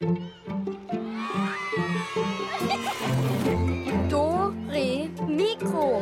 Do, 0.00 0.14
Re, 4.68 5.08
Mikro. 5.26 6.00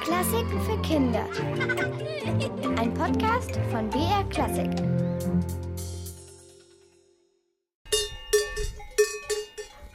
Klassiken 0.00 0.60
für 0.64 0.80
Kinder. 0.82 1.26
Ein 2.78 2.94
Podcast 2.94 3.58
von 3.72 3.90
BR 3.90 4.22
Klassik. 4.30 4.70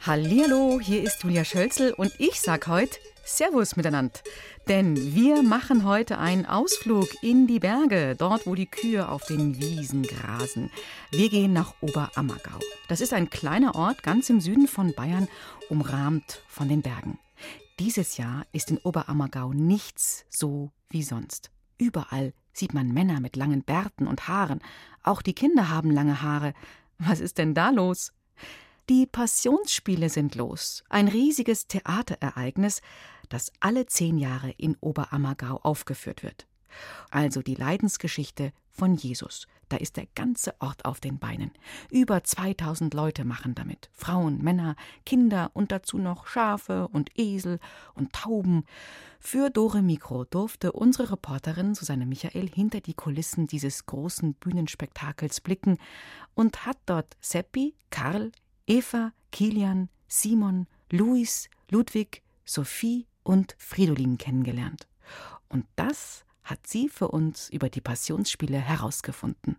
Hallihallo, 0.02 0.78
hier 0.78 1.04
ist 1.04 1.22
Julia 1.22 1.42
Schölzel 1.46 1.94
und 1.94 2.12
ich 2.18 2.38
sag 2.38 2.66
heute 2.66 2.98
Servus 3.26 3.76
miteinander. 3.76 4.20
Denn 4.68 5.14
wir 5.14 5.42
machen 5.42 5.84
heute 5.84 6.18
einen 6.18 6.46
Ausflug 6.46 7.08
in 7.22 7.46
die 7.46 7.58
Berge, 7.58 8.14
dort 8.16 8.46
wo 8.46 8.54
die 8.54 8.66
Kühe 8.66 9.08
auf 9.08 9.24
den 9.26 9.58
Wiesen 9.60 10.04
grasen. 10.04 10.70
Wir 11.10 11.28
gehen 11.28 11.52
nach 11.52 11.74
Oberammergau. 11.80 12.60
Das 12.88 13.00
ist 13.00 13.12
ein 13.12 13.28
kleiner 13.28 13.74
Ort 13.74 14.02
ganz 14.02 14.30
im 14.30 14.40
Süden 14.40 14.68
von 14.68 14.94
Bayern, 14.94 15.28
umrahmt 15.68 16.40
von 16.46 16.68
den 16.68 16.82
Bergen. 16.82 17.18
Dieses 17.80 18.16
Jahr 18.16 18.46
ist 18.52 18.70
in 18.70 18.78
Oberammergau 18.78 19.52
nichts 19.52 20.24
so 20.30 20.70
wie 20.88 21.02
sonst. 21.02 21.50
Überall 21.78 22.32
sieht 22.52 22.72
man 22.72 22.88
Männer 22.88 23.20
mit 23.20 23.36
langen 23.36 23.62
Bärten 23.62 24.06
und 24.06 24.28
Haaren. 24.28 24.60
Auch 25.02 25.20
die 25.20 25.34
Kinder 25.34 25.68
haben 25.68 25.90
lange 25.90 26.22
Haare. 26.22 26.54
Was 26.98 27.20
ist 27.20 27.38
denn 27.38 27.54
da 27.54 27.70
los? 27.70 28.12
Die 28.88 29.04
Passionsspiele 29.04 30.08
sind 30.08 30.36
los. 30.36 30.84
Ein 30.88 31.08
riesiges 31.08 31.66
Theaterereignis, 31.66 32.82
das 33.28 33.52
alle 33.60 33.86
zehn 33.86 34.18
Jahre 34.18 34.50
in 34.50 34.76
Oberammergau 34.80 35.60
aufgeführt 35.62 36.22
wird. 36.22 36.46
Also 37.10 37.42
die 37.42 37.54
Leidensgeschichte 37.54 38.52
von 38.70 38.94
Jesus. 38.94 39.46
Da 39.68 39.78
ist 39.78 39.96
der 39.96 40.06
ganze 40.14 40.54
Ort 40.60 40.84
auf 40.84 41.00
den 41.00 41.18
Beinen. 41.18 41.50
Über 41.90 42.22
2000 42.22 42.94
Leute 42.94 43.24
machen 43.24 43.54
damit. 43.56 43.90
Frauen, 43.92 44.40
Männer, 44.42 44.76
Kinder 45.04 45.50
und 45.54 45.72
dazu 45.72 45.98
noch 45.98 46.28
Schafe 46.28 46.86
und 46.88 47.10
Esel 47.18 47.58
und 47.94 48.12
Tauben. 48.12 48.64
Für 49.18 49.50
Dore 49.50 49.82
Mikro 49.82 50.24
durfte 50.24 50.70
unsere 50.70 51.10
Reporterin 51.10 51.74
Susanne 51.74 52.06
Michael 52.06 52.48
hinter 52.48 52.80
die 52.80 52.94
Kulissen 52.94 53.48
dieses 53.48 53.86
großen 53.86 54.34
Bühnenspektakels 54.34 55.40
blicken 55.40 55.78
und 56.34 56.64
hat 56.64 56.78
dort 56.86 57.16
Seppi, 57.20 57.74
Karl, 57.90 58.30
Eva, 58.68 59.12
Kilian, 59.32 59.88
Simon, 60.06 60.68
Luis, 60.92 61.48
Ludwig, 61.70 62.22
Sophie 62.44 63.06
und 63.26 63.56
Fridolin 63.58 64.18
kennengelernt. 64.18 64.86
Und 65.48 65.66
das 65.74 66.24
hat 66.44 66.66
sie 66.66 66.88
für 66.88 67.08
uns 67.08 67.50
über 67.50 67.68
die 67.68 67.80
Passionsspiele 67.80 68.58
herausgefunden. 68.58 69.56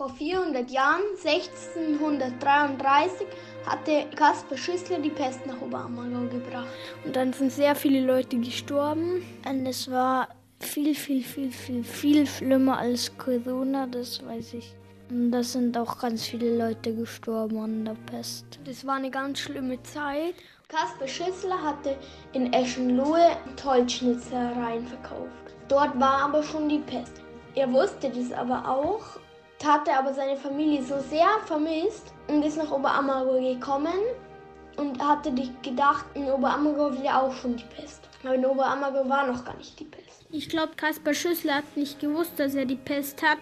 Vor 0.00 0.08
400 0.08 0.70
Jahren, 0.70 1.02
1633, 1.22 3.26
hatte 3.66 4.06
Kaspar 4.16 4.56
Schüssler 4.56 4.98
die 4.98 5.10
Pest 5.10 5.46
nach 5.46 5.60
Oberammergau 5.60 6.20
gebracht. 6.20 6.68
Und 7.04 7.14
dann 7.14 7.34
sind 7.34 7.52
sehr 7.52 7.74
viele 7.74 8.06
Leute 8.06 8.38
gestorben. 8.38 9.22
Und 9.46 9.66
es 9.66 9.90
war 9.90 10.28
viel, 10.58 10.94
viel, 10.94 11.22
viel, 11.22 11.52
viel, 11.52 11.84
viel 11.84 12.26
schlimmer 12.26 12.78
als 12.78 13.12
Corona, 13.18 13.86
das 13.88 14.24
weiß 14.24 14.54
ich. 14.54 14.74
Und 15.10 15.32
da 15.32 15.42
sind 15.42 15.76
auch 15.76 15.98
ganz 15.98 16.24
viele 16.24 16.56
Leute 16.56 16.94
gestorben 16.94 17.58
an 17.58 17.84
der 17.84 17.96
Pest. 18.10 18.58
Das 18.64 18.86
war 18.86 18.94
eine 18.94 19.10
ganz 19.10 19.40
schlimme 19.40 19.82
Zeit. 19.82 20.32
Kaspar 20.68 21.08
Schüssler 21.08 21.62
hatte 21.62 21.94
in 22.32 22.50
Eschenlohe 22.54 23.36
Tollschnitzereien 23.56 24.86
verkauft. 24.86 25.54
Dort 25.68 26.00
war 26.00 26.22
aber 26.22 26.42
schon 26.42 26.70
die 26.70 26.78
Pest. 26.78 27.20
Er 27.54 27.70
wusste 27.70 28.08
das 28.08 28.32
aber 28.32 28.66
auch 28.66 29.20
hatte 29.64 29.92
aber 29.92 30.14
seine 30.14 30.36
Familie 30.36 30.82
so 30.82 30.98
sehr 31.00 31.28
vermisst 31.46 32.12
und 32.28 32.42
ist 32.42 32.56
nach 32.56 32.70
Oberammergau 32.70 33.40
gekommen 33.40 33.98
und 34.76 35.02
hatte 35.06 35.32
gedacht, 35.62 36.06
in 36.14 36.30
Oberammergau 36.30 36.92
wäre 37.02 37.22
auch 37.22 37.32
schon 37.32 37.56
die 37.56 37.64
Pest. 37.64 38.08
Aber 38.24 38.34
in 38.34 38.44
Oberammergau 38.44 39.08
war 39.08 39.26
noch 39.26 39.44
gar 39.44 39.56
nicht 39.56 39.78
die 39.78 39.84
Pest. 39.84 40.24
Ich 40.32 40.48
glaube, 40.48 40.72
Kaspar 40.76 41.12
Schüssler 41.12 41.56
hat 41.56 41.76
nicht 41.76 41.98
gewusst, 41.98 42.38
dass 42.38 42.54
er 42.54 42.64
die 42.64 42.76
Pest 42.76 43.22
hat. 43.22 43.38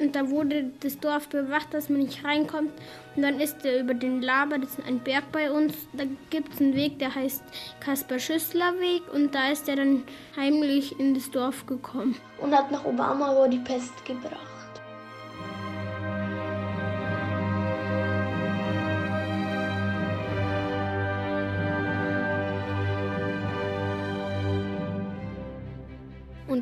Und 0.00 0.16
da 0.16 0.28
wurde 0.28 0.72
das 0.80 0.98
Dorf 0.98 1.28
bewacht, 1.28 1.72
dass 1.72 1.88
man 1.88 2.00
nicht 2.00 2.24
reinkommt. 2.24 2.72
Und 3.14 3.22
dann 3.22 3.38
ist 3.40 3.64
er 3.64 3.78
über 3.78 3.94
den 3.94 4.20
Laber, 4.20 4.58
das 4.58 4.70
ist 4.70 4.86
ein 4.86 4.98
Berg 4.98 5.30
bei 5.30 5.50
uns. 5.50 5.74
Da 5.92 6.04
gibt 6.30 6.54
es 6.54 6.60
einen 6.60 6.74
Weg, 6.74 6.98
der 6.98 7.14
heißt 7.14 7.44
Kaspar 7.78 8.18
Schüssler 8.18 8.78
Weg. 8.80 9.02
Und 9.12 9.34
da 9.34 9.50
ist 9.50 9.68
er 9.68 9.76
dann 9.76 10.02
heimlich 10.36 10.98
in 10.98 11.14
das 11.14 11.30
Dorf 11.30 11.64
gekommen. 11.66 12.16
Und 12.40 12.56
hat 12.56 12.72
nach 12.72 12.84
Oberammergau 12.84 13.46
die 13.46 13.58
Pest 13.58 14.04
gebracht. 14.04 14.51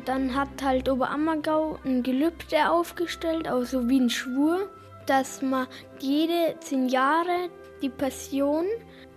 Und 0.01 0.07
dann 0.07 0.35
hat 0.35 0.63
halt 0.63 0.89
Oberammergau 0.89 1.77
ein 1.85 2.01
Gelübde 2.01 2.71
aufgestellt, 2.71 3.47
also 3.47 3.87
wie 3.87 3.99
ein 3.99 4.09
Schwur, 4.09 4.67
dass 5.05 5.43
man 5.43 5.67
jede 5.99 6.55
zehn 6.59 6.89
Jahre 6.89 7.51
die 7.83 7.89
Passion 7.89 8.65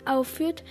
aufführt, 0.04 0.62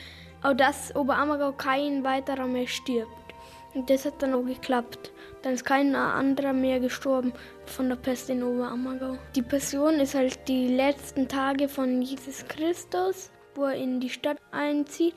auch 0.44 0.53
dass 0.53 0.96
Oberammergau 0.96 1.53
kein 1.53 2.03
weiterer 2.03 2.46
mehr 2.46 2.68
stirbt. 2.68 3.34
Und 3.74 3.90
das 3.90 4.06
hat 4.06 4.22
dann 4.22 4.35
auch 4.35 4.46
geklappt. 4.46 5.12
Dann 5.41 5.53
ist 5.56 5.66
kein 5.66 5.96
anderer 5.96 6.53
mehr 6.53 6.80
gestorben 6.80 7.34
von 7.66 7.90
der 7.90 7.95
Pest 7.95 8.30
in 8.30 8.44
Oberammergau. 8.44 9.18
Die 9.35 9.41
Passion 9.41 9.95
ist 9.95 10.13
halt 10.13 10.47
die 10.47 10.68
letzten 10.68 11.28
Tage 11.28 11.68
von 11.68 12.03
Jesus 12.03 12.45
Christus, 12.47 13.31
wo 13.56 13.63
er 13.63 13.78
in 13.78 14.00
die 14.00 14.12
Stadt 14.12 14.38
einzieht, 14.51 15.16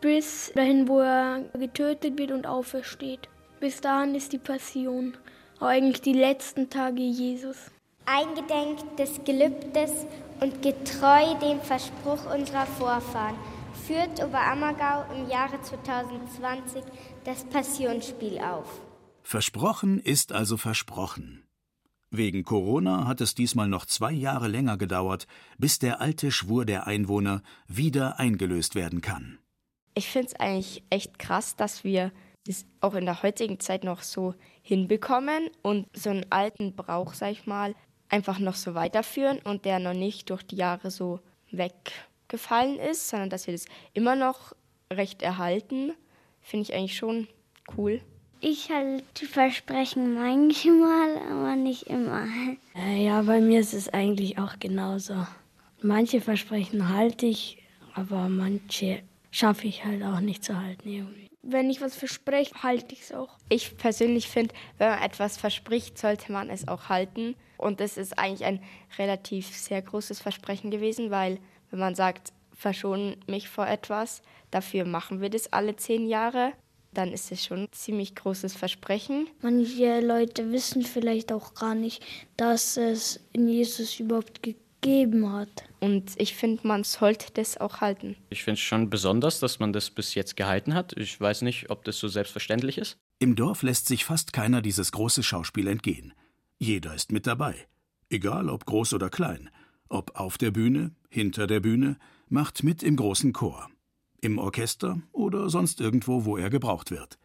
bis 0.00 0.50
dahin, 0.54 0.88
wo 0.88 1.00
er 1.00 1.44
getötet 1.52 2.18
wird 2.18 2.30
und 2.30 2.46
aufersteht. 2.46 3.28
Bis 3.60 3.80
dahin 3.80 4.14
ist 4.14 4.32
die 4.32 4.38
Passion, 4.38 5.16
auch 5.58 5.66
eigentlich 5.66 6.00
die 6.00 6.12
letzten 6.12 6.70
Tage 6.70 7.02
Jesus. 7.02 7.56
Eingedenk 8.06 8.96
des 8.96 9.20
Gelübdes 9.24 10.06
und 10.40 10.62
getreu 10.62 11.34
dem 11.42 11.60
Verspruch 11.60 12.32
unserer 12.32 12.66
Vorfahren 12.66 13.34
führt 13.86 14.22
Oberammergau 14.22 15.12
im 15.12 15.28
Jahre 15.28 15.60
2020 15.60 16.84
das 17.24 17.44
Passionsspiel 17.44 18.38
auf. 18.38 18.80
Versprochen 19.22 19.98
ist 19.98 20.32
also 20.32 20.56
versprochen. 20.56 21.44
Wegen 22.10 22.44
Corona 22.44 23.06
hat 23.06 23.20
es 23.20 23.34
diesmal 23.34 23.68
noch 23.68 23.84
zwei 23.84 24.12
Jahre 24.12 24.48
länger 24.48 24.78
gedauert, 24.78 25.26
bis 25.58 25.78
der 25.78 26.00
alte 26.00 26.30
Schwur 26.30 26.64
der 26.64 26.86
Einwohner 26.86 27.42
wieder 27.66 28.18
eingelöst 28.20 28.76
werden 28.76 29.02
kann. 29.02 29.38
Ich 29.94 30.08
finde 30.08 30.28
es 30.28 30.34
eigentlich 30.34 30.84
echt 30.90 31.18
krass, 31.18 31.56
dass 31.56 31.82
wir 31.82 32.12
das 32.48 32.64
auch 32.80 32.94
in 32.94 33.04
der 33.04 33.22
heutigen 33.22 33.60
Zeit 33.60 33.84
noch 33.84 34.02
so 34.02 34.34
hinbekommen 34.62 35.50
und 35.62 35.86
so 35.94 36.10
einen 36.10 36.26
alten 36.30 36.74
Brauch, 36.74 37.12
sag 37.12 37.32
ich 37.32 37.46
mal, 37.46 37.74
einfach 38.08 38.38
noch 38.38 38.54
so 38.54 38.74
weiterführen 38.74 39.38
und 39.44 39.64
der 39.64 39.78
noch 39.78 39.92
nicht 39.92 40.30
durch 40.30 40.42
die 40.42 40.56
Jahre 40.56 40.90
so 40.90 41.20
weggefallen 41.50 42.78
ist, 42.78 43.08
sondern 43.08 43.30
dass 43.30 43.46
wir 43.46 43.52
das 43.52 43.66
immer 43.92 44.16
noch 44.16 44.54
recht 44.90 45.22
erhalten, 45.22 45.92
finde 46.40 46.62
ich 46.62 46.74
eigentlich 46.74 46.96
schon 46.96 47.28
cool. 47.76 48.00
Ich 48.40 48.70
halte 48.70 49.26
Versprechen 49.26 50.14
manchmal, 50.14 51.18
aber 51.30 51.56
nicht 51.56 51.88
immer. 51.88 52.26
Äh, 52.76 53.04
ja, 53.04 53.20
bei 53.22 53.40
mir 53.40 53.60
ist 53.60 53.74
es 53.74 53.88
eigentlich 53.88 54.38
auch 54.38 54.58
genauso. 54.60 55.26
Manche 55.82 56.20
Versprechen 56.20 56.88
halte 56.88 57.26
ich, 57.26 57.62
aber 57.94 58.28
manche 58.28 59.02
schaffe 59.30 59.66
ich 59.66 59.84
halt 59.84 60.02
auch 60.02 60.20
nicht 60.20 60.44
zu 60.44 60.58
halten 60.58 60.88
irgendwie. 60.88 61.27
Wenn 61.50 61.70
ich 61.70 61.80
was 61.80 61.96
verspreche, 61.96 62.62
halte 62.62 62.92
ich 62.92 63.02
es 63.02 63.12
auch. 63.12 63.30
Ich 63.48 63.78
persönlich 63.78 64.28
finde, 64.28 64.54
wenn 64.76 64.90
man 64.90 65.02
etwas 65.02 65.38
verspricht, 65.38 65.96
sollte 65.96 66.30
man 66.30 66.50
es 66.50 66.68
auch 66.68 66.90
halten. 66.90 67.36
Und 67.56 67.80
das 67.80 67.96
ist 67.96 68.18
eigentlich 68.18 68.44
ein 68.44 68.62
relativ 68.98 69.56
sehr 69.56 69.80
großes 69.80 70.20
Versprechen 70.20 70.70
gewesen, 70.70 71.10
weil 71.10 71.38
wenn 71.70 71.80
man 71.80 71.94
sagt, 71.94 72.34
verschone 72.52 73.16
mich 73.26 73.48
vor 73.48 73.66
etwas, 73.66 74.20
dafür 74.50 74.84
machen 74.84 75.22
wir 75.22 75.30
das 75.30 75.50
alle 75.50 75.74
zehn 75.76 76.06
Jahre, 76.06 76.52
dann 76.92 77.12
ist 77.14 77.32
es 77.32 77.44
schon 77.44 77.60
ein 77.60 77.72
ziemlich 77.72 78.14
großes 78.14 78.54
Versprechen. 78.54 79.28
Manche 79.40 80.00
Leute 80.00 80.52
wissen 80.52 80.82
vielleicht 80.82 81.32
auch 81.32 81.54
gar 81.54 81.74
nicht, 81.74 82.04
dass 82.36 82.76
es 82.76 83.20
in 83.32 83.48
Jesus 83.48 83.98
überhaupt 84.00 84.42
gegeben 84.80 85.32
hat. 85.32 85.64
Und 85.80 86.12
ich 86.16 86.34
finde, 86.34 86.66
man 86.66 86.84
sollte 86.84 87.32
das 87.32 87.56
auch 87.58 87.80
halten. 87.80 88.16
Ich 88.30 88.42
finde 88.42 88.58
es 88.58 88.60
schon 88.60 88.90
besonders, 88.90 89.40
dass 89.40 89.58
man 89.58 89.72
das 89.72 89.90
bis 89.90 90.14
jetzt 90.14 90.36
gehalten 90.36 90.74
hat. 90.74 90.96
Ich 90.96 91.20
weiß 91.20 91.42
nicht, 91.42 91.70
ob 91.70 91.84
das 91.84 91.98
so 91.98 92.08
selbstverständlich 92.08 92.78
ist. 92.78 92.98
Im 93.18 93.36
Dorf 93.36 93.62
lässt 93.62 93.86
sich 93.86 94.04
fast 94.04 94.32
keiner 94.32 94.62
dieses 94.62 94.92
große 94.92 95.22
Schauspiel 95.22 95.66
entgehen. 95.66 96.12
Jeder 96.58 96.94
ist 96.94 97.12
mit 97.12 97.26
dabei, 97.26 97.54
egal 98.10 98.48
ob 98.48 98.64
groß 98.66 98.94
oder 98.94 99.10
klein, 99.10 99.50
ob 99.88 100.18
auf 100.18 100.38
der 100.38 100.50
Bühne, 100.50 100.92
hinter 101.08 101.46
der 101.46 101.60
Bühne, 101.60 101.96
macht 102.28 102.62
mit 102.62 102.82
im 102.82 102.96
großen 102.96 103.32
Chor, 103.32 103.68
im 104.20 104.38
Orchester 104.38 105.00
oder 105.12 105.48
sonst 105.50 105.80
irgendwo, 105.80 106.24
wo 106.24 106.36
er 106.36 106.50
gebraucht 106.50 106.90
wird. 106.90 107.18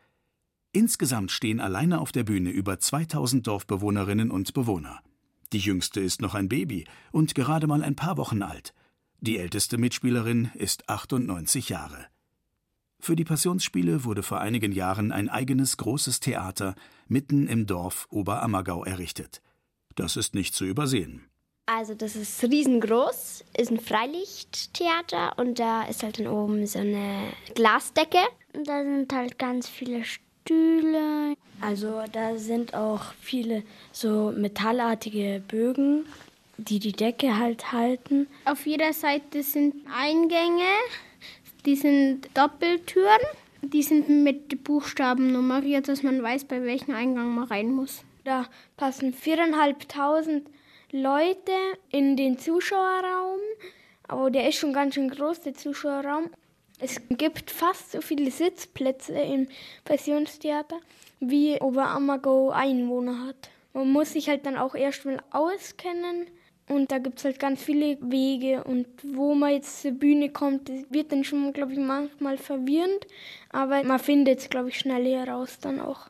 Insgesamt 0.71 1.31
stehen 1.31 1.59
alleine 1.59 1.99
auf 1.99 2.11
der 2.11 2.23
Bühne 2.23 2.49
über 2.49 2.79
2000 2.79 3.45
Dorfbewohnerinnen 3.45 4.31
und 4.31 4.53
Bewohner. 4.53 5.01
Die 5.53 5.59
jüngste 5.59 6.01
ist 6.01 6.19
noch 6.19 6.33
ein 6.33 6.49
Baby 6.49 6.85
und 7.11 7.35
gerade 7.35 7.67
mal 7.67 7.83
ein 7.83 7.95
paar 7.95 8.17
Wochen 8.17 8.41
alt. 8.41 8.73
Die 9.19 9.37
älteste 9.37 9.77
Mitspielerin 9.77 10.49
ist 10.55 10.89
98 10.89 11.69
Jahre. 11.69 12.07
Für 12.99 13.15
die 13.15 13.23
Passionsspiele 13.23 14.03
wurde 14.03 14.23
vor 14.23 14.41
einigen 14.41 14.71
Jahren 14.71 15.11
ein 15.11 15.29
eigenes 15.29 15.77
großes 15.77 16.21
Theater 16.21 16.73
mitten 17.07 17.47
im 17.47 17.67
Dorf 17.67 18.07
Oberammergau 18.09 18.83
errichtet. 18.83 19.41
Das 19.95 20.15
ist 20.17 20.33
nicht 20.33 20.55
zu 20.55 20.65
übersehen. 20.65 21.29
Also 21.67 21.93
das 21.93 22.15
ist 22.15 22.43
riesengroß, 22.43 23.45
ist 23.55 23.71
ein 23.71 23.79
Freilichttheater 23.79 25.37
und 25.37 25.59
da 25.59 25.83
ist 25.83 26.01
halt 26.01 26.19
dann 26.19 26.27
oben 26.27 26.65
so 26.65 26.79
eine 26.79 27.31
Glasdecke. 27.53 28.19
Und 28.53 28.67
da 28.67 28.83
sind 28.83 29.13
halt 29.13 29.37
ganz 29.37 29.69
viele 29.69 30.03
Stühle. 30.45 31.35
Also 31.61 32.03
da 32.11 32.37
sind 32.37 32.73
auch 32.73 33.13
viele 33.21 33.63
so 33.91 34.33
metallartige 34.35 35.41
Bögen, 35.47 36.05
die 36.57 36.79
die 36.79 36.91
Decke 36.91 37.37
halt 37.37 37.71
halten. 37.71 38.27
Auf 38.45 38.65
jeder 38.65 38.93
Seite 38.93 39.43
sind 39.43 39.75
Eingänge 39.95 40.63
die 41.65 41.75
sind 41.75 42.29
Doppeltüren. 42.33 43.21
Die 43.61 43.83
sind 43.83 44.09
mit 44.09 44.63
Buchstaben 44.65 45.31
nummeriert, 45.31 45.87
dass 45.87 46.03
man 46.03 46.21
weiß, 46.21 46.45
bei 46.45 46.61
welchem 46.63 46.93
Eingang 46.93 47.33
man 47.33 47.45
rein 47.45 47.71
muss. 47.71 48.03
Da 48.25 48.45
passen 48.75 49.13
viereinhalbtausend 49.13 50.49
Leute 50.91 51.53
in 51.89 52.17
den 52.17 52.37
Zuschauerraum. 52.37 53.39
Aber 54.09 54.29
der 54.29 54.49
ist 54.49 54.57
schon 54.57 54.73
ganz 54.73 54.95
schön 54.95 55.09
groß, 55.09 55.41
der 55.41 55.53
Zuschauerraum. 55.53 56.29
Es 56.83 56.99
gibt 57.09 57.49
fast 57.49 57.93
so 57.93 58.01
viele 58.01 58.29
Sitzplätze 58.29 59.13
im 59.13 59.47
Passionstheater, 59.85 60.81
wie 61.21 61.57
Oberammergau 61.61 62.51
Einwohner 62.51 63.25
hat. 63.25 63.49
Man 63.71 63.89
muss 63.89 64.11
sich 64.11 64.27
halt 64.27 64.45
dann 64.45 64.57
auch 64.57 64.75
erstmal 64.75 65.23
auskennen 65.31 66.27
und 66.67 66.91
da 66.91 66.97
gibt 66.97 67.19
es 67.19 67.23
halt 67.23 67.39
ganz 67.39 67.63
viele 67.63 67.97
Wege. 68.01 68.65
Und 68.65 68.87
wo 69.01 69.33
man 69.33 69.53
jetzt 69.53 69.81
zur 69.81 69.91
Bühne 69.91 70.29
kommt, 70.29 70.69
wird 70.89 71.13
dann 71.13 71.23
schon, 71.23 71.53
glaube 71.53 71.71
ich, 71.71 71.79
manchmal 71.79 72.37
verwirrend. 72.37 73.07
Aber 73.49 73.81
man 73.85 73.99
findet 73.99 74.39
es, 74.39 74.49
glaube 74.49 74.67
ich, 74.67 74.77
schnell 74.77 75.05
heraus 75.05 75.59
dann 75.61 75.79
auch. 75.79 76.09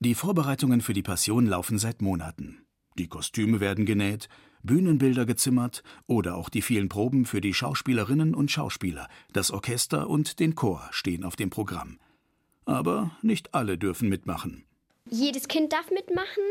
Die 0.00 0.14
Vorbereitungen 0.14 0.80
für 0.80 0.94
die 0.94 1.02
Passion 1.02 1.44
laufen 1.44 1.78
seit 1.78 2.00
Monaten. 2.00 2.64
Die 2.96 3.08
Kostüme 3.08 3.60
werden 3.60 3.84
genäht, 3.84 4.30
Bühnenbilder 4.62 5.26
gezimmert 5.26 5.82
oder 6.06 6.36
auch 6.36 6.48
die 6.48 6.62
vielen 6.62 6.88
Proben 6.88 7.24
für 7.24 7.40
die 7.40 7.54
Schauspielerinnen 7.54 8.34
und 8.34 8.50
Schauspieler, 8.50 9.08
das 9.32 9.50
Orchester 9.50 10.08
und 10.08 10.40
den 10.40 10.54
Chor 10.54 10.88
stehen 10.90 11.24
auf 11.24 11.36
dem 11.36 11.50
Programm. 11.50 11.98
Aber 12.64 13.10
nicht 13.22 13.54
alle 13.54 13.78
dürfen 13.78 14.08
mitmachen. 14.08 14.64
Jedes 15.10 15.48
Kind 15.48 15.72
darf 15.72 15.90
mitmachen, 15.90 16.44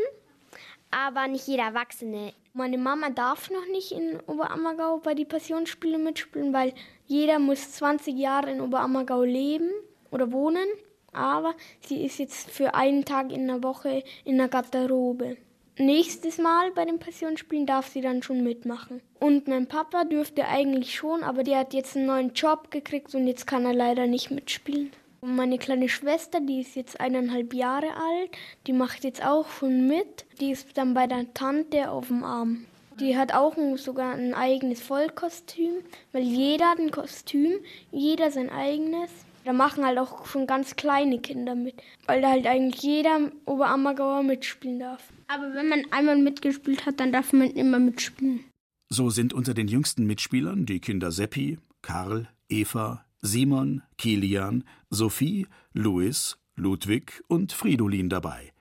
aber 0.90 1.28
nicht 1.28 1.46
jeder 1.46 1.64
Erwachsene. 1.64 2.32
Meine 2.52 2.78
Mama 2.78 3.10
darf 3.10 3.50
noch 3.50 3.66
nicht 3.70 3.92
in 3.92 4.18
Oberammergau 4.26 4.98
bei 4.98 5.14
den 5.14 5.28
Passionsspielen 5.28 6.02
mitspielen, 6.02 6.52
weil 6.52 6.74
jeder 7.06 7.38
muss 7.38 7.72
20 7.72 8.16
Jahre 8.16 8.50
in 8.50 8.60
Oberammergau 8.60 9.22
leben 9.22 9.70
oder 10.10 10.32
wohnen. 10.32 10.66
Aber 11.12 11.54
sie 11.80 12.04
ist 12.04 12.18
jetzt 12.18 12.50
für 12.50 12.74
einen 12.74 13.04
Tag 13.04 13.32
in 13.32 13.46
der 13.46 13.62
Woche 13.62 14.02
in 14.24 14.38
der 14.38 14.48
Garderobe. 14.48 15.36
Nächstes 15.78 16.38
Mal 16.38 16.72
bei 16.72 16.84
den 16.84 16.98
Passionsspielen 16.98 17.64
darf 17.64 17.86
sie 17.86 18.00
dann 18.00 18.22
schon 18.24 18.42
mitmachen. 18.42 19.00
Und 19.20 19.46
mein 19.46 19.68
Papa 19.68 20.02
dürfte 20.02 20.48
eigentlich 20.48 20.96
schon, 20.96 21.22
aber 21.22 21.44
der 21.44 21.58
hat 21.58 21.72
jetzt 21.72 21.96
einen 21.96 22.06
neuen 22.06 22.32
Job 22.32 22.72
gekriegt 22.72 23.14
und 23.14 23.28
jetzt 23.28 23.46
kann 23.46 23.64
er 23.64 23.74
leider 23.74 24.08
nicht 24.08 24.32
mitspielen. 24.32 24.90
Und 25.20 25.36
meine 25.36 25.56
kleine 25.56 25.88
Schwester, 25.88 26.40
die 26.40 26.62
ist 26.62 26.74
jetzt 26.74 27.00
eineinhalb 27.00 27.54
Jahre 27.54 27.90
alt, 27.94 28.30
die 28.66 28.72
macht 28.72 29.04
jetzt 29.04 29.24
auch 29.24 29.48
schon 29.48 29.86
mit. 29.86 30.24
Die 30.40 30.50
ist 30.50 30.76
dann 30.76 30.94
bei 30.94 31.06
der 31.06 31.32
Tante 31.32 31.90
auf 31.90 32.08
dem 32.08 32.24
Arm. 32.24 32.66
Die 32.98 33.16
hat 33.16 33.32
auch 33.32 33.54
sogar 33.76 34.14
ein 34.14 34.34
eigenes 34.34 34.82
Vollkostüm, 34.82 35.74
weil 36.10 36.22
jeder 36.22 36.70
hat 36.70 36.80
ein 36.80 36.90
Kostüm, 36.90 37.60
jeder 37.92 38.32
sein 38.32 38.50
eigenes. 38.50 39.10
Da 39.48 39.54
machen 39.54 39.82
halt 39.82 39.96
auch 39.96 40.26
schon 40.26 40.46
ganz 40.46 40.76
kleine 40.76 41.20
Kinder 41.20 41.54
mit, 41.54 41.76
weil 42.06 42.20
da 42.20 42.28
halt 42.32 42.46
eigentlich 42.46 42.82
jeder 42.82 43.32
Oberammergauer 43.46 44.22
mitspielen 44.22 44.78
darf. 44.78 45.02
Aber 45.26 45.54
wenn 45.54 45.70
man 45.70 45.86
einmal 45.90 46.18
mitgespielt 46.18 46.84
hat, 46.84 47.00
dann 47.00 47.12
darf 47.12 47.32
man 47.32 47.50
immer 47.52 47.78
mitspielen. 47.78 48.44
So 48.90 49.08
sind 49.08 49.32
unter 49.32 49.54
den 49.54 49.66
jüngsten 49.66 50.06
Mitspielern 50.06 50.66
die 50.66 50.80
Kinder 50.80 51.10
Seppi, 51.10 51.56
Karl, 51.80 52.28
Eva, 52.50 53.06
Simon, 53.22 53.80
Kilian, 53.96 54.64
Sophie, 54.90 55.46
Louis, 55.72 56.36
Ludwig 56.54 57.22
und 57.26 57.54
Fridolin 57.54 58.10
dabei. 58.10 58.52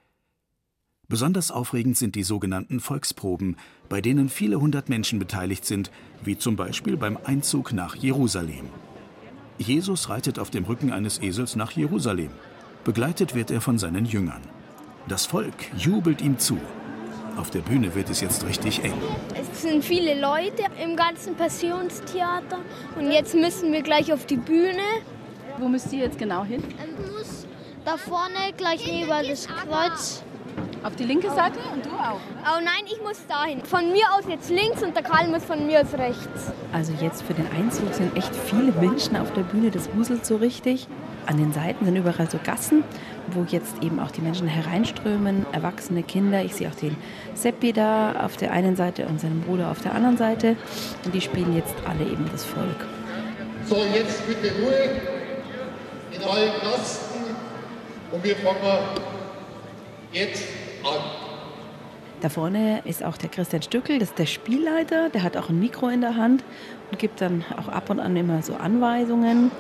Besonders 1.10 1.52
aufregend 1.52 1.98
sind 1.98 2.16
die 2.16 2.24
sogenannten 2.24 2.80
Volksproben, 2.80 3.58
bei 3.90 4.00
denen 4.00 4.30
viele 4.30 4.62
hundert 4.62 4.88
Menschen 4.88 5.20
beteiligt 5.20 5.66
sind, 5.66 5.92
wie 6.24 6.38
zum 6.38 6.56
Beispiel 6.56 6.96
beim 6.96 7.18
Einzug 7.26 7.74
nach 7.74 7.98
Jerusalem. 7.98 8.70
Jesus 9.58 10.10
reitet 10.10 10.38
auf 10.40 10.50
dem 10.50 10.66
Rücken 10.66 10.92
eines 10.92 11.22
Esels 11.22 11.56
nach 11.56 11.72
Jerusalem. 11.72 12.30
Begleitet 12.84 13.34
wird 13.34 13.52
er 13.52 13.60
von 13.60 13.78
seinen 13.80 14.06
Jüngern. 14.06 14.42
Das 15.08 15.26
Volk 15.26 15.56
jubelt 15.78 16.22
ihm 16.22 16.38
zu. 16.38 16.58
Auf 17.38 17.50
der 17.50 17.60
Bühne 17.60 17.94
wird 17.96 18.10
es 18.10 18.22
jetzt 18.22 18.46
richtig 18.46 18.84
eng. 18.84 18.94
Es 19.40 19.62
sind 19.62 19.84
viele 19.84 20.20
Leute 20.20 20.64
im 20.84 20.96
ganzen 20.96 21.36
Passionstheater 21.36 22.60
und 22.98 23.12
jetzt 23.12 23.36
müssen 23.36 23.72
wir 23.72 23.82
gleich 23.82 24.12
auf 24.12 24.26
die 24.26 24.38
Bühne. 24.38 24.82
Wo 25.60 25.68
müsst 25.68 25.92
ihr 25.94 26.00
jetzt 26.00 26.18
genau 26.18 26.44
hin? 26.44 26.64
Ich 26.68 27.12
muss 27.12 27.46
da 27.86 27.98
vorne 27.98 28.54
gleich 28.58 28.86
neben 28.86 29.10
das 29.10 29.48
Kreuz. 29.48 30.24
Auf 30.84 30.96
die 30.96 31.04
linke 31.04 31.30
Seite 31.30 31.60
und 31.74 31.86
du 31.86 31.90
auch? 31.90 32.20
Oh 32.44 32.62
nein, 32.64 32.86
ich 32.86 33.02
muss 33.02 33.26
dahin. 33.28 33.64
Von 33.64 33.92
mir 33.92 34.06
aus 34.18 34.24
jetzt 34.30 34.50
links 34.50 34.82
und 34.84 34.96
der 34.96 35.04
Karl 35.04 35.28
muss 35.28 35.44
von 35.44 35.66
mir 35.66 35.82
aus 35.82 35.94
rechts. 35.94 36.52
Also 36.72 36.94
jetzt 37.02 37.24
für 37.24 37.34
den 37.34 37.48
Einzug 37.52 37.94
sind 37.94 38.16
echt 38.16 38.34
viele 38.36 38.72
Menschen 38.72 39.18
auf 39.18 39.32
der 39.34 39.42
Bühne, 39.42 39.72
das 39.72 39.94
wuselt 39.96 40.26
so 40.26 40.38
richtig. 40.38 40.88
An 41.26 41.38
den 41.38 41.52
Seiten 41.52 41.84
sind 41.84 41.96
überall 41.98 42.30
so 42.30 42.40
Gassen, 42.42 42.86
wo 43.32 43.44
jetzt 43.50 43.84
eben 43.84 44.00
auch 44.00 44.12
die 44.12 44.22
Menschen 44.22 44.48
hereinströmen, 44.48 45.46
erwachsene 45.52 46.04
Kinder. 46.04 46.42
Ich 46.44 46.56
sehe 46.56 46.70
auch 46.70 46.76
den 46.76 46.96
Seppi 47.34 47.74
da 47.74 48.24
auf 48.24 48.38
der 48.38 48.52
einen 48.54 48.78
Seite 48.78 49.08
und 49.08 49.20
seinen 49.20 49.42
Bruder 49.42 49.70
auf 49.70 49.82
der 49.82 49.94
anderen 49.94 50.16
Seite. 50.16 50.56
Und 51.04 51.14
die 51.14 51.20
spielen 51.22 51.54
jetzt 51.54 51.76
alle 51.86 52.10
eben 52.10 52.30
das 52.32 52.46
Volk. 52.46 52.86
So, 53.66 53.76
jetzt 53.94 54.26
bitte 54.26 54.54
Ruhe 54.62 55.02
in 56.14 56.24
allen 56.24 56.54
Gasten 56.62 57.36
und 58.12 58.24
wir 58.24 58.36
fangen 58.38 58.58
jetzt 60.14 60.44
an. 60.44 60.67
Da 62.22 62.30
vorne 62.30 62.82
ist 62.86 63.04
auch 63.04 63.16
der 63.18 63.30
Christian 63.30 63.62
Stückel, 63.62 64.00
das 64.00 64.10
ist 64.10 64.20
der 64.20 64.26
Spielleiter, 64.26 65.10
der 65.10 65.22
hat 65.22 65.38
auch 65.38 65.50
ein 65.50 65.60
Mikro 65.60 65.88
in 65.90 66.02
der 66.02 66.16
Hand 66.16 66.44
und 66.90 66.98
gibt 66.98 67.22
dann 67.22 67.46
auch 67.58 67.68
ab 67.68 67.92
und 67.92 68.00
an 68.00 68.16
immer 68.16 68.42
so 68.42 68.56
Anweisungen 68.56 69.52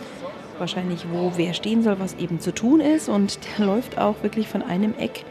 wahrscheinlich, 0.59 1.05
wo 1.11 1.33
wer 1.35 1.53
stehen 1.53 1.83
soll, 1.83 1.99
was 1.99 2.15
eben 2.15 2.39
zu 2.39 2.53
tun 2.53 2.79
ist. 2.79 3.09
Und 3.09 3.39
der 3.57 3.65
läuft 3.65 3.97
auch 3.97 4.15
wirklich 4.23 4.47
von 4.47 4.61
einem 4.61 4.93
Eck 4.97 5.23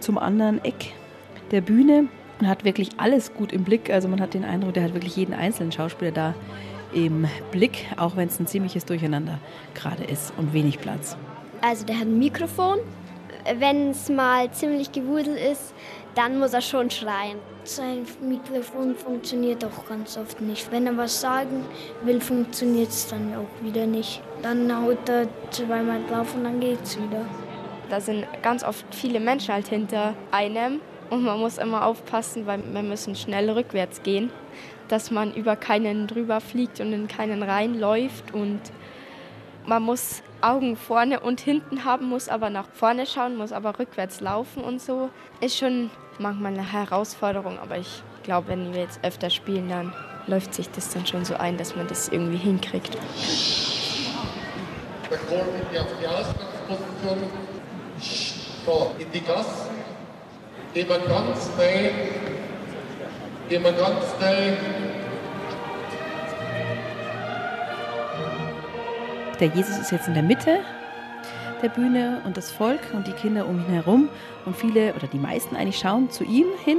zum 0.00 0.18
anderen 0.18 0.64
Eck 0.64 0.92
der 1.50 1.60
Bühne 1.60 2.08
und 2.40 2.48
hat 2.48 2.64
wirklich 2.64 2.90
alles 2.96 3.32
gut 3.34 3.52
im 3.52 3.64
Blick. 3.64 3.90
Also 3.90 4.08
man 4.08 4.20
hat 4.20 4.34
den 4.34 4.44
Eindruck, 4.44 4.74
der 4.74 4.84
hat 4.84 4.94
wirklich 4.94 5.16
jeden 5.16 5.34
einzelnen 5.34 5.72
Schauspieler 5.72 6.12
da 6.12 6.34
im 6.92 7.26
Blick, 7.50 7.86
auch 7.96 8.16
wenn 8.16 8.28
es 8.28 8.38
ein 8.40 8.46
ziemliches 8.46 8.84
Durcheinander 8.84 9.38
gerade 9.74 10.04
ist 10.04 10.32
und 10.36 10.52
wenig 10.52 10.78
Platz. 10.78 11.16
Also 11.62 11.84
der 11.84 11.96
hat 11.96 12.06
ein 12.06 12.18
Mikrofon. 12.18 12.78
Wenn 13.58 13.90
es 13.90 14.08
mal 14.08 14.50
ziemlich 14.50 14.90
gewuselt 14.92 15.38
ist, 15.38 15.74
dann 16.14 16.38
muss 16.38 16.52
er 16.52 16.62
schon 16.62 16.90
schreien. 16.90 17.38
Sein 17.64 18.06
Mikrofon 18.20 18.94
funktioniert 18.94 19.64
auch 19.64 19.86
ganz 19.88 20.16
oft 20.16 20.40
nicht. 20.40 20.70
Wenn 20.72 20.86
er 20.86 20.96
was 20.96 21.20
sagen 21.20 21.64
will, 22.02 22.20
funktioniert 22.20 22.88
es 22.88 23.06
dann 23.08 23.34
auch 23.34 23.64
wieder 23.64 23.86
nicht. 23.86 24.22
Dann 24.42 24.70
haut 24.74 25.08
er 25.08 25.28
zweimal 25.50 26.00
drauf 26.08 26.34
und 26.34 26.44
dann 26.44 26.60
geht's 26.60 26.96
wieder. 26.96 27.24
Da 27.88 28.00
sind 28.00 28.26
ganz 28.42 28.64
oft 28.64 28.84
viele 28.94 29.20
Menschen 29.20 29.54
halt 29.54 29.68
hinter 29.68 30.14
einem 30.30 30.80
und 31.10 31.22
man 31.22 31.38
muss 31.38 31.58
immer 31.58 31.84
aufpassen, 31.84 32.46
weil 32.46 32.60
wir 32.72 32.82
müssen 32.82 33.14
schnell 33.14 33.50
rückwärts 33.50 34.02
gehen, 34.02 34.30
dass 34.88 35.10
man 35.10 35.34
über 35.34 35.54
keinen 35.54 36.06
drüber 36.06 36.40
fliegt 36.40 36.80
und 36.80 36.92
in 36.92 37.08
keinen 37.08 37.42
reinläuft 37.42 38.32
und 38.34 38.60
man 39.66 39.82
muss 39.82 40.22
Augen 40.40 40.76
vorne 40.76 41.20
und 41.20 41.40
hinten 41.40 41.84
haben, 41.84 42.06
muss 42.06 42.28
aber 42.28 42.50
nach 42.50 42.68
vorne 42.72 43.06
schauen, 43.06 43.36
muss 43.36 43.52
aber 43.52 43.78
rückwärts 43.78 44.20
laufen 44.20 44.62
und 44.62 44.80
so. 44.80 45.10
Ist 45.40 45.58
schon 45.58 45.90
manchmal 46.18 46.52
eine 46.52 46.72
Herausforderung, 46.72 47.58
aber 47.58 47.78
ich 47.78 48.02
glaube, 48.22 48.48
wenn 48.48 48.72
wir 48.72 48.82
jetzt 48.82 49.00
öfter 49.02 49.28
spielen, 49.28 49.68
dann 49.68 49.92
läuft 50.26 50.54
sich 50.54 50.70
das 50.70 50.90
dann 50.90 51.06
schon 51.06 51.24
so 51.24 51.34
ein, 51.34 51.56
dass 51.56 51.74
man 51.76 51.86
das 51.88 52.08
irgendwie 52.08 52.36
hinkriegt. 52.36 52.96
Der 55.10 55.18
Chor 55.18 55.44
bitte 55.44 55.82
auf 55.82 55.88
die 56.00 56.06
Ausgangsposition. 56.06 57.30
So, 58.64 58.94
in 58.98 59.10
die 59.12 59.20
Gassen. 59.20 59.70
wir 60.74 60.84
ganz 60.84 61.52
schnell, 61.54 61.90
wir 63.48 63.60
ganz 63.60 64.04
schnell 64.16 64.56
Der 69.40 69.48
Jesus 69.48 69.78
ist 69.78 69.92
jetzt 69.92 70.08
in 70.08 70.14
der 70.14 70.22
Mitte 70.22 70.60
der 71.62 71.68
Bühne 71.68 72.20
und 72.24 72.36
das 72.36 72.50
Volk 72.50 72.80
und 72.92 73.06
die 73.06 73.12
Kinder 73.12 73.46
um 73.46 73.58
ihn 73.58 73.72
herum 73.72 74.08
und 74.44 74.56
viele 74.56 74.94
oder 74.94 75.06
die 75.06 75.18
meisten 75.18 75.56
eigentlich 75.56 75.78
schauen 75.78 76.10
zu 76.10 76.24
ihm 76.24 76.46
hin. 76.64 76.78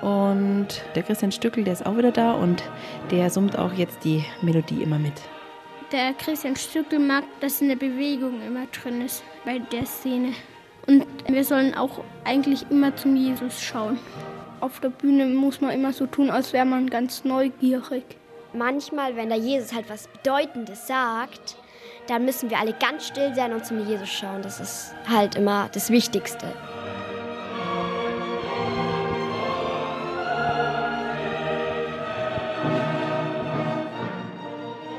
Und 0.00 0.68
der 0.94 1.02
Christian 1.02 1.32
Stückel, 1.32 1.64
der 1.64 1.72
ist 1.72 1.86
auch 1.86 1.96
wieder 1.96 2.12
da 2.12 2.32
und 2.32 2.62
der 3.10 3.30
summt 3.30 3.58
auch 3.58 3.72
jetzt 3.72 4.04
die 4.04 4.24
Melodie 4.42 4.82
immer 4.82 4.98
mit. 4.98 5.14
Der 5.92 6.12
Christian 6.14 6.56
Stückel 6.56 6.98
mag, 6.98 7.24
dass 7.40 7.62
eine 7.62 7.76
Bewegung 7.76 8.40
immer 8.46 8.66
drin 8.66 9.02
ist 9.02 9.24
bei 9.44 9.58
der 9.58 9.86
Szene. 9.86 10.32
Und 10.86 11.06
wir 11.26 11.44
sollen 11.44 11.74
auch 11.74 12.04
eigentlich 12.24 12.66
immer 12.70 12.94
zum 12.96 13.16
Jesus 13.16 13.60
schauen. 13.60 13.98
Auf 14.60 14.80
der 14.80 14.90
Bühne 14.90 15.26
muss 15.26 15.60
man 15.60 15.70
immer 15.70 15.92
so 15.92 16.06
tun, 16.06 16.30
als 16.30 16.52
wäre 16.52 16.66
man 16.66 16.90
ganz 16.90 17.24
neugierig. 17.24 18.04
Manchmal, 18.52 19.16
wenn 19.16 19.28
der 19.28 19.38
Jesus 19.38 19.74
halt 19.74 19.88
was 19.90 20.08
Bedeutendes 20.08 20.86
sagt, 20.86 21.56
dann 22.08 22.24
müssen 22.24 22.48
wir 22.48 22.58
alle 22.58 22.72
ganz 22.72 23.06
still 23.06 23.34
sein 23.34 23.52
und 23.52 23.64
zum 23.66 23.86
Jesus 23.86 24.08
schauen. 24.08 24.40
Das 24.42 24.60
ist 24.60 24.94
halt 25.08 25.34
immer 25.34 25.68
das 25.72 25.90
Wichtigste. 25.90 26.46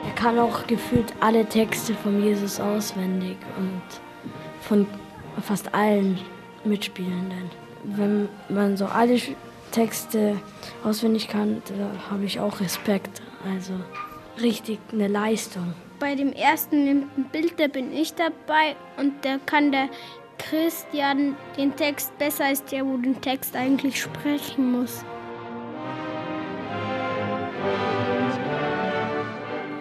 Er 0.05 0.13
kann 0.15 0.37
auch 0.37 0.67
gefühlt 0.67 1.13
alle 1.19 1.45
Texte 1.45 1.95
von 1.95 2.23
Jesus 2.23 2.59
auswendig 2.59 3.37
und 3.57 3.81
von 4.61 4.85
fast 5.41 5.73
allen 5.73 6.19
Mitspielenden. 6.63 7.49
Wenn 7.85 8.29
man 8.49 8.77
so 8.77 8.85
alle 8.85 9.19
Texte 9.71 10.35
auswendig 10.83 11.27
kann, 11.27 11.63
da 11.65 12.11
habe 12.11 12.25
ich 12.25 12.39
auch 12.39 12.59
Respekt. 12.59 13.23
Also 13.51 13.73
richtig 14.39 14.79
eine 14.91 15.07
Leistung. 15.07 15.73
Bei 15.99 16.15
dem 16.15 16.31
ersten 16.31 17.09
Bild, 17.31 17.59
da 17.59 17.67
bin 17.67 17.91
ich 17.93 18.13
dabei 18.13 18.77
und 18.97 19.13
da 19.25 19.37
kann 19.45 19.71
der 19.71 19.89
Christian 20.37 21.35
den 21.57 21.75
Text 21.75 22.17
besser 22.17 22.45
als 22.45 22.63
der, 22.63 22.85
wo 22.85 22.95
den 22.95 23.19
Text 23.19 23.53
eigentlich 23.55 24.01
sprechen 24.01 24.71
muss. 24.71 25.03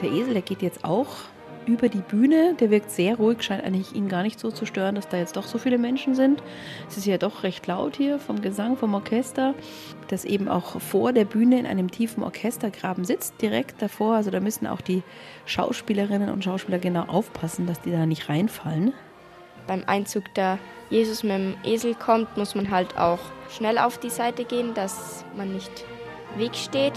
Der 0.02 0.10
Esel, 0.10 0.32
der 0.34 0.42
geht 0.42 0.62
jetzt 0.62 0.84
auch 0.84 1.06
über 1.68 1.88
die 1.88 2.00
Bühne. 2.00 2.54
Der 2.58 2.70
wirkt 2.70 2.90
sehr 2.90 3.16
ruhig, 3.16 3.42
scheint 3.42 3.62
eigentlich 3.62 3.94
ihn 3.94 4.08
gar 4.08 4.22
nicht 4.22 4.40
so 4.40 4.50
zu 4.50 4.66
stören, 4.66 4.94
dass 4.94 5.08
da 5.08 5.18
jetzt 5.18 5.36
doch 5.36 5.44
so 5.44 5.58
viele 5.58 5.78
Menschen 5.78 6.14
sind. 6.14 6.42
Es 6.88 6.96
ist 6.96 7.06
ja 7.06 7.18
doch 7.18 7.42
recht 7.42 7.66
laut 7.66 7.96
hier 7.96 8.18
vom 8.18 8.40
Gesang, 8.40 8.76
vom 8.76 8.94
Orchester, 8.94 9.54
das 10.08 10.24
eben 10.24 10.48
auch 10.48 10.80
vor 10.80 11.12
der 11.12 11.26
Bühne 11.26 11.58
in 11.58 11.66
einem 11.66 11.90
tiefen 11.90 12.22
Orchestergraben 12.22 13.04
sitzt, 13.04 13.40
direkt 13.40 13.80
davor. 13.82 14.14
Also 14.16 14.30
da 14.30 14.40
müssen 14.40 14.66
auch 14.66 14.80
die 14.80 15.02
Schauspielerinnen 15.44 16.30
und 16.30 16.42
Schauspieler 16.42 16.78
genau 16.78 17.02
aufpassen, 17.02 17.66
dass 17.66 17.80
die 17.82 17.92
da 17.92 18.06
nicht 18.06 18.28
reinfallen. 18.28 18.94
Beim 19.66 19.84
Einzug 19.86 20.34
der 20.34 20.58
Jesus 20.88 21.22
mit 21.22 21.32
dem 21.32 21.54
Esel 21.62 21.94
kommt, 21.94 22.38
muss 22.38 22.54
man 22.54 22.70
halt 22.70 22.96
auch 22.96 23.18
schnell 23.50 23.76
auf 23.76 23.98
die 23.98 24.08
Seite 24.08 24.44
gehen, 24.44 24.72
dass 24.72 25.24
man 25.36 25.52
nicht 25.52 25.84
Weg 26.36 26.54
steht. 26.54 26.94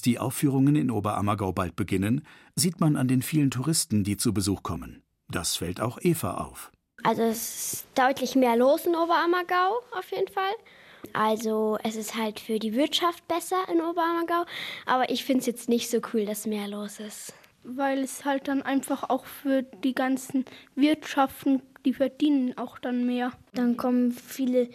Dass 0.00 0.04
die 0.04 0.18
Aufführungen 0.18 0.76
in 0.76 0.90
Oberammergau 0.90 1.52
bald 1.52 1.76
beginnen, 1.76 2.22
sieht 2.56 2.80
man 2.80 2.96
an 2.96 3.06
den 3.06 3.20
vielen 3.20 3.50
Touristen, 3.50 4.02
die 4.02 4.16
zu 4.16 4.32
Besuch 4.32 4.62
kommen. 4.62 5.02
Das 5.30 5.56
fällt 5.56 5.82
auch 5.82 5.98
Eva 6.00 6.38
auf. 6.38 6.72
Also 7.02 7.20
es 7.20 7.74
ist 7.74 7.86
deutlich 7.94 8.34
mehr 8.34 8.56
los 8.56 8.86
in 8.86 8.94
Oberammergau 8.94 9.82
auf 9.94 10.10
jeden 10.10 10.32
Fall. 10.32 10.54
Also 11.12 11.76
es 11.84 11.96
ist 11.96 12.16
halt 12.16 12.40
für 12.40 12.58
die 12.58 12.74
Wirtschaft 12.74 13.28
besser 13.28 13.58
in 13.70 13.82
Oberammergau, 13.82 14.46
aber 14.86 15.10
ich 15.10 15.22
finde 15.22 15.40
es 15.40 15.46
jetzt 15.46 15.68
nicht 15.68 15.90
so 15.90 15.98
cool, 16.14 16.24
dass 16.24 16.46
mehr 16.46 16.66
los 16.66 16.98
ist. 16.98 17.34
Weil 17.64 17.98
es 17.98 18.24
halt 18.24 18.48
dann 18.48 18.62
einfach 18.62 19.10
auch 19.10 19.26
für 19.26 19.64
die 19.84 19.94
ganzen 19.94 20.46
Wirtschaften, 20.76 21.60
die 21.84 21.92
verdienen 21.92 22.56
auch 22.56 22.78
dann 22.78 23.04
mehr. 23.04 23.32
Dann 23.52 23.76
kommen 23.76 24.12
viele 24.12 24.70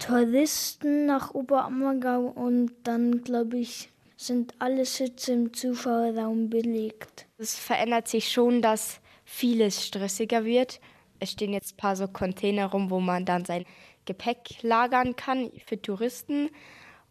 Touristen 0.00 1.06
nach 1.06 1.32
Oberammergau 1.32 2.22
und 2.22 2.72
dann, 2.82 3.22
glaube 3.22 3.58
ich, 3.58 3.93
sind 4.26 4.54
alle 4.58 4.84
Sitze 4.84 5.32
im 5.32 5.52
Zuschauerraum 5.52 6.50
belegt. 6.50 7.26
Es 7.38 7.58
verändert 7.58 8.08
sich 8.08 8.30
schon, 8.30 8.62
dass 8.62 9.00
vieles 9.24 9.86
stressiger 9.86 10.44
wird. 10.44 10.80
Es 11.20 11.32
stehen 11.32 11.52
jetzt 11.52 11.74
ein 11.74 11.76
paar 11.76 11.96
so 11.96 12.08
Container 12.08 12.66
rum, 12.66 12.90
wo 12.90 13.00
man 13.00 13.24
dann 13.24 13.44
sein 13.44 13.64
Gepäck 14.04 14.62
lagern 14.62 15.16
kann 15.16 15.50
für 15.66 15.80
Touristen. 15.80 16.50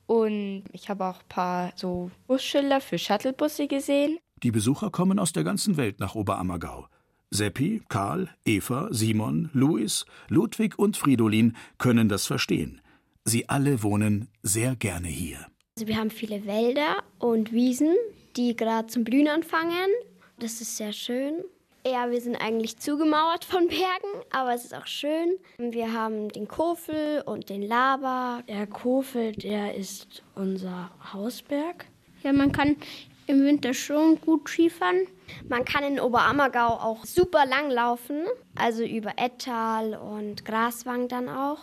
Und 0.06 0.64
ich 0.72 0.90
habe 0.90 1.06
auch 1.06 1.20
ein 1.22 1.30
paar 1.30 1.74
so 1.76 2.12
Busschilder 2.28 2.82
für 2.82 2.98
Shuttlebusse 2.98 3.68
gesehen. 3.68 4.18
Die 4.44 4.52
Besucher 4.52 4.92
kommen 4.92 5.20
aus 5.20 5.32
der 5.34 5.44
ganzen 5.44 5.78
Welt 5.78 6.00
nach 6.00 6.16
Oberammergau. 6.16 6.88
Seppi, 7.32 7.82
Karl, 7.90 8.30
Eva, 8.46 8.90
Simon, 8.92 9.50
Luis, 9.54 10.06
Ludwig 10.28 10.78
und 10.78 10.98
Fridolin 10.98 11.56
können 11.78 12.10
das 12.10 12.28
verstehen. 12.28 12.82
Sie 13.24 13.50
alle 13.50 13.82
wohnen 13.82 14.28
sehr 14.44 14.76
gerne 14.76 15.08
hier. 15.08 15.48
Also 15.76 15.88
wir 15.88 15.98
haben 15.98 16.12
viele 16.12 16.46
Wälder 16.46 17.02
und 17.18 17.52
Wiesen, 17.52 17.96
die 18.36 18.56
gerade 18.56 18.86
zum 18.86 19.04
Blühen 19.04 19.28
anfangen. 19.28 19.90
Das 20.38 20.62
ist 20.62 20.78
sehr 20.78 20.94
schön. 20.94 21.44
Ja, 21.84 22.12
wir 22.12 22.22
sind 22.22 22.36
eigentlich 22.36 22.78
zugemauert 22.78 23.44
von 23.44 23.68
Bergen, 23.70 24.24
aber 24.32 24.54
es 24.54 24.66
ist 24.66 24.76
auch 24.76 24.86
schön. 24.86 25.40
Wir 25.58 25.92
haben 25.92 26.30
den 26.30 26.48
Kofel 26.48 27.24
und 27.26 27.50
den 27.50 27.64
Laber. 27.64 28.44
Der 28.48 28.68
Kofel, 28.68 29.32
der 29.32 29.74
ist 29.74 30.22
unser 30.36 30.92
Hausberg. 31.12 31.86
Ja, 32.22 32.34
man 32.34 32.52
kann 32.52 32.78
im 33.26 33.44
Winter 33.44 33.74
schon 33.74 34.22
gut 34.22 34.48
Skifahren. 34.48 35.08
Man 35.50 35.66
kann 35.66 35.84
in 35.84 36.00
Oberammergau 36.00 36.68
auch 36.68 37.04
super 37.04 37.48
lang 37.48 37.72
laufen, 37.72 38.26
also 38.54 38.84
über 38.84 39.14
Ettal 39.18 39.96
und 39.96 40.46
Graswang 40.46 41.08
dann 41.08 41.30
auch. 41.30 41.62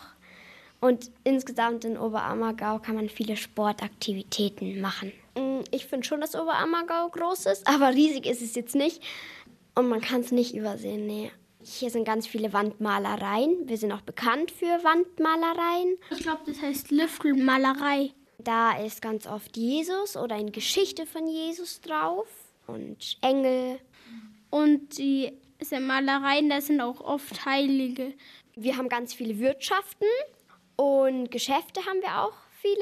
Und 0.81 1.11
insgesamt 1.25 1.85
in 1.85 1.99
Oberammergau 1.99 2.79
kann 2.79 2.95
man 2.95 3.09
viele 3.09 3.37
Sportaktivitäten 3.37 4.81
machen. 4.81 5.13
Mm, 5.37 5.61
ich 5.71 5.87
finde 5.87 6.07
schon, 6.07 6.21
dass 6.21 6.35
Oberammergau 6.35 7.09
groß 7.11 7.47
ist, 7.47 7.67
aber 7.67 7.91
riesig 7.91 8.27
ist 8.27 8.41
es 8.41 8.55
jetzt 8.55 8.75
nicht. 8.75 9.03
Und 9.75 9.89
man 9.89 10.01
kann 10.01 10.23
es 10.23 10.33
nicht 10.33 10.55
übersehen, 10.55 11.07
nee. 11.07 11.31
Hier 11.63 11.91
sind 11.91 12.05
ganz 12.05 12.27
viele 12.27 12.55
Wandmalereien. 12.55 13.69
Wir 13.69 13.77
sind 13.77 13.93
auch 13.93 14.01
bekannt 14.01 14.51
für 14.51 14.83
Wandmalereien. 14.83 15.97
Ich 16.11 16.21
glaube, 16.21 16.41
das 16.47 16.63
heißt 16.63 16.91
Lüftelmalerei. 16.91 18.13
Da 18.39 18.79
ist 18.83 19.03
ganz 19.03 19.27
oft 19.27 19.55
Jesus 19.59 20.17
oder 20.17 20.37
eine 20.37 20.51
Geschichte 20.51 21.05
von 21.05 21.27
Jesus 21.27 21.83
drauf 21.83 22.29
und 22.67 23.19
Engel. 23.21 23.79
Und 24.49 24.97
die 24.97 25.33
Malereien, 25.79 26.49
da 26.49 26.63
sind 26.63 26.81
auch 26.81 27.03
oft 27.03 27.45
Heilige. 27.45 28.15
Wir 28.57 28.79
haben 28.79 28.89
ganz 28.89 29.13
viele 29.13 29.39
Wirtschaften 29.39 30.07
und 30.81 31.31
Geschäfte 31.31 31.81
haben 31.85 32.01
wir 32.01 32.23
auch 32.23 32.33
viele. 32.63 32.79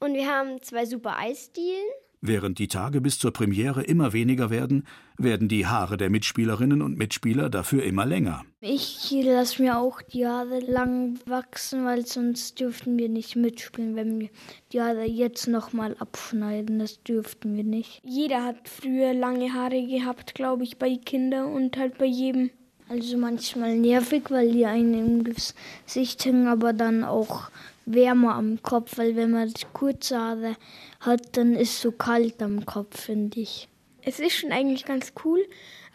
Und 0.00 0.14
wir 0.14 0.26
haben 0.26 0.60
zwei 0.62 0.84
super 0.84 1.16
Eisdielen. 1.16 1.86
Während 2.22 2.58
die 2.58 2.66
Tage 2.66 3.00
bis 3.00 3.18
zur 3.18 3.32
Premiere 3.32 3.82
immer 3.82 4.12
weniger 4.12 4.50
werden, 4.50 4.86
werden 5.16 5.48
die 5.48 5.66
Haare 5.66 5.96
der 5.96 6.10
Mitspielerinnen 6.10 6.82
und 6.82 6.98
Mitspieler 6.98 7.48
dafür 7.48 7.84
immer 7.84 8.04
länger. 8.04 8.42
Ich 8.60 9.10
lasse 9.12 9.62
mir 9.62 9.78
auch 9.78 10.02
die 10.02 10.26
Haare 10.26 10.58
lang 10.58 11.20
wachsen, 11.24 11.84
weil 11.84 12.04
sonst 12.04 12.58
dürften 12.58 12.98
wir 12.98 13.08
nicht 13.08 13.36
mitspielen, 13.36 13.94
wenn 13.94 14.20
wir 14.20 14.28
die 14.72 14.82
Haare 14.82 15.06
jetzt 15.06 15.46
nochmal 15.46 15.96
abschneiden. 15.98 16.80
Das 16.80 17.02
dürften 17.04 17.56
wir 17.56 17.64
nicht. 17.64 18.00
Jeder 18.04 18.44
hat 18.44 18.68
früher 18.68 19.14
lange 19.14 19.54
Haare 19.54 19.86
gehabt, 19.86 20.34
glaube 20.34 20.64
ich, 20.64 20.78
bei 20.78 20.96
Kindern 20.96 21.54
und 21.54 21.76
halt 21.76 21.96
bei 21.96 22.06
jedem. 22.06 22.50
Also 22.90 23.16
manchmal 23.16 23.76
nervig, 23.76 24.24
weil 24.30 24.50
die 24.50 24.66
einen 24.66 24.94
im 24.94 25.22
Gesicht 25.22 26.24
hängen, 26.24 26.48
aber 26.48 26.72
dann 26.72 27.04
auch 27.04 27.48
wärmer 27.86 28.34
am 28.34 28.60
Kopf, 28.64 28.98
weil 28.98 29.14
wenn 29.14 29.30
man 29.30 29.52
kurze 29.72 30.18
Haare 30.18 30.56
hat, 30.98 31.36
dann 31.36 31.54
ist 31.54 31.70
es 31.70 31.82
so 31.82 31.92
kalt 31.92 32.42
am 32.42 32.66
Kopf, 32.66 33.02
finde 33.02 33.38
ich. 33.38 33.68
Es 34.02 34.18
ist 34.18 34.32
schon 34.32 34.50
eigentlich 34.50 34.86
ganz 34.86 35.12
cool, 35.24 35.38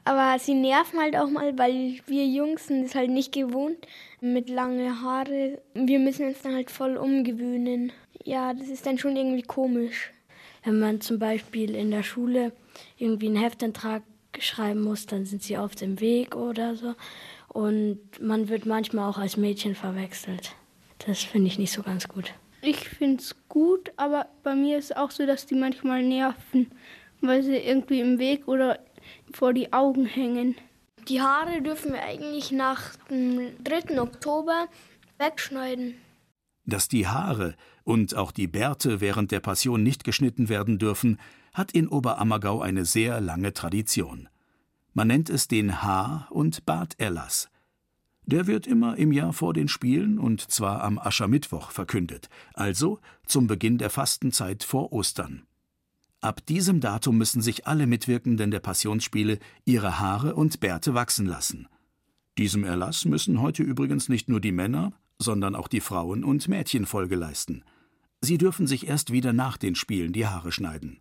aber 0.06 0.40
sie 0.40 0.54
nerven 0.54 1.02
halt 1.02 1.18
auch 1.18 1.30
mal, 1.30 1.58
weil 1.58 2.00
wir 2.08 2.26
Jungs 2.26 2.68
sind 2.68 2.86
es 2.86 2.96
halt 2.96 3.10
nicht 3.10 3.34
gewohnt 3.34 3.86
mit 4.22 4.50
langen 4.50 5.02
Haare. 5.02 5.62
Wir 5.74 6.00
müssen 6.00 6.28
uns 6.28 6.44
dann 6.44 6.56
halt 6.56 6.72
voll 6.72 6.96
umgewöhnen. 6.96 7.92
Ja, 8.24 8.54
das 8.54 8.70
ist 8.70 8.86
dann 8.86 8.98
schon 8.98 9.18
irgendwie 9.18 9.44
komisch. 9.44 10.14
Wenn 10.64 10.80
man 10.80 11.02
zum 11.02 11.20
Beispiel 11.20 11.76
in 11.76 11.92
der 11.92 12.04
Schule 12.04 12.54
irgendwie 12.98 13.28
einen 13.28 13.36
Heftantrag 13.36 14.02
schreiben 14.44 14.82
muss, 14.82 15.06
dann 15.06 15.26
sind 15.26 15.44
sie 15.44 15.58
auf 15.58 15.76
dem 15.76 16.00
Weg 16.00 16.36
oder 16.36 16.76
so. 16.76 16.96
Und 17.48 18.00
man 18.22 18.50
wird 18.50 18.66
manchmal 18.66 19.10
auch 19.10 19.18
als 19.18 19.38
Mädchen 19.38 19.76
verwechselt. 19.76 20.54
Das 21.06 21.24
finde 21.24 21.48
ich 21.48 21.60
nicht 21.60 21.72
so 21.72 21.84
ganz 21.84 22.08
gut. 22.08 22.34
Ich 22.62 22.90
finde 22.90 23.22
es 23.22 23.36
gut, 23.48 23.92
aber 23.96 24.28
bei 24.44 24.56
mir 24.56 24.78
ist 24.78 24.86
es 24.86 24.98
auch 24.98 25.12
so, 25.12 25.26
dass 25.26 25.46
die 25.46 25.56
manchmal 25.56 26.02
nerven, 26.02 26.72
weil 27.22 27.44
sie 27.44 27.56
irgendwie 27.56 28.02
im 28.02 28.18
Weg 28.18 28.48
oder 28.48 28.80
vor 29.34 29.54
die 29.54 29.72
Augen 29.72 30.06
hängen. 30.06 30.56
Die 31.08 31.22
Haare 31.22 31.62
dürfen 31.62 31.94
wir 31.94 32.02
eigentlich 32.02 32.52
nach 32.52 32.96
dem 33.10 33.52
3. 33.64 34.02
Oktober 34.02 34.68
wegschneiden. 35.20 35.96
Dass 36.66 36.88
die 36.88 37.08
Haare 37.08 37.56
und 37.84 38.16
auch 38.16 38.32
die 38.32 38.48
Bärte 38.48 39.00
während 39.00 39.32
der 39.32 39.40
Passion 39.40 39.84
nicht 39.84 40.04
geschnitten 40.04 40.50
werden 40.50 40.80
dürfen, 40.80 41.20
hat 41.56 41.72
in 41.72 41.88
Oberammergau 41.88 42.62
eine 42.62 42.86
sehr 42.86 43.22
lange 43.22 43.54
Tradition. 43.54 44.28
Man 44.94 45.08
nennt 45.08 45.30
es 45.30 45.48
den 45.48 45.82
Haar- 45.82 46.28
und 46.30 46.66
Barterlass. 46.66 47.50
Der 48.26 48.46
wird 48.46 48.68
immer 48.68 48.98
im 48.98 49.12
Jahr 49.12 49.34
vor 49.34 49.54
den 49.54 49.68
Spielen 49.68 50.20
und 50.20 50.42
zwar 50.52 50.84
am 50.84 51.00
Aschermittwoch 51.00 51.72
verkündet, 51.72 52.30
also 52.54 53.00
zum 53.26 53.48
Beginn 53.48 53.78
der 53.78 53.90
Fastenzeit 53.90 54.64
vor 54.64 54.92
Ostern. 54.92 55.44
Ab 56.22 56.46
diesem 56.46 56.82
Datum 56.82 57.18
müssen 57.18 57.42
sich 57.42 57.68
alle 57.68 57.88
Mitwirkenden 57.88 58.52
der 58.52 58.60
Passionsspiele 58.60 59.40
ihre 59.64 60.00
Haare 60.00 60.36
und 60.36 60.60
Bärte 60.60 60.94
wachsen 60.94 61.26
lassen. 61.26 61.68
Diesem 62.38 62.66
Erlass 62.66 63.06
müssen 63.06 63.40
heute 63.42 63.64
übrigens 63.64 64.10
nicht 64.10 64.28
nur 64.28 64.42
die 64.42 64.52
Männer, 64.52 64.92
sondern 65.20 65.56
auch 65.56 65.70
die 65.70 65.82
Frauen 65.82 66.26
und 66.26 66.50
Mädchen 66.50 66.86
Folge 66.86 67.16
leisten. 67.16 67.64
Sie 68.20 68.38
dürfen 68.38 68.68
sich 68.68 68.88
erst 68.88 69.12
wieder 69.12 69.32
nach 69.32 69.56
den 69.56 69.76
Spielen 69.76 70.12
die 70.12 70.26
Haare 70.28 70.52
schneiden. 70.52 71.00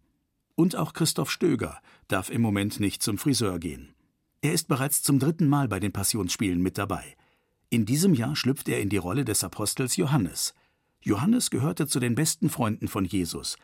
Und 0.57 0.77
auch 0.77 0.93
Christoph 0.93 1.31
Stöger 1.31 1.81
darf 2.09 2.31
im 2.31 2.41
Moment 2.41 2.81
nicht 2.81 3.03
zum 3.03 3.19
Friseur 3.19 3.59
gehen. 3.59 3.95
Er 4.41 4.53
ist 4.53 4.69
bereits 4.69 5.03
zum 5.03 5.19
dritten 5.19 5.49
Mal 5.49 5.69
bei 5.69 5.81
den 5.81 5.93
Passionsspielen 5.93 6.61
mit 6.61 6.79
dabei. 6.79 7.17
In 7.71 7.87
diesem 7.87 8.15
Jahr 8.15 8.37
schlüpft 8.37 8.69
er 8.69 8.81
in 8.81 8.89
die 8.89 8.99
Rolle 8.99 9.25
des 9.25 9.43
Apostels 9.43 9.97
Johannes. 9.97 10.55
Johannes 11.01 11.51
gehörte 11.51 11.87
zu 11.87 11.99
den 11.99 12.15
besten 12.15 12.51
Freunden 12.51 12.89
von 12.89 13.05
Jesus. 13.05 13.57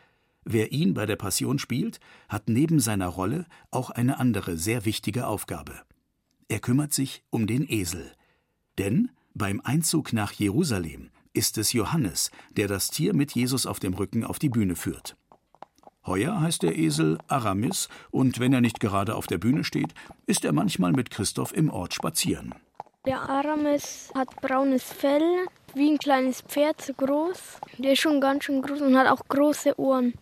Wer 0.43 0.71
ihn 0.71 0.93
bei 0.93 1.05
der 1.05 1.17
Passion 1.17 1.59
spielt, 1.59 1.99
hat 2.27 2.49
neben 2.49 2.79
seiner 2.79 3.07
Rolle 3.07 3.45
auch 3.69 3.89
eine 3.91 4.19
andere 4.19 4.57
sehr 4.57 4.85
wichtige 4.85 5.27
Aufgabe. 5.27 5.81
Er 6.47 6.59
kümmert 6.59 6.93
sich 6.93 7.23
um 7.29 7.47
den 7.47 7.69
Esel. 7.69 8.11
Denn 8.77 9.11
beim 9.33 9.61
Einzug 9.61 10.13
nach 10.13 10.33
Jerusalem 10.33 11.11
ist 11.33 11.57
es 11.57 11.71
Johannes, 11.71 12.31
der 12.57 12.67
das 12.67 12.89
Tier 12.89 13.13
mit 13.13 13.33
Jesus 13.33 13.65
auf 13.65 13.79
dem 13.79 13.93
Rücken 13.93 14.25
auf 14.25 14.39
die 14.39 14.49
Bühne 14.49 14.75
führt. 14.75 15.15
Heuer 16.05 16.41
heißt 16.41 16.63
der 16.63 16.77
Esel 16.77 17.19
Aramis, 17.27 17.87
und 18.09 18.39
wenn 18.39 18.53
er 18.53 18.61
nicht 18.61 18.79
gerade 18.79 19.15
auf 19.15 19.27
der 19.27 19.37
Bühne 19.37 19.63
steht, 19.63 19.93
ist 20.25 20.43
er 20.43 20.51
manchmal 20.51 20.93
mit 20.93 21.11
Christoph 21.11 21.55
im 21.55 21.69
Ort 21.69 21.93
spazieren. 21.93 22.55
Der 23.05 23.21
Aramis 23.29 24.11
hat 24.15 24.29
braunes 24.41 24.83
Fell, 24.83 25.45
wie 25.75 25.91
ein 25.91 25.99
kleines 25.99 26.41
Pferd, 26.41 26.81
so 26.81 26.93
groß. 26.93 27.59
Der 27.77 27.93
ist 27.93 27.99
schon 27.99 28.19
ganz 28.19 28.45
schön 28.45 28.61
groß 28.61 28.81
und 28.81 28.97
hat 28.97 29.07
auch 29.07 29.27
große 29.27 29.79
Ohren, 29.79 30.13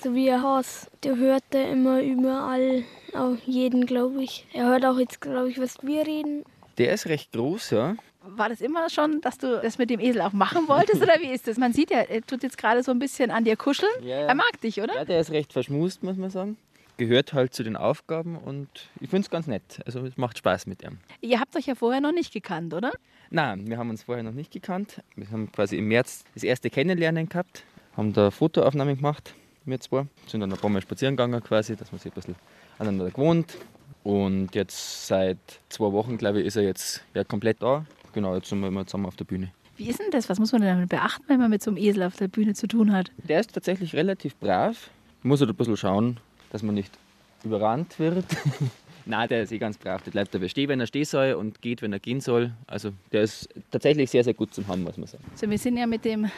so 0.00 0.14
wie 0.14 0.30
ein 0.30 0.42
Haus. 0.42 0.88
Der 1.02 1.16
hört 1.16 1.44
er 1.50 1.70
immer 1.70 2.02
überall, 2.02 2.84
auch 3.14 3.36
jeden, 3.46 3.86
glaube 3.86 4.22
ich. 4.22 4.46
Er 4.52 4.66
hört 4.66 4.84
auch 4.84 4.98
jetzt, 4.98 5.20
glaube 5.20 5.50
ich, 5.50 5.60
was 5.60 5.78
wir 5.82 6.06
reden. 6.06 6.44
Der 6.78 6.92
ist 6.92 7.06
recht 7.06 7.32
groß, 7.32 7.70
ja. 7.70 7.96
War 8.28 8.48
das 8.48 8.60
immer 8.60 8.90
schon, 8.90 9.20
dass 9.20 9.38
du 9.38 9.60
das 9.60 9.78
mit 9.78 9.90
dem 9.90 10.00
Esel 10.00 10.20
auch 10.20 10.32
machen 10.32 10.68
wolltest 10.68 11.02
oder 11.02 11.14
wie 11.20 11.32
ist 11.32 11.46
das? 11.46 11.58
Man 11.58 11.72
sieht 11.72 11.90
ja, 11.90 11.98
er 12.00 12.22
tut 12.22 12.42
jetzt 12.42 12.58
gerade 12.58 12.82
so 12.82 12.90
ein 12.90 12.98
bisschen 12.98 13.30
an 13.30 13.44
dir 13.44 13.56
kuscheln. 13.56 13.90
Ja, 14.02 14.20
ja. 14.20 14.26
Er 14.26 14.34
mag 14.34 14.60
dich, 14.60 14.80
oder? 14.80 14.94
Ja, 14.94 15.04
der 15.04 15.20
ist 15.20 15.30
recht 15.30 15.52
verschmust, 15.52 16.02
muss 16.02 16.16
man 16.16 16.30
sagen. 16.30 16.56
Gehört 16.98 17.34
halt 17.34 17.54
zu 17.54 17.62
den 17.62 17.76
Aufgaben 17.76 18.36
und 18.36 18.68
ich 19.00 19.10
finde 19.10 19.26
es 19.26 19.30
ganz 19.30 19.46
nett. 19.46 19.80
Also 19.84 20.00
es 20.00 20.16
macht 20.16 20.38
Spaß 20.38 20.66
mit 20.66 20.82
ihm. 20.82 20.98
Ihr 21.20 21.40
habt 21.40 21.54
euch 21.54 21.66
ja 21.66 21.74
vorher 21.74 22.00
noch 22.00 22.12
nicht 22.12 22.32
gekannt, 22.32 22.72
oder? 22.72 22.92
Nein, 23.30 23.68
wir 23.68 23.76
haben 23.76 23.90
uns 23.90 24.04
vorher 24.04 24.22
noch 24.22 24.32
nicht 24.32 24.50
gekannt. 24.52 25.02
Wir 25.14 25.30
haben 25.30 25.52
quasi 25.52 25.76
im 25.76 25.88
März 25.88 26.24
das 26.34 26.42
erste 26.42 26.70
Kennenlernen 26.70 27.28
gehabt, 27.28 27.64
haben 27.96 28.12
da 28.12 28.30
Fotoaufnahmen 28.30 28.96
gemacht, 28.96 29.34
wir 29.66 29.80
zwei. 29.80 30.06
Sind 30.26 30.40
dann 30.40 30.52
ein 30.52 30.58
paar 30.58 30.70
Mal 30.70 30.80
spazieren 30.80 31.16
gegangen 31.16 31.42
quasi, 31.42 31.76
dass 31.76 31.92
man 31.92 31.98
sich 31.98 32.12
ein 32.12 32.14
bisschen 32.14 32.36
aneinander 32.78 33.10
gewohnt. 33.10 33.56
Und 34.04 34.54
jetzt 34.54 35.08
seit 35.08 35.38
zwei 35.68 35.90
Wochen, 35.92 36.16
glaube 36.16 36.40
ich, 36.40 36.46
ist 36.46 36.56
er 36.56 36.62
jetzt 36.62 37.04
ja, 37.14 37.24
komplett 37.24 37.60
da. 37.60 37.84
Genau, 38.16 38.34
jetzt 38.34 38.48
sind 38.48 38.60
wir 38.60 38.68
immer 38.68 38.86
zusammen 38.86 39.04
auf 39.04 39.16
der 39.16 39.26
Bühne. 39.26 39.52
Wie 39.76 39.90
ist 39.90 40.00
denn 40.00 40.10
das? 40.10 40.30
Was 40.30 40.38
muss 40.38 40.50
man 40.50 40.62
denn 40.62 40.70
damit 40.70 40.88
beachten, 40.88 41.24
wenn 41.26 41.38
man 41.38 41.50
mit 41.50 41.62
so 41.62 41.70
einem 41.70 41.76
Esel 41.76 42.02
auf 42.02 42.16
der 42.16 42.28
Bühne 42.28 42.54
zu 42.54 42.66
tun 42.66 42.90
hat? 42.90 43.12
Der 43.28 43.40
ist 43.40 43.52
tatsächlich 43.52 43.94
relativ 43.94 44.34
brav. 44.36 44.88
Muss 45.22 45.40
halt 45.40 45.50
ein 45.50 45.54
bisschen 45.54 45.76
schauen, 45.76 46.16
dass 46.50 46.62
man 46.62 46.74
nicht 46.74 46.90
überrannt 47.44 47.98
wird. 47.98 48.24
Nein, 49.04 49.28
der 49.28 49.42
ist 49.42 49.52
eh 49.52 49.58
ganz 49.58 49.76
brav. 49.76 50.00
Der 50.00 50.12
bleibt 50.12 50.34
dabei 50.34 50.48
stehen, 50.48 50.70
wenn 50.70 50.80
er 50.80 50.86
stehen 50.86 51.04
soll 51.04 51.34
und 51.34 51.60
geht, 51.60 51.82
wenn 51.82 51.92
er 51.92 51.98
gehen 51.98 52.22
soll. 52.22 52.54
Also 52.66 52.92
der 53.12 53.20
ist 53.20 53.50
tatsächlich 53.70 54.08
sehr, 54.08 54.24
sehr 54.24 54.32
gut 54.32 54.54
zum 54.54 54.66
Haben, 54.66 54.82
muss 54.82 54.96
man 54.96 55.08
sagen. 55.08 55.24
So, 55.34 55.50
wir 55.50 55.58
sind 55.58 55.76
ja 55.76 55.86
mit 55.86 56.06
dem 56.06 56.30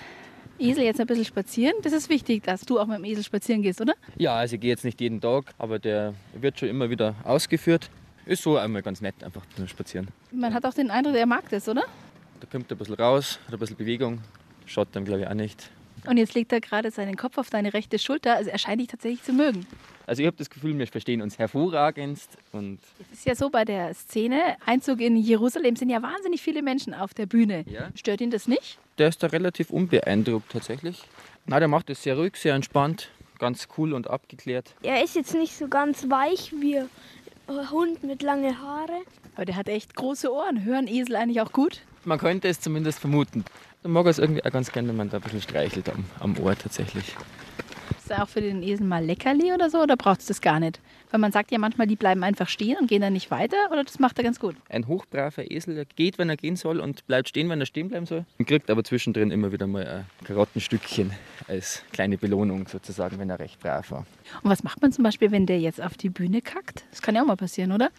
Esel 0.58 0.82
jetzt 0.82 1.00
ein 1.00 1.06
bisschen 1.06 1.26
spazieren. 1.26 1.74
Das 1.84 1.92
ist 1.92 2.08
wichtig, 2.08 2.42
dass 2.42 2.62
du 2.62 2.80
auch 2.80 2.88
mit 2.88 2.98
dem 2.98 3.04
Esel 3.04 3.22
spazieren 3.22 3.62
gehst, 3.62 3.80
oder? 3.80 3.94
Ja, 4.16 4.34
also 4.34 4.56
ich 4.56 4.60
gehe 4.60 4.70
jetzt 4.70 4.84
nicht 4.84 5.00
jeden 5.00 5.20
Tag, 5.20 5.54
aber 5.58 5.78
der 5.78 6.14
wird 6.34 6.58
schon 6.58 6.70
immer 6.70 6.90
wieder 6.90 7.14
ausgeführt. 7.22 7.88
Ist 8.28 8.42
so 8.42 8.58
einmal 8.58 8.82
ganz 8.82 9.00
nett, 9.00 9.24
einfach 9.24 9.42
zu 9.56 9.66
spazieren. 9.66 10.08
Man 10.30 10.52
hat 10.52 10.64
auch 10.66 10.74
den 10.74 10.90
Eindruck, 10.90 11.16
er 11.16 11.24
mag 11.24 11.48
das, 11.48 11.66
oder? 11.68 11.84
Da 12.40 12.46
kommt 12.46 12.70
er 12.70 12.76
ein 12.76 12.78
bisschen 12.78 12.94
raus, 12.96 13.38
hat 13.46 13.54
ein 13.54 13.58
bisschen 13.58 13.76
Bewegung. 13.76 14.20
Schaut 14.66 14.88
dann, 14.92 15.06
glaube 15.06 15.22
ich, 15.22 15.26
auch 15.26 15.34
nicht. 15.34 15.70
Und 16.06 16.18
jetzt 16.18 16.34
legt 16.34 16.52
er 16.52 16.60
gerade 16.60 16.90
seinen 16.90 17.16
Kopf 17.16 17.38
auf 17.38 17.48
deine 17.50 17.72
rechte 17.72 17.98
Schulter. 17.98 18.34
Also 18.36 18.50
er 18.50 18.58
scheint 18.58 18.80
dich 18.82 18.88
tatsächlich 18.88 19.22
zu 19.22 19.32
mögen. 19.32 19.66
Also 20.06 20.20
ich 20.20 20.26
habe 20.26 20.36
das 20.36 20.48
Gefühl, 20.50 20.78
wir 20.78 20.86
verstehen 20.86 21.22
uns 21.22 21.38
hervorragendst. 21.38 22.36
Und 22.52 22.80
Es 23.10 23.20
ist 23.20 23.26
ja 23.26 23.34
so 23.34 23.48
bei 23.50 23.64
der 23.64 23.94
Szene, 23.94 24.56
Einzug 24.66 25.00
in 25.00 25.16
Jerusalem 25.16 25.76
sind 25.76 25.88
ja 25.88 26.02
wahnsinnig 26.02 26.42
viele 26.42 26.62
Menschen 26.62 26.92
auf 26.94 27.14
der 27.14 27.26
Bühne. 27.26 27.64
Ja. 27.66 27.88
Stört 27.94 28.20
ihn 28.20 28.30
das 28.30 28.46
nicht? 28.46 28.78
der 28.98 29.08
ist 29.08 29.22
da 29.22 29.28
relativ 29.28 29.70
unbeeindruckt 29.70 30.52
tatsächlich. 30.52 31.02
Na, 31.46 31.58
der 31.60 31.68
macht 31.68 31.88
es 31.88 32.02
sehr 32.02 32.16
ruhig, 32.16 32.36
sehr 32.36 32.54
entspannt, 32.54 33.10
ganz 33.38 33.68
cool 33.78 33.92
und 33.94 34.10
abgeklärt. 34.10 34.74
Er 34.82 35.02
ist 35.02 35.14
jetzt 35.14 35.34
nicht 35.34 35.56
so 35.56 35.68
ganz 35.68 36.10
weich 36.10 36.52
wie 36.52 36.82
Hund 37.48 38.02
mit 38.04 38.22
langen 38.22 38.60
Haare. 38.60 39.00
Aber 39.34 39.44
der 39.44 39.56
hat 39.56 39.68
echt 39.68 39.94
große 39.94 40.32
Ohren. 40.32 40.64
Hören 40.64 40.86
Esel 40.86 41.16
eigentlich 41.16 41.40
auch 41.40 41.52
gut? 41.52 41.80
Man 42.04 42.18
könnte 42.18 42.48
es 42.48 42.60
zumindest 42.60 42.98
vermuten. 42.98 43.44
Da 43.82 43.88
mag 43.88 44.06
er 44.06 44.10
es 44.10 44.18
irgendwie 44.18 44.44
auch 44.44 44.50
ganz 44.50 44.72
gerne, 44.72 44.88
wenn 44.88 44.96
man 44.96 45.10
da 45.10 45.18
ein 45.18 45.22
bisschen 45.22 45.42
streichelt 45.42 45.88
am, 45.88 46.04
am 46.20 46.38
Ohr 46.38 46.56
tatsächlich. 46.56 47.16
Ist 48.08 48.16
er 48.16 48.22
auch 48.22 48.28
für 48.30 48.40
den 48.40 48.62
Esel 48.62 48.86
mal 48.86 49.04
Leckerli 49.04 49.52
oder 49.52 49.68
so? 49.68 49.82
Oder 49.82 49.94
braucht 49.94 50.20
es 50.20 50.26
das 50.28 50.40
gar 50.40 50.58
nicht? 50.60 50.80
Weil 51.10 51.20
man 51.20 51.30
sagt 51.30 51.50
ja 51.50 51.58
manchmal, 51.58 51.86
die 51.86 51.94
bleiben 51.94 52.24
einfach 52.24 52.48
stehen 52.48 52.78
und 52.80 52.88
gehen 52.88 53.02
dann 53.02 53.12
nicht 53.12 53.30
weiter. 53.30 53.58
Oder 53.70 53.84
das 53.84 53.98
macht 53.98 54.16
er 54.16 54.24
ganz 54.24 54.40
gut? 54.40 54.56
Ein 54.70 54.86
hochbraver 54.86 55.50
Esel, 55.50 55.74
der 55.74 55.84
geht, 55.84 56.16
wenn 56.16 56.30
er 56.30 56.38
gehen 56.38 56.56
soll 56.56 56.80
und 56.80 57.06
bleibt 57.06 57.28
stehen, 57.28 57.50
wenn 57.50 57.60
er 57.60 57.66
stehen 57.66 57.90
bleiben 57.90 58.06
soll. 58.06 58.24
Und 58.38 58.48
kriegt 58.48 58.70
aber 58.70 58.82
zwischendrin 58.82 59.30
immer 59.30 59.52
wieder 59.52 59.66
mal 59.66 59.86
ein 59.86 60.24
Karottenstückchen 60.24 61.10
als 61.48 61.82
kleine 61.92 62.16
Belohnung 62.16 62.66
sozusagen, 62.66 63.18
wenn 63.18 63.28
er 63.28 63.40
recht 63.40 63.60
brav 63.60 63.90
war. 63.90 64.06
Und 64.42 64.50
was 64.50 64.62
macht 64.62 64.80
man 64.80 64.90
zum 64.90 65.04
Beispiel, 65.04 65.30
wenn 65.30 65.44
der 65.44 65.60
jetzt 65.60 65.82
auf 65.82 65.98
die 65.98 66.08
Bühne 66.08 66.40
kackt? 66.40 66.84
Das 66.90 67.02
kann 67.02 67.14
ja 67.14 67.20
auch 67.20 67.26
mal 67.26 67.36
passieren, 67.36 67.72
oder? 67.72 67.90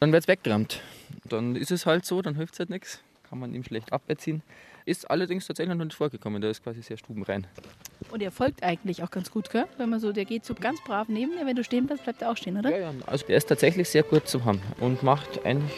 Dann 0.00 0.12
wird 0.12 0.22
es 0.22 0.28
weggerammt. 0.28 0.80
Dann 1.28 1.56
ist 1.56 1.70
es 1.70 1.84
halt 1.84 2.06
so, 2.06 2.22
dann 2.22 2.36
hilft 2.36 2.54
es 2.54 2.60
halt 2.60 2.70
nichts. 2.70 3.02
Kann 3.28 3.38
man 3.38 3.54
ihm 3.54 3.64
schlecht 3.64 3.92
aberziehen. 3.92 4.40
Ist 4.86 5.10
allerdings 5.10 5.48
tatsächlich 5.48 5.76
noch 5.76 5.84
nicht 5.84 5.96
vorgekommen. 5.96 6.40
Der 6.40 6.52
ist 6.52 6.62
quasi 6.62 6.80
sehr 6.80 6.96
stubenrein. 6.96 7.44
Und 8.12 8.22
er 8.22 8.30
folgt 8.30 8.62
eigentlich 8.62 9.02
auch 9.02 9.10
ganz 9.10 9.32
gut, 9.32 9.50
gell? 9.50 9.64
Wenn 9.78 9.90
man 9.90 9.98
so, 9.98 10.12
der 10.12 10.24
geht 10.24 10.44
so 10.44 10.54
ganz 10.54 10.80
brav 10.84 11.08
neben 11.08 11.32
dir. 11.32 11.44
Wenn 11.44 11.56
du 11.56 11.64
stehen 11.64 11.86
bleibst, 11.86 12.04
bleibt 12.04 12.22
er 12.22 12.30
auch 12.30 12.36
stehen, 12.36 12.56
oder? 12.56 12.70
Ja, 12.70 12.78
ja. 12.78 12.94
Also 13.04 13.26
der 13.26 13.36
ist 13.36 13.48
tatsächlich 13.48 13.88
sehr 13.88 14.04
gut 14.04 14.28
zu 14.28 14.44
haben 14.44 14.62
und 14.78 15.02
macht 15.02 15.44
eigentlich 15.44 15.76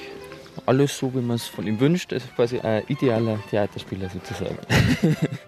alles 0.66 0.98
so, 0.98 1.14
wie 1.14 1.22
man 1.22 1.36
es 1.36 1.46
von 1.46 1.66
ihm 1.66 1.80
wünscht. 1.80 2.12
Er 2.12 2.18
ist 2.18 2.36
quasi 2.36 2.60
ein 2.60 2.82
idealer 2.88 3.42
Theaterspieler 3.48 4.10
sozusagen. 4.10 4.58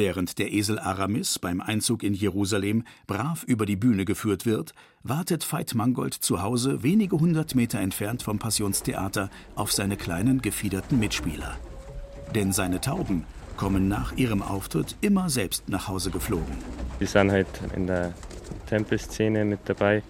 Während 0.00 0.38
der 0.38 0.50
Esel 0.50 0.78
Aramis 0.78 1.38
beim 1.38 1.60
Einzug 1.60 2.02
in 2.02 2.14
Jerusalem 2.14 2.84
brav 3.06 3.44
über 3.44 3.66
die 3.66 3.76
Bühne 3.76 4.06
geführt 4.06 4.46
wird, 4.46 4.72
wartet 5.02 5.52
Veit 5.52 5.74
Mangold 5.74 6.14
zu 6.14 6.40
Hause 6.40 6.82
wenige 6.82 7.20
hundert 7.20 7.54
Meter 7.54 7.80
entfernt 7.80 8.22
vom 8.22 8.38
Passionstheater 8.38 9.28
auf 9.56 9.72
seine 9.72 9.98
kleinen 9.98 10.40
gefiederten 10.40 10.98
Mitspieler. 10.98 11.54
Denn 12.34 12.54
seine 12.54 12.80
Tauben 12.80 13.26
kommen 13.58 13.88
nach 13.88 14.16
ihrem 14.16 14.40
Auftritt 14.40 14.96
immer 15.02 15.28
selbst 15.28 15.68
nach 15.68 15.86
Hause 15.88 16.10
geflogen. 16.10 16.56
Die 16.98 17.04
sind 17.04 17.30
halt 17.30 17.48
in 17.76 17.86
der 17.86 18.14
Tempelszene 18.70 19.44
mit 19.44 19.60
dabei 19.66 20.02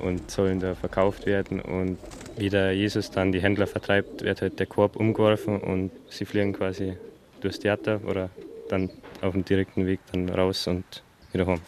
und 0.00 0.30
sollen 0.30 0.60
da 0.60 0.74
verkauft 0.74 1.24
werden. 1.24 1.62
Und 1.62 1.96
wie 2.36 2.50
der 2.50 2.76
Jesus 2.76 3.10
dann 3.10 3.32
die 3.32 3.40
Händler 3.40 3.66
vertreibt, 3.66 4.20
wird 4.20 4.42
halt 4.42 4.58
der 4.58 4.66
Korb 4.66 4.96
umgeworfen 4.96 5.62
und 5.62 5.92
sie 6.10 6.26
fliegen 6.26 6.52
quasi 6.52 6.98
durchs 7.40 7.58
Theater 7.58 8.02
oder 8.06 8.28
dann 8.68 8.90
auf 9.22 9.32
dem 9.32 9.44
direkten 9.44 9.86
Weg 9.86 10.00
dann 10.12 10.28
raus 10.28 10.66
und 10.66 11.02
wieder 11.32 11.46
heim. 11.46 11.60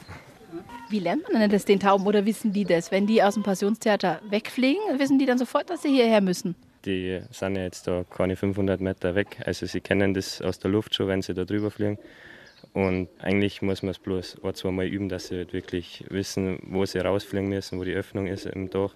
Wie 0.91 0.99
lernt 0.99 1.23
man 1.33 1.41
denn 1.41 1.51
das 1.51 1.65
den 1.65 1.81
Tauben 1.81 2.07
oder 2.07 2.27
wissen 2.27 2.53
die 2.53 2.65
das? 2.65 2.91
Wenn 2.91 3.07
die 3.07 3.23
aus 3.23 3.35
dem 3.35 3.43
Passionstheater 3.43 4.21
wegfliegen, 4.29 4.99
wissen 4.99 5.19
die 5.19 5.27
dann 5.27 5.39
sofort, 5.39 5.71
dass 5.71 5.83
sie 5.83 5.89
hierher 5.89 6.21
müssen? 6.21 6.55
Die 6.85 7.21
sind 7.31 7.57
ja 7.57 7.63
jetzt 7.63 7.87
da 7.87 8.05
keine 8.11 8.37
500 8.37 8.81
Meter 8.81 9.15
weg, 9.15 9.39
also 9.47 9.67
sie 9.67 9.81
kennen 9.81 10.15
das 10.15 10.43
aus 10.43 10.59
der 10.59 10.71
Luft 10.71 10.95
schon, 10.95 11.07
wenn 11.09 11.23
sie 11.23 11.33
da 11.33 11.45
drüber 11.45 11.71
fliegen. 11.71 11.99
Und 12.75 13.09
eigentlich 13.19 13.63
muss 13.63 13.83
man 13.83 13.91
es 13.91 13.99
bloß 13.99 14.39
ein, 14.43 14.55
zwei 14.55 14.71
Mal 14.71 14.87
üben, 14.87 15.09
dass 15.09 15.29
sie 15.29 15.37
halt 15.37 15.53
wirklich 15.53 16.05
wissen, 16.09 16.59
wo 16.63 16.85
sie 16.85 16.99
rausfliegen 16.99 17.49
müssen, 17.49 17.79
wo 17.79 17.85
die 17.85 17.95
Öffnung 17.95 18.27
ist 18.27 18.47
im 18.47 18.71
Dach. 18.71 18.95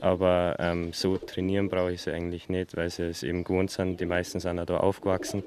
Aber 0.00 0.56
ähm, 0.58 0.92
so 0.92 1.16
trainieren 1.16 1.68
brauche 1.68 1.92
ich 1.92 2.02
sie 2.02 2.12
eigentlich 2.12 2.48
nicht, 2.48 2.76
weil 2.76 2.90
sie 2.90 3.04
es 3.04 3.22
eben 3.22 3.44
gewohnt 3.44 3.70
sind. 3.70 4.00
Die 4.00 4.06
meisten 4.06 4.40
sind 4.40 4.58
auch 4.58 4.66
da 4.66 4.78
aufgewachsen. 4.78 5.42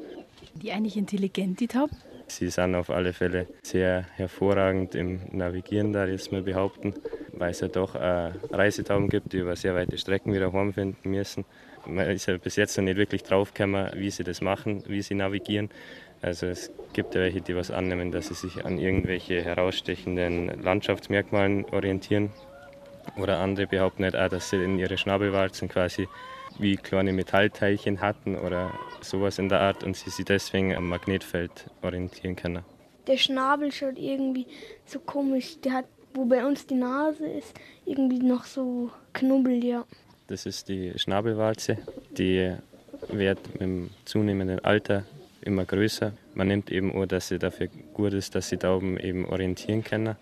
Die 0.53 0.71
eigentlich 0.71 0.95
intelligent, 0.95 1.59
die 1.59 1.67
Tauben? 1.67 1.97
Sie 2.27 2.49
sind 2.49 2.75
auf 2.75 2.89
alle 2.89 3.13
Fälle 3.13 3.47
sehr 3.61 4.05
hervorragend 4.15 4.95
im 4.95 5.19
Navigieren, 5.31 5.93
da 5.93 6.05
jetzt 6.05 6.31
mal 6.31 6.41
behaupten, 6.41 6.93
weil 7.31 7.51
es 7.51 7.59
ja 7.59 7.67
doch 7.67 7.95
Reisetauben 7.95 9.09
gibt, 9.09 9.33
die 9.33 9.37
über 9.37 9.55
sehr 9.55 9.75
weite 9.75 9.97
Strecken 9.97 10.33
wieder 10.33 10.51
heimfinden 10.51 11.11
müssen. 11.11 11.45
Man 11.85 12.09
ist 12.09 12.25
ja 12.25 12.37
bis 12.37 12.55
jetzt 12.55 12.77
noch 12.77 12.83
nicht 12.83 12.97
wirklich 12.97 13.23
draufgekommen, 13.23 13.91
wie 13.95 14.09
sie 14.09 14.23
das 14.23 14.41
machen, 14.41 14.83
wie 14.87 15.01
sie 15.01 15.13
navigieren. 15.13 15.69
Also 16.21 16.47
es 16.47 16.71
gibt 16.93 17.13
ja 17.13 17.21
welche, 17.21 17.41
die 17.41 17.55
was 17.55 17.69
annehmen, 17.69 18.11
dass 18.11 18.27
sie 18.27 18.33
sich 18.33 18.65
an 18.65 18.79
irgendwelche 18.79 19.43
herausstechenden 19.43 20.63
Landschaftsmerkmalen 20.63 21.65
orientieren. 21.65 22.31
Oder 23.17 23.37
andere 23.39 23.67
behaupten 23.67 24.01
nicht 24.01 24.15
auch, 24.15 24.29
dass 24.29 24.49
sie 24.49 24.63
in 24.63 24.79
ihre 24.79 24.97
Schnabelwarzen 24.97 25.69
quasi 25.69 26.07
wie 26.59 26.77
kleine 26.77 27.13
Metallteilchen 27.13 28.01
hatten 28.01 28.35
oder 28.35 28.71
sowas 29.01 29.39
in 29.39 29.49
der 29.49 29.61
Art 29.61 29.83
und 29.83 29.95
sie 29.95 30.09
sich 30.09 30.25
deswegen 30.25 30.75
am 30.75 30.89
Magnetfeld 30.89 31.69
orientieren 31.81 32.35
können. 32.35 32.63
Der 33.07 33.17
Schnabel 33.17 33.71
schaut 33.71 33.97
irgendwie 33.97 34.47
so 34.85 34.99
komisch. 34.99 35.59
Der 35.61 35.73
hat, 35.73 35.85
wo 36.13 36.25
bei 36.25 36.45
uns 36.45 36.65
die 36.65 36.75
Nase 36.75 37.27
ist, 37.27 37.53
irgendwie 37.85 38.19
noch 38.19 38.45
so 38.45 38.89
Knubbel, 39.13 39.63
ja. 39.63 39.85
Das 40.27 40.45
ist 40.45 40.69
die 40.69 40.93
Schnabelwarze. 40.97 41.77
Die 42.17 42.55
wird 43.09 43.39
mit 43.53 43.61
dem 43.61 43.89
zunehmenden 44.05 44.59
Alter 44.65 45.05
immer 45.41 45.65
größer. 45.65 46.13
Man 46.33 46.47
nimmt 46.47 46.71
eben 46.71 46.95
auch, 46.95 47.05
dass 47.05 47.27
sie 47.27 47.37
dafür 47.37 47.67
gut 47.93 48.13
ist, 48.13 48.33
dass 48.33 48.49
sie 48.49 48.57
Tauben 48.57 48.97
eben 48.97 49.25
orientieren 49.25 49.83
können. 49.83 50.15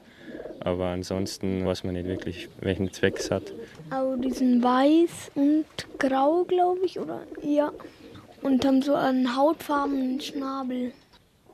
Aber 0.64 0.86
ansonsten 0.88 1.66
weiß 1.66 1.84
man 1.84 1.94
nicht 1.94 2.08
wirklich, 2.08 2.50
welchen 2.62 2.92
Zweck 2.92 3.20
es 3.20 3.30
hat. 3.30 3.52
Aber 3.90 4.16
die 4.18 4.32
sind 4.32 4.64
weiß 4.64 5.32
und 5.36 5.66
grau, 6.00 6.44
glaube 6.46 6.86
ich, 6.86 7.00
oder? 7.00 7.22
Ja. 7.42 7.72
Und 8.42 8.66
haben 8.66 8.82
so 8.82 8.94
einen 8.96 9.36
hautfarbenen 9.36 10.20
Schnabel. 10.22 10.92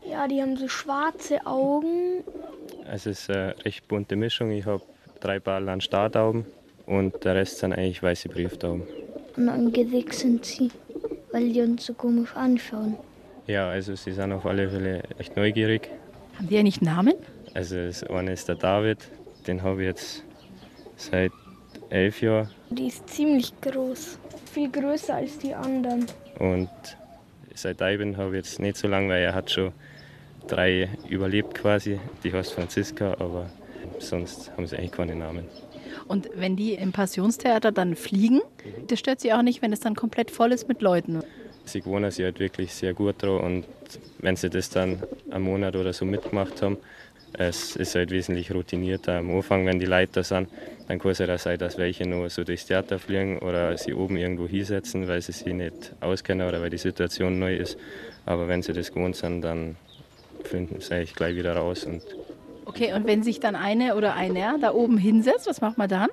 Ja, 0.08 0.28
die 0.28 0.42
haben 0.42 0.58
so 0.58 0.68
schwarze 0.68 1.46
Augen. 1.46 2.24
Es 2.92 3.06
ist 3.06 3.30
eine 3.30 3.56
recht 3.66 3.88
bunte 3.88 4.16
Mischung. 4.16 4.52
Ich 4.52 4.66
habe 4.66 4.82
drei 5.20 5.40
Paar 5.40 5.68
an 5.68 5.82
Startauben 5.82 6.46
und 6.86 7.24
der 7.24 7.36
Rest 7.36 7.60
sind 7.60 7.74
eigentlich 7.74 8.02
weiße 8.02 8.30
Brieftauben. 8.30 8.84
Und 9.36 9.50
am 9.50 9.72
Gesicht 9.72 10.14
sind 10.14 10.46
sie, 10.46 10.70
weil 11.32 11.52
die 11.52 11.62
uns 11.62 11.86
so 11.86 11.94
komisch 11.94 12.36
anschauen. 12.36 12.96
Ja, 13.48 13.70
also 13.70 13.96
sie 13.96 14.12
sind 14.12 14.32
auf 14.32 14.46
alle 14.46 14.70
Fälle 14.70 15.04
echt 15.18 15.36
neugierig. 15.36 15.90
Haben 16.38 16.48
die 16.48 16.58
eigentlich 16.58 16.82
Namen? 16.82 17.14
Also 17.54 17.76
das 17.76 18.04
eine 18.04 18.34
ist 18.34 18.48
der 18.48 18.56
David, 18.56 19.00
den 19.48 19.64
habe 19.64 19.82
ich 19.82 19.88
jetzt 19.88 20.24
seit 20.96 21.32
elf 21.90 22.22
Jahren. 22.22 22.50
Die 22.70 22.88
ist 22.88 23.10
ziemlich 23.10 23.54
groß, 23.62 24.20
viel 24.52 24.70
größer 24.70 25.16
als 25.16 25.38
die 25.40 25.54
anderen. 25.54 26.06
Und 26.38 26.70
seit 27.56 27.82
Iben 27.82 28.18
habe 28.18 28.38
ich 28.38 28.46
jetzt 28.46 28.60
nicht 28.60 28.78
so 28.78 28.88
lange, 28.88 29.10
weil 29.10 29.24
er 29.24 29.34
hat 29.34 29.52
schon 29.52 29.72
drei 30.48 30.90
überlebt 31.08 31.56
quasi. 31.56 32.00
Die 32.24 32.32
heißt 32.32 32.54
Franziska, 32.54 33.14
aber 33.14 33.50
sonst 34.00 34.52
haben 34.56 34.68
sie 34.68 34.78
eigentlich 34.78 34.92
keine 34.92 35.16
Namen. 35.16 35.46
Und 36.08 36.30
wenn 36.36 36.56
die 36.56 36.74
im 36.74 36.92
Passionstheater 36.92 37.72
dann 37.72 37.96
fliegen, 37.96 38.42
das 38.88 39.00
stört 39.00 39.20
sie 39.20 39.34
auch 39.34 39.42
nicht, 39.42 39.62
wenn 39.62 39.74
es 39.74 39.80
dann 39.80 39.96
komplett 39.96 40.32
voll 40.32 40.52
ist 40.52 40.68
mit 40.68 40.82
Leuten. 40.82 41.22
Sie 41.66 41.82
gewohnen 41.82 42.10
sich 42.10 42.26
halt 42.26 42.40
wirklich 42.40 42.74
sehr 42.74 42.94
gut 42.94 43.22
dran 43.22 43.40
und 43.40 43.66
wenn 44.18 44.36
sie 44.36 44.50
das 44.50 44.72
dann 44.72 45.04
einen 45.30 45.44
Monat 45.44 45.76
oder 45.76 45.94
so 45.94 46.04
mitgemacht 46.04 46.64
haben, 46.64 46.78
es 47.34 47.76
ist 47.76 47.96
halt 47.96 48.12
wesentlich 48.12 48.54
routinierter. 48.54 49.18
Am 49.18 49.30
Anfang, 49.32 49.66
wenn 49.66 49.80
die 49.80 49.86
Leiter 49.86 50.24
sind, 50.24 50.50
dann 50.88 51.00
kann 51.00 51.12
es 51.12 51.20
halt 51.20 51.40
sein, 51.40 51.58
dass 51.58 51.78
welche 51.78 52.08
nur 52.08 52.30
so 52.30 52.44
durchs 52.44 52.66
Theater 52.66 53.00
fliegen 53.00 53.40
oder 53.40 53.78
sie 53.78 53.94
oben 53.94 54.18
irgendwo 54.18 54.48
hinsetzen, 54.48 55.08
weil 55.08 55.22
sie 55.22 55.32
sich 55.32 55.54
nicht 55.54 55.94
auskennen 56.02 56.48
oder 56.48 56.62
weil 56.62 56.70
die 56.70 56.78
Situation 56.78 57.40
neu 57.40 57.56
ist. 57.56 57.78
Aber 58.26 58.48
wenn 58.48 58.62
sie 58.62 58.74
das 58.74 58.92
gewohnt 58.92 59.16
sind, 59.16 59.42
dann 59.42 59.76
finden 60.44 60.82
sie 60.82 60.94
eigentlich 60.94 61.16
gleich 61.16 61.36
wieder 61.36 61.56
raus. 61.56 61.84
Und 61.86 62.02
okay, 62.66 62.94
und 62.94 63.06
wenn 63.06 63.24
sich 63.24 63.40
dann 63.40 63.56
eine 63.56 63.96
oder 63.96 64.16
einer 64.16 64.58
da 64.60 64.74
oben 64.74 64.98
hinsetzt, 64.98 65.48
was 65.48 65.62
macht 65.62 65.78
man 65.78 65.90
dann? 65.90 66.10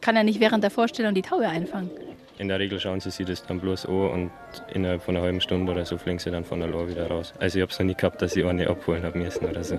Kann 0.00 0.16
er 0.16 0.24
nicht 0.24 0.40
während 0.40 0.64
der 0.64 0.70
Vorstellung 0.70 1.14
die 1.14 1.22
Taube 1.22 1.48
einfangen? 1.48 1.90
In 2.38 2.48
der 2.48 2.58
Regel 2.58 2.80
schauen 2.80 3.00
sie 3.00 3.10
sich 3.10 3.26
das 3.26 3.44
dann 3.46 3.60
bloß 3.60 3.84
an 3.84 4.10
und 4.10 4.30
innerhalb 4.72 5.02
von 5.02 5.14
einer 5.14 5.24
halben 5.24 5.42
Stunde 5.42 5.72
oder 5.72 5.84
so 5.84 5.98
fliegen 5.98 6.18
sie 6.18 6.30
dann 6.30 6.44
von 6.44 6.60
der 6.60 6.70
Lohr 6.70 6.88
wieder 6.88 7.06
raus. 7.06 7.34
Also 7.38 7.58
ich 7.58 7.62
habe 7.62 7.70
es 7.70 7.78
noch 7.78 7.84
nie 7.84 7.94
gehabt, 7.94 8.22
dass 8.22 8.34
ich 8.34 8.44
eine 8.46 8.66
abholen 8.66 9.02
habe 9.02 9.18
müssen 9.18 9.44
oder 9.44 9.62
so. 9.62 9.78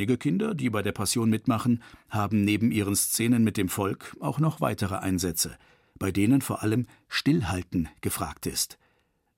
Einige 0.00 0.16
Kinder, 0.16 0.54
die 0.54 0.70
bei 0.70 0.80
der 0.80 0.92
Passion 0.92 1.28
mitmachen, 1.28 1.82
haben 2.08 2.42
neben 2.42 2.72
ihren 2.72 2.96
Szenen 2.96 3.44
mit 3.44 3.58
dem 3.58 3.68
Volk 3.68 4.16
auch 4.18 4.38
noch 4.38 4.62
weitere 4.62 4.94
Einsätze, 4.94 5.58
bei 5.98 6.10
denen 6.10 6.40
vor 6.40 6.62
allem 6.62 6.86
Stillhalten 7.08 7.86
gefragt 8.00 8.46
ist. 8.46 8.78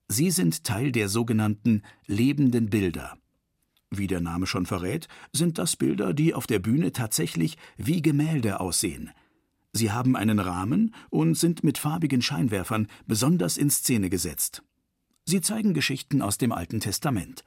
Sie 0.06 0.30
sind 0.30 0.62
Teil 0.62 0.92
der 0.92 1.08
sogenannten 1.08 1.82
lebenden 2.06 2.70
Bilder. 2.70 3.18
Wie 3.90 4.06
der 4.06 4.20
Name 4.20 4.46
schon 4.46 4.64
verrät, 4.64 5.08
sind 5.32 5.58
das 5.58 5.74
Bilder, 5.74 6.14
die 6.14 6.32
auf 6.32 6.46
der 6.46 6.60
Bühne 6.60 6.92
tatsächlich 6.92 7.58
wie 7.76 8.00
Gemälde 8.00 8.60
aussehen. 8.60 9.10
Sie 9.72 9.90
haben 9.90 10.14
einen 10.14 10.38
Rahmen 10.38 10.94
und 11.10 11.34
sind 11.34 11.64
mit 11.64 11.76
farbigen 11.76 12.22
Scheinwerfern 12.22 12.86
besonders 13.08 13.56
in 13.56 13.68
Szene 13.68 14.10
gesetzt. 14.10 14.62
Sie 15.24 15.40
zeigen 15.40 15.74
Geschichten 15.74 16.22
aus 16.22 16.38
dem 16.38 16.52
Alten 16.52 16.78
Testament. 16.78 17.42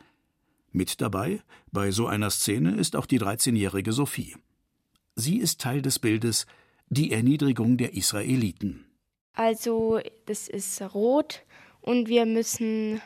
Mit 0.76 1.00
dabei 1.00 1.40
bei 1.72 1.92
so 1.92 2.06
einer 2.06 2.30
Szene 2.30 2.76
ist 2.76 2.98
auch 2.98 3.06
die 3.06 3.18
13-jährige 3.18 3.94
Sophie. 3.94 4.36
Sie 5.16 5.38
ist 5.38 5.62
Teil 5.62 5.82
des 5.82 6.00
Bildes 6.00 6.48
Die 6.90 7.14
Erniedrigung 7.14 7.78
der 7.78 7.94
Israeliten. 7.94 8.86
Also 9.32 10.02
das 10.26 10.50
ist 10.50 10.82
rot 10.94 11.44
und 11.80 12.10
wir 12.10 12.26
müssen 12.26 13.00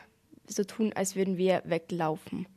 so 0.48 0.64
tun, 0.64 0.92
als 0.94 1.14
würden 1.14 1.36
wir 1.36 1.62
weglaufen. 1.64 2.48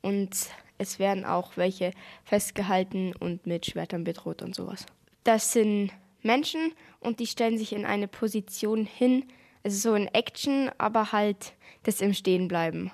Und 0.00 0.30
es 0.78 0.98
werden 0.98 1.26
auch 1.26 1.58
welche 1.58 1.92
festgehalten 2.24 3.14
und 3.14 3.46
mit 3.46 3.66
Schwertern 3.66 4.02
bedroht 4.02 4.40
und 4.40 4.54
sowas. 4.54 4.86
Das 5.24 5.52
sind 5.52 5.90
Menschen 6.22 6.72
und 7.00 7.20
die 7.20 7.26
stellen 7.26 7.58
sich 7.58 7.74
in 7.74 7.84
eine 7.84 8.08
Position 8.08 8.86
hin, 8.86 9.26
also 9.62 9.90
so 9.90 9.94
in 9.94 10.06
Action, 10.06 10.70
aber 10.78 11.12
halt 11.12 11.52
das 11.82 12.00
im 12.00 12.14
Stehen 12.14 12.48
bleiben. 12.48 12.90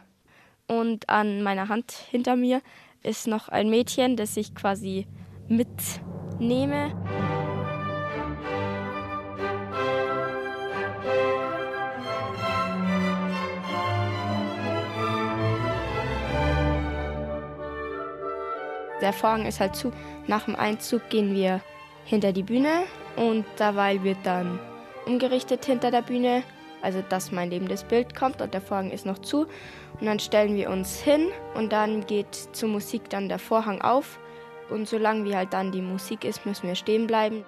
Und 0.70 1.08
an 1.08 1.42
meiner 1.42 1.68
Hand 1.68 1.90
hinter 2.12 2.36
mir 2.36 2.62
ist 3.02 3.26
noch 3.26 3.48
ein 3.48 3.70
Mädchen, 3.70 4.14
das 4.14 4.36
ich 4.36 4.54
quasi 4.54 5.08
mitnehme. 5.48 6.94
Der 19.00 19.12
Vorhang 19.12 19.46
ist 19.46 19.58
halt 19.58 19.74
zu. 19.74 19.92
Nach 20.28 20.44
dem 20.44 20.54
Einzug 20.54 21.08
gehen 21.08 21.34
wir 21.34 21.60
hinter 22.04 22.32
die 22.32 22.44
Bühne 22.44 22.84
und 23.16 23.44
dabei 23.56 24.04
wird 24.04 24.18
dann 24.22 24.60
umgerichtet 25.04 25.64
hinter 25.64 25.90
der 25.90 26.02
Bühne, 26.02 26.44
also 26.82 27.02
dass 27.08 27.32
mein 27.32 27.50
lebendes 27.50 27.84
Bild 27.84 28.14
kommt 28.14 28.40
und 28.40 28.54
der 28.54 28.60
Vorhang 28.60 28.90
ist 28.90 29.06
noch 29.06 29.18
zu. 29.18 29.46
Und 30.00 30.06
dann 30.06 30.18
stellen 30.18 30.56
wir 30.56 30.70
uns 30.70 31.00
hin 31.00 31.28
und 31.54 31.72
dann 31.72 32.06
geht 32.06 32.34
zur 32.52 32.68
Musik 32.68 33.08
dann 33.10 33.28
der 33.28 33.38
Vorhang 33.38 33.80
auf. 33.80 34.18
Und 34.70 34.88
solange 34.88 35.24
wie 35.24 35.34
halt 35.34 35.52
dann 35.52 35.72
die 35.72 35.82
Musik 35.82 36.24
ist, 36.24 36.46
müssen 36.46 36.68
wir 36.68 36.74
stehen 36.74 37.06
bleiben. 37.06 37.44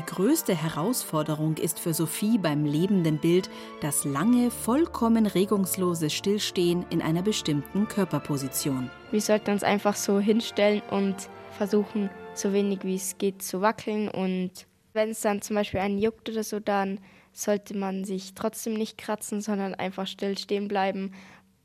Die 0.00 0.06
größte 0.06 0.54
Herausforderung 0.54 1.58
ist 1.58 1.78
für 1.78 1.92
Sophie 1.92 2.38
beim 2.38 2.64
lebenden 2.64 3.18
Bild 3.18 3.50
das 3.82 4.06
lange, 4.06 4.50
vollkommen 4.50 5.26
regungslose 5.26 6.08
Stillstehen 6.08 6.86
in 6.88 7.02
einer 7.02 7.20
bestimmten 7.20 7.86
Körperposition. 7.86 8.90
Wir 9.10 9.20
sollten 9.20 9.50
uns 9.50 9.62
einfach 9.62 9.96
so 9.96 10.18
hinstellen 10.18 10.80
und 10.90 11.16
versuchen, 11.50 12.08
so 12.32 12.54
wenig 12.54 12.82
wie 12.82 12.94
es 12.94 13.18
geht 13.18 13.42
zu 13.42 13.60
wackeln. 13.60 14.08
Und 14.08 14.66
wenn 14.94 15.10
es 15.10 15.20
dann 15.20 15.42
zum 15.42 15.56
Beispiel 15.56 15.80
einen 15.80 15.98
juckt 15.98 16.30
oder 16.30 16.44
so, 16.44 16.60
dann 16.60 16.98
sollte 17.34 17.76
man 17.76 18.04
sich 18.04 18.32
trotzdem 18.32 18.72
nicht 18.72 18.96
kratzen, 18.96 19.42
sondern 19.42 19.74
einfach 19.74 20.06
still 20.06 20.38
stehen 20.38 20.66
bleiben. 20.66 21.12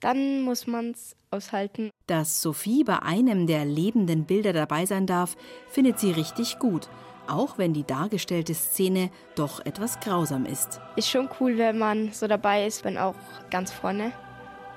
Dann 0.01 0.41
muss 0.41 0.67
man 0.67 0.91
es 0.91 1.15
aushalten. 1.31 1.89
Dass 2.07 2.41
Sophie 2.41 2.83
bei 2.83 3.01
einem 3.01 3.47
der 3.47 3.63
lebenden 3.63 4.25
Bilder 4.25 4.51
dabei 4.51 4.85
sein 4.85 5.07
darf, 5.07 5.37
findet 5.69 5.99
sie 5.99 6.11
richtig 6.11 6.59
gut 6.59 6.89
auch 7.27 7.57
wenn 7.57 7.73
die 7.73 7.83
dargestellte 7.83 8.53
Szene 8.53 9.09
doch 9.35 9.65
etwas 9.65 9.99
grausam 9.99 10.45
ist. 10.45 10.79
Ist 10.95 11.09
schon 11.09 11.29
cool, 11.39 11.57
wenn 11.57 11.77
man 11.77 12.11
so 12.11 12.27
dabei 12.27 12.65
ist, 12.65 12.83
wenn 12.83 12.97
auch 12.97 13.15
ganz 13.49 13.71
vorne. 13.71 14.11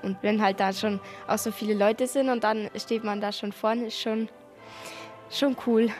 Und 0.03 0.17
wenn 0.23 0.41
halt 0.41 0.61
da 0.61 0.73
schon 0.73 1.01
auch 1.27 1.39
so 1.39 1.51
viele 1.51 1.75
Leute 1.75 2.07
sind 2.07 2.29
und 2.29 2.45
dann 2.45 2.71
steht 2.77 3.05
man 3.05 3.21
da 3.21 3.33
schon 3.33 3.53
vorne, 3.53 3.87
ist 3.87 4.01
schon, 4.01 4.29
schon 5.31 5.57
cool. 5.67 5.91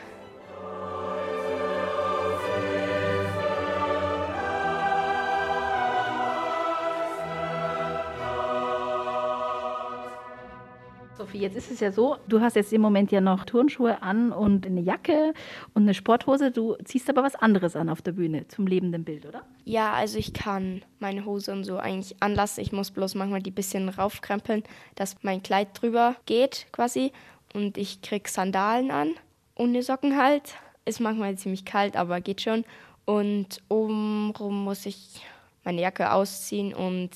Jetzt 11.39 11.55
ist 11.55 11.71
es 11.71 11.79
ja 11.79 11.93
so, 11.93 12.17
du 12.27 12.41
hast 12.41 12.57
jetzt 12.57 12.73
im 12.73 12.81
Moment 12.81 13.13
ja 13.13 13.21
noch 13.21 13.45
Turnschuhe 13.45 14.01
an 14.01 14.33
und 14.33 14.65
eine 14.65 14.81
Jacke 14.81 15.33
und 15.73 15.83
eine 15.83 15.93
Sporthose. 15.93 16.51
Du 16.51 16.75
ziehst 16.83 17.09
aber 17.09 17.23
was 17.23 17.35
anderes 17.35 17.77
an 17.77 17.87
auf 17.87 18.01
der 18.01 18.11
Bühne 18.11 18.45
zum 18.49 18.67
lebenden 18.67 19.05
Bild, 19.05 19.25
oder? 19.25 19.43
Ja, 19.63 19.93
also 19.93 20.17
ich 20.17 20.33
kann 20.33 20.81
meine 20.99 21.23
Hose 21.23 21.53
und 21.53 21.63
so 21.63 21.77
eigentlich 21.77 22.21
anlassen. 22.21 22.61
Ich 22.61 22.73
muss 22.73 22.91
bloß 22.91 23.15
manchmal 23.15 23.41
die 23.41 23.51
bisschen 23.51 23.87
raufkrempeln, 23.87 24.63
dass 24.95 25.15
mein 25.21 25.41
Kleid 25.41 25.69
drüber 25.81 26.17
geht 26.25 26.67
quasi. 26.73 27.13
Und 27.53 27.77
ich 27.77 28.01
krieg 28.01 28.27
Sandalen 28.27 28.91
an, 28.91 29.11
ohne 29.55 29.81
Socken 29.81 30.17
halt. 30.21 30.55
Ist 30.83 30.99
manchmal 30.99 31.37
ziemlich 31.37 31.63
kalt, 31.63 31.95
aber 31.95 32.19
geht 32.19 32.41
schon. 32.41 32.65
Und 33.05 33.61
obenrum 33.69 34.65
muss 34.65 34.85
ich 34.85 35.21
meine 35.63 35.81
Jacke 35.81 36.11
ausziehen 36.11 36.73
und 36.73 37.11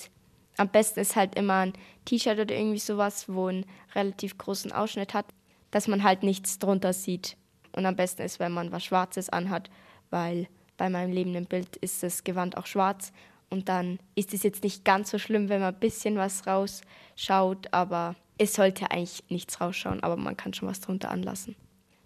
am 0.58 0.70
besten 0.70 1.00
ist 1.00 1.16
halt 1.16 1.36
immer 1.36 1.66
ein 1.66 1.74
T-Shirt 2.06 2.40
oder 2.40 2.56
irgendwie 2.56 2.80
sowas, 2.80 3.28
wo 3.28 3.48
einen 3.48 3.66
relativ 3.96 4.38
großen 4.38 4.72
Ausschnitt 4.72 5.14
hat, 5.14 5.26
dass 5.72 5.88
man 5.88 6.04
halt 6.04 6.24
nichts 6.24 6.60
drunter 6.60 6.94
sieht. 6.94 7.38
Und 7.76 7.86
am 7.86 7.96
besten 7.96 8.22
ist, 8.22 8.40
wenn 8.40 8.52
man 8.52 8.72
was 8.72 8.84
Schwarzes 8.84 9.30
anhat, 9.30 9.70
weil 10.10 10.48
bei 10.78 10.90
meinem 10.90 11.12
lebenden 11.12 11.46
Bild 11.46 11.76
ist 11.78 12.04
das 12.04 12.24
Gewand 12.24 12.58
auch 12.58 12.68
schwarz. 12.68 13.12
Und 13.50 13.70
dann 13.70 14.00
ist 14.16 14.34
es 14.34 14.44
jetzt 14.44 14.64
nicht 14.64 14.86
ganz 14.86 15.12
so 15.12 15.18
schlimm, 15.18 15.50
wenn 15.50 15.62
man 15.62 15.74
ein 15.74 15.80
bisschen 15.80 16.18
was 16.18 16.46
rausschaut, 16.48 17.72
aber 17.72 18.16
es 18.38 18.54
sollte 18.54 18.92
eigentlich 18.92 19.24
nichts 19.30 19.62
rausschauen, 19.62 20.02
aber 20.04 20.18
man 20.18 20.38
kann 20.38 20.54
schon 20.54 20.68
was 20.68 20.82
drunter 20.82 21.12
anlassen. 21.12 21.56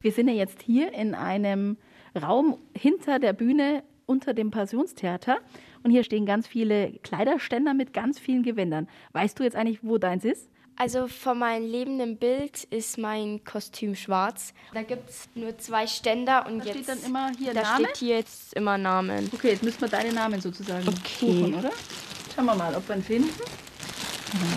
Wir 0.01 0.11
sind 0.11 0.27
ja 0.27 0.33
jetzt 0.33 0.61
hier 0.61 0.93
in 0.93 1.15
einem 1.15 1.77
Raum 2.15 2.57
hinter 2.75 3.19
der 3.19 3.33
Bühne 3.33 3.83
unter 4.07 4.33
dem 4.33 4.49
Passionstheater. 4.49 5.37
Und 5.83 5.91
hier 5.91 6.03
stehen 6.03 6.25
ganz 6.25 6.47
viele 6.47 6.93
Kleiderständer 7.03 7.75
mit 7.75 7.93
ganz 7.93 8.17
vielen 8.17 8.41
Gewändern. 8.41 8.87
Weißt 9.13 9.37
du 9.37 9.43
jetzt 9.43 9.55
eigentlich, 9.55 9.79
wo 9.83 9.99
deins 9.99 10.25
ist? 10.25 10.49
Also 10.79 11.07
von 11.07 11.39
meinem 11.39 11.65
lebenden 11.69 12.17
Bild 12.17 12.63
ist 12.65 12.97
mein 12.99 13.43
Kostüm 13.43 13.95
schwarz. 13.95 14.53
Da 14.73 14.83
gibt 14.83 15.09
es 15.09 15.27
nur 15.33 15.57
zwei 15.57 15.87
Ständer 15.87 16.45
und 16.45 16.59
da 16.59 16.65
jetzt 16.65 16.75
steht 16.75 16.89
dann 16.89 17.03
immer 17.03 17.31
hier 17.37 17.53
da 17.53 17.61
Name? 17.63 17.85
steht 17.85 17.97
hier 17.97 18.15
jetzt 18.17 18.53
immer 18.53 18.77
Namen. 18.77 19.29
Okay, 19.33 19.49
jetzt 19.49 19.63
müssen 19.63 19.81
wir 19.81 19.87
deine 19.87 20.13
Namen 20.13 20.39
sozusagen 20.39 20.87
Okay. 20.87 21.41
suchen, 21.41 21.55
oder? 21.55 21.71
Schauen 22.35 22.45
wir 22.45 22.55
mal, 22.55 22.75
ob 22.75 22.87
wir 22.87 22.95
ihn 22.95 23.03
finden. 23.03 23.29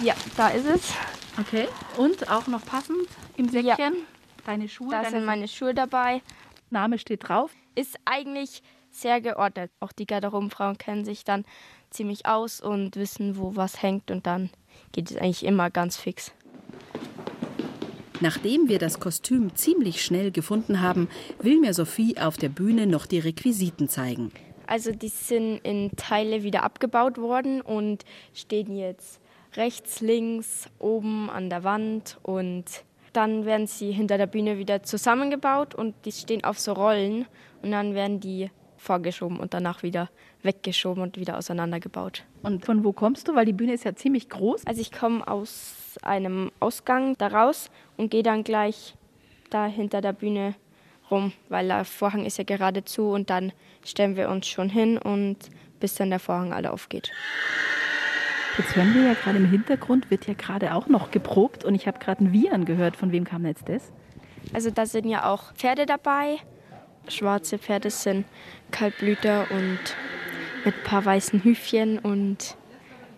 Ja, 0.02 0.14
da 0.36 0.48
ist 0.48 0.66
es. 0.66 0.92
Okay. 1.38 1.68
Und 1.96 2.28
auch 2.30 2.46
noch 2.48 2.66
passend 2.66 3.06
im 3.36 3.48
Säckchen 3.48 3.94
deine 4.44 4.68
Schuhe. 4.68 4.90
Da 4.90 5.04
sind 5.04 5.24
meine 5.24 5.48
Schuhe 5.48 5.72
dabei. 5.74 6.20
Name 6.68 6.98
steht 6.98 7.28
drauf. 7.28 7.50
Ist 7.74 7.96
eigentlich 8.04 8.62
sehr 8.90 9.20
geordnet. 9.20 9.70
Auch 9.80 9.92
die 9.92 10.06
Garderobenfrauen 10.06 10.78
kennen 10.78 11.04
sich 11.04 11.24
dann 11.24 11.44
ziemlich 11.90 12.26
aus 12.26 12.60
und 12.60 12.96
wissen, 12.96 13.36
wo 13.36 13.56
was 13.56 13.82
hängt 13.82 14.10
und 14.10 14.26
dann 14.26 14.50
geht 14.92 15.10
es 15.10 15.16
eigentlich 15.16 15.44
immer 15.44 15.70
ganz 15.70 15.96
fix. 15.96 16.32
Nachdem 18.20 18.68
wir 18.68 18.78
das 18.78 19.00
Kostüm 19.00 19.54
ziemlich 19.54 20.04
schnell 20.04 20.30
gefunden 20.30 20.82
haben, 20.82 21.08
will 21.40 21.58
mir 21.58 21.72
Sophie 21.72 22.18
auf 22.18 22.36
der 22.36 22.50
Bühne 22.50 22.86
noch 22.86 23.06
die 23.06 23.18
Requisiten 23.18 23.88
zeigen. 23.88 24.30
Also 24.66 24.92
die 24.92 25.08
sind 25.08 25.58
in 25.64 25.90
Teile 25.96 26.42
wieder 26.42 26.62
abgebaut 26.62 27.18
worden 27.18 27.60
und 27.60 28.04
stehen 28.34 28.76
jetzt 28.76 29.20
rechts, 29.56 30.00
links, 30.00 30.68
oben 30.78 31.28
an 31.30 31.50
der 31.50 31.64
Wand 31.64 32.18
und 32.22 32.64
dann 33.12 33.44
werden 33.46 33.66
sie 33.66 33.90
hinter 33.90 34.18
der 34.18 34.26
Bühne 34.26 34.58
wieder 34.58 34.82
zusammengebaut 34.82 35.74
und 35.74 35.94
die 36.04 36.12
stehen 36.12 36.44
auf 36.44 36.60
so 36.60 36.72
Rollen 36.72 37.26
und 37.62 37.72
dann 37.72 37.94
werden 37.94 38.20
die 38.20 38.50
vorgeschoben 38.80 39.38
und 39.38 39.54
danach 39.54 39.82
wieder 39.82 40.08
weggeschoben 40.42 41.02
und 41.02 41.18
wieder 41.18 41.36
auseinandergebaut. 41.36 42.24
Und 42.42 42.64
von 42.64 42.82
wo 42.82 42.92
kommst 42.92 43.28
du? 43.28 43.34
Weil 43.34 43.44
die 43.44 43.52
Bühne 43.52 43.74
ist 43.74 43.84
ja 43.84 43.94
ziemlich 43.94 44.28
groß. 44.28 44.66
Also 44.66 44.80
ich 44.80 44.90
komme 44.90 45.26
aus 45.28 45.98
einem 46.02 46.50
Ausgang 46.60 47.16
daraus 47.18 47.70
und 47.96 48.10
gehe 48.10 48.22
dann 48.22 48.42
gleich 48.42 48.94
da 49.50 49.66
hinter 49.66 50.00
der 50.00 50.12
Bühne 50.12 50.54
rum, 51.10 51.32
weil 51.48 51.68
der 51.68 51.84
Vorhang 51.84 52.24
ist 52.24 52.38
ja 52.38 52.44
gerade 52.44 52.84
zu 52.84 53.10
und 53.10 53.30
dann 53.30 53.52
stellen 53.84 54.16
wir 54.16 54.30
uns 54.30 54.46
schon 54.46 54.70
hin 54.70 54.96
und 54.96 55.36
bis 55.80 55.94
dann 55.94 56.10
der 56.10 56.20
Vorhang 56.20 56.52
alle 56.52 56.72
aufgeht. 56.72 57.10
Jetzt 58.58 58.76
hören 58.76 58.94
wir 58.94 59.02
ja 59.02 59.14
gerade 59.14 59.38
im 59.38 59.48
Hintergrund, 59.48 60.10
wird 60.10 60.26
ja 60.26 60.34
gerade 60.34 60.74
auch 60.74 60.86
noch 60.86 61.10
geprobt 61.10 61.64
und 61.64 61.74
ich 61.74 61.86
habe 61.86 61.98
gerade 61.98 62.24
ein 62.24 62.32
Wiehern 62.32 62.64
gehört. 62.64 62.96
Von 62.96 63.12
wem 63.12 63.24
kam 63.24 63.46
jetzt 63.46 63.68
das? 63.68 63.92
Also 64.52 64.70
da 64.70 64.86
sind 64.86 65.08
ja 65.08 65.30
auch 65.30 65.52
Pferde 65.54 65.86
dabei. 65.86 66.38
Schwarze 67.10 67.58
Pferde 67.58 67.90
sind 67.90 68.24
Kaltblüter 68.70 69.46
und 69.50 69.78
mit 70.64 70.74
ein 70.74 70.84
paar 70.84 71.04
weißen 71.04 71.44
Hüfchen 71.44 71.98
und 71.98 72.56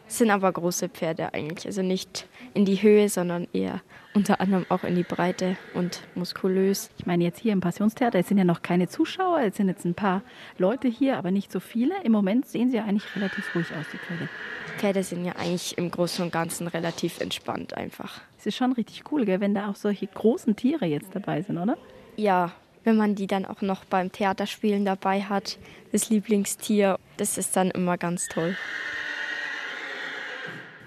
sind 0.07 0.31
aber 0.31 0.53
große 0.53 0.89
Pferde 0.89 1.33
eigentlich. 1.35 1.67
Also 1.67 1.83
nicht 1.83 2.27
in 2.55 2.65
die 2.65 2.83
Höhe, 2.83 3.09
sondern 3.09 3.49
eher 3.53 3.81
unter 4.15 4.41
anderem 4.41 4.67
auch 4.69 4.85
in 4.85 4.95
die 4.95 5.05
Breite 5.05 5.57
und 5.75 6.03
muskulös. 6.15 6.91
Ich 6.99 7.07
meine, 7.07 7.25
jetzt 7.25 7.41
hier 7.41 7.53
im 7.53 7.61
Passionstheater, 7.61 8.19
es 8.19 8.29
sind 8.29 8.37
ja 8.37 8.45
noch 8.45 8.61
keine 8.61 8.89
Zuschauer, 8.89 9.41
es 9.41 9.57
sind 9.57 9.69
jetzt 9.69 9.87
ein 9.87 9.95
paar 9.95 10.23
Leute 10.59 10.89
hier, 10.89 11.17
aber 11.17 11.31
nicht 11.31 11.51
so 11.51 11.61
viele. 11.61 11.95
Im 12.05 12.13
Moment 12.13 12.47
sehen 12.47 12.71
sie 12.71 12.77
ja 12.77 12.85
eigentlich 12.85 13.17
relativ 13.17 13.55
ruhig 13.55 13.69
aus, 13.73 13.87
die 13.93 13.97
Pferde. 13.97 14.29
Pferde 14.77 15.03
sind 15.03 15.25
ja 15.25 15.33
eigentlich 15.37 15.79
im 15.79 15.91
Großen 15.91 16.25
und 16.25 16.33
Ganzen 16.33 16.67
relativ 16.67 17.21
entspannt 17.21 17.75
einfach. 17.75 18.21
Es 18.39 18.47
ist 18.47 18.57
schon 18.57 18.73
richtig 18.73 19.05
cool, 19.11 19.25
gell, 19.25 19.41
wenn 19.41 19.55
da 19.55 19.71
auch 19.71 19.77
solche 19.77 20.07
großen 20.07 20.57
Tiere 20.57 20.85
jetzt 20.85 21.15
dabei 21.15 21.41
sind, 21.43 21.57
oder? 21.57 21.79
Ja, 22.17 22.53
wenn 22.85 22.97
man 22.97 23.15
die 23.15 23.27
dann 23.27 23.45
auch 23.45 23.63
noch 23.63 23.85
beim 23.85 24.13
Theaterspielen 24.13 24.85
dabei 24.85 25.23
hat, 25.23 25.59
das 25.93 26.11
Lieblingstier, 26.11 26.99
das 27.17 27.39
ist 27.39 27.57
dann 27.57 27.71
immer 27.71 27.99
ganz 27.99 28.29
toll. 28.29 28.57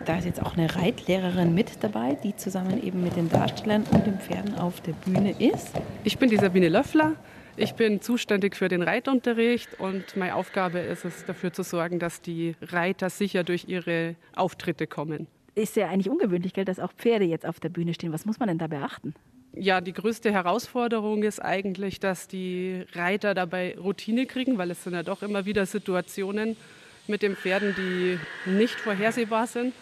Da 0.05 0.17
ist 0.17 0.25
jetzt 0.25 0.41
auch 0.41 0.55
eine 0.55 0.75
Reitlehrerin 0.75 1.55
mit 1.55 1.83
dabei, 1.83 2.15
die 2.23 2.35
zusammen 2.35 2.83
eben 2.83 3.03
mit 3.03 3.15
den 3.15 3.29
Darstellern 3.29 3.83
und 3.91 4.05
den 4.05 4.19
Pferden 4.19 4.55
auf 4.55 4.81
der 4.81 4.91
Bühne 4.93 5.31
ist. 5.39 5.71
Ich 6.03 6.19
bin 6.19 6.29
die 6.29 6.37
Sabine 6.37 6.69
Löffler. 6.69 7.15
Ich 7.57 7.73
bin 7.73 8.01
zuständig 8.01 8.55
für 8.55 8.67
den 8.67 8.81
Reitunterricht 8.81 9.79
und 9.79 10.17
meine 10.17 10.35
Aufgabe 10.35 10.79
ist 10.79 11.05
es, 11.05 11.25
dafür 11.25 11.53
zu 11.53 11.63
sorgen, 11.63 11.99
dass 11.99 12.21
die 12.21 12.55
Reiter 12.61 13.09
sicher 13.09 13.45
durch 13.45 13.65
ihre 13.69 14.15
Auftritte 14.35 14.87
kommen. 14.87 15.27
Ist 15.55 15.77
ja 15.77 15.87
eigentlich 15.87 16.09
ungewöhnlich, 16.09 16.53
gell, 16.53 16.65
dass 16.65 16.79
auch 16.79 16.91
Pferde 16.91 17.23
jetzt 17.23 17.45
auf 17.45 17.61
der 17.61 17.69
Bühne 17.69 17.93
stehen. 17.93 18.11
Was 18.11 18.25
muss 18.25 18.39
man 18.39 18.49
denn 18.49 18.57
da 18.57 18.67
beachten? 18.67 19.15
Ja, 19.57 19.79
die 19.79 19.93
größte 19.93 20.31
Herausforderung 20.33 21.23
ist 21.23 21.39
eigentlich, 21.39 22.01
dass 22.01 22.27
die 22.27 22.83
Reiter 22.93 23.33
dabei 23.33 23.77
Routine 23.77 24.25
kriegen, 24.25 24.57
weil 24.57 24.69
es 24.71 24.83
sind 24.83 24.93
ja 24.93 25.03
doch 25.03 25.23
immer 25.23 25.45
wieder 25.45 25.65
Situationen 25.65 26.57
mit 27.07 27.21
den 27.21 27.37
Pferden, 27.37 27.73
die 27.77 28.19
nicht 28.49 28.75
vorhersehbar 28.75 29.47
sind. 29.47 29.73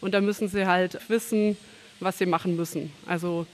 Und 0.00 0.14
da 0.14 0.22
müssen 0.22 0.48
sie 0.48 0.66
halt 0.66 0.98
wissen, 1.10 1.58
was 2.00 2.16
sie 2.16 2.26
machen 2.26 2.56
müssen. 2.56 2.90
Also 3.06 3.46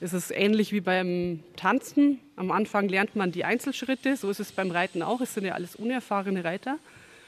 es 0.00 0.12
ist 0.12 0.32
ähnlich 0.32 0.72
wie 0.72 0.80
beim 0.80 1.40
Tanzen. 1.56 2.18
Am 2.36 2.50
Anfang 2.50 2.88
lernt 2.88 3.16
man 3.16 3.32
die 3.32 3.44
Einzelschritte, 3.44 4.16
so 4.16 4.28
ist 4.28 4.40
es 4.40 4.52
beim 4.52 4.70
Reiten 4.70 5.02
auch. 5.02 5.20
Es 5.22 5.32
sind 5.32 5.46
ja 5.46 5.54
alles 5.54 5.76
unerfahrene 5.76 6.44
Reiter 6.44 6.78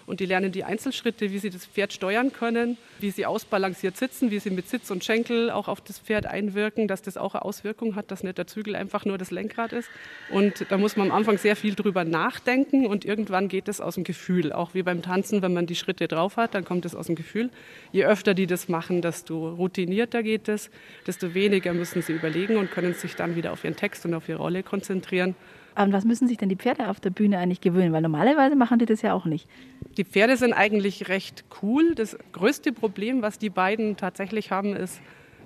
und 0.06 0.20
die 0.20 0.26
lernen 0.26 0.52
die 0.52 0.64
Einzelschritte, 0.64 1.30
wie 1.30 1.38
sie 1.38 1.50
das 1.50 1.66
Pferd 1.66 1.92
steuern 1.92 2.32
können, 2.32 2.76
wie 3.00 3.10
sie 3.10 3.26
ausbalanciert 3.26 3.96
sitzen, 3.96 4.30
wie 4.30 4.38
sie 4.38 4.50
mit 4.50 4.68
Sitz 4.68 4.90
und 4.90 5.04
Schenkel 5.04 5.50
auch 5.50 5.68
auf 5.68 5.80
das 5.80 5.98
Pferd 5.98 6.26
einwirken, 6.26 6.88
dass 6.88 7.02
das 7.02 7.16
auch 7.16 7.34
eine 7.34 7.44
Auswirkung 7.44 7.96
hat, 7.96 8.10
dass 8.10 8.22
nicht 8.22 8.38
der 8.38 8.46
Zügel 8.46 8.76
einfach 8.76 9.04
nur 9.04 9.18
das 9.18 9.30
Lenkrad 9.30 9.72
ist. 9.72 9.88
Und 10.30 10.66
da 10.70 10.78
muss 10.78 10.96
man 10.96 11.10
am 11.10 11.16
Anfang 11.16 11.38
sehr 11.38 11.56
viel 11.56 11.74
drüber 11.74 12.04
nachdenken 12.04 12.86
und 12.86 13.04
irgendwann 13.04 13.48
geht 13.48 13.68
es 13.68 13.80
aus 13.80 13.94
dem 13.94 14.04
Gefühl. 14.04 14.52
Auch 14.52 14.74
wie 14.74 14.82
beim 14.82 15.02
Tanzen, 15.02 15.42
wenn 15.42 15.52
man 15.52 15.66
die 15.66 15.76
Schritte 15.76 16.08
drauf 16.08 16.36
hat, 16.36 16.54
dann 16.54 16.64
kommt 16.64 16.84
es 16.84 16.94
aus 16.94 17.06
dem 17.06 17.14
Gefühl. 17.14 17.50
Je 17.92 18.04
öfter 18.04 18.34
die 18.34 18.46
das 18.46 18.68
machen, 18.68 19.02
desto 19.02 19.54
routinierter 19.54 20.22
geht 20.22 20.48
es, 20.48 20.70
desto 21.06 21.34
weniger 21.34 21.72
müssen 21.72 22.02
sie 22.02 22.12
überlegen 22.12 22.56
und 22.56 22.70
können 22.70 22.94
sich 22.94 23.16
dann 23.16 23.36
wieder 23.36 23.52
auf 23.52 23.64
ihren 23.64 23.76
Text 23.76 24.04
und 24.04 24.14
auf 24.14 24.28
ihre 24.28 24.38
Rolle 24.38 24.62
konzentrieren. 24.62 25.34
An 25.74 25.92
was 25.92 26.04
müssen 26.04 26.28
sich 26.28 26.36
denn 26.36 26.48
die 26.48 26.56
Pferde 26.56 26.88
auf 26.88 27.00
der 27.00 27.10
Bühne 27.10 27.38
eigentlich 27.38 27.60
gewöhnen? 27.60 27.92
Weil 27.92 28.02
normalerweise 28.02 28.54
machen 28.54 28.78
die 28.78 28.86
das 28.86 29.02
ja 29.02 29.12
auch 29.12 29.24
nicht. 29.24 29.48
Die 29.96 30.04
Pferde 30.04 30.36
sind 30.36 30.52
eigentlich 30.52 31.08
recht 31.08 31.44
cool. 31.62 31.94
Das 31.94 32.16
größte 32.32 32.72
Problem, 32.72 33.22
was 33.22 33.38
die 33.38 33.50
beiden 33.50 33.96
tatsächlich 33.96 34.52
haben, 34.52 34.76
ist, 34.76 35.00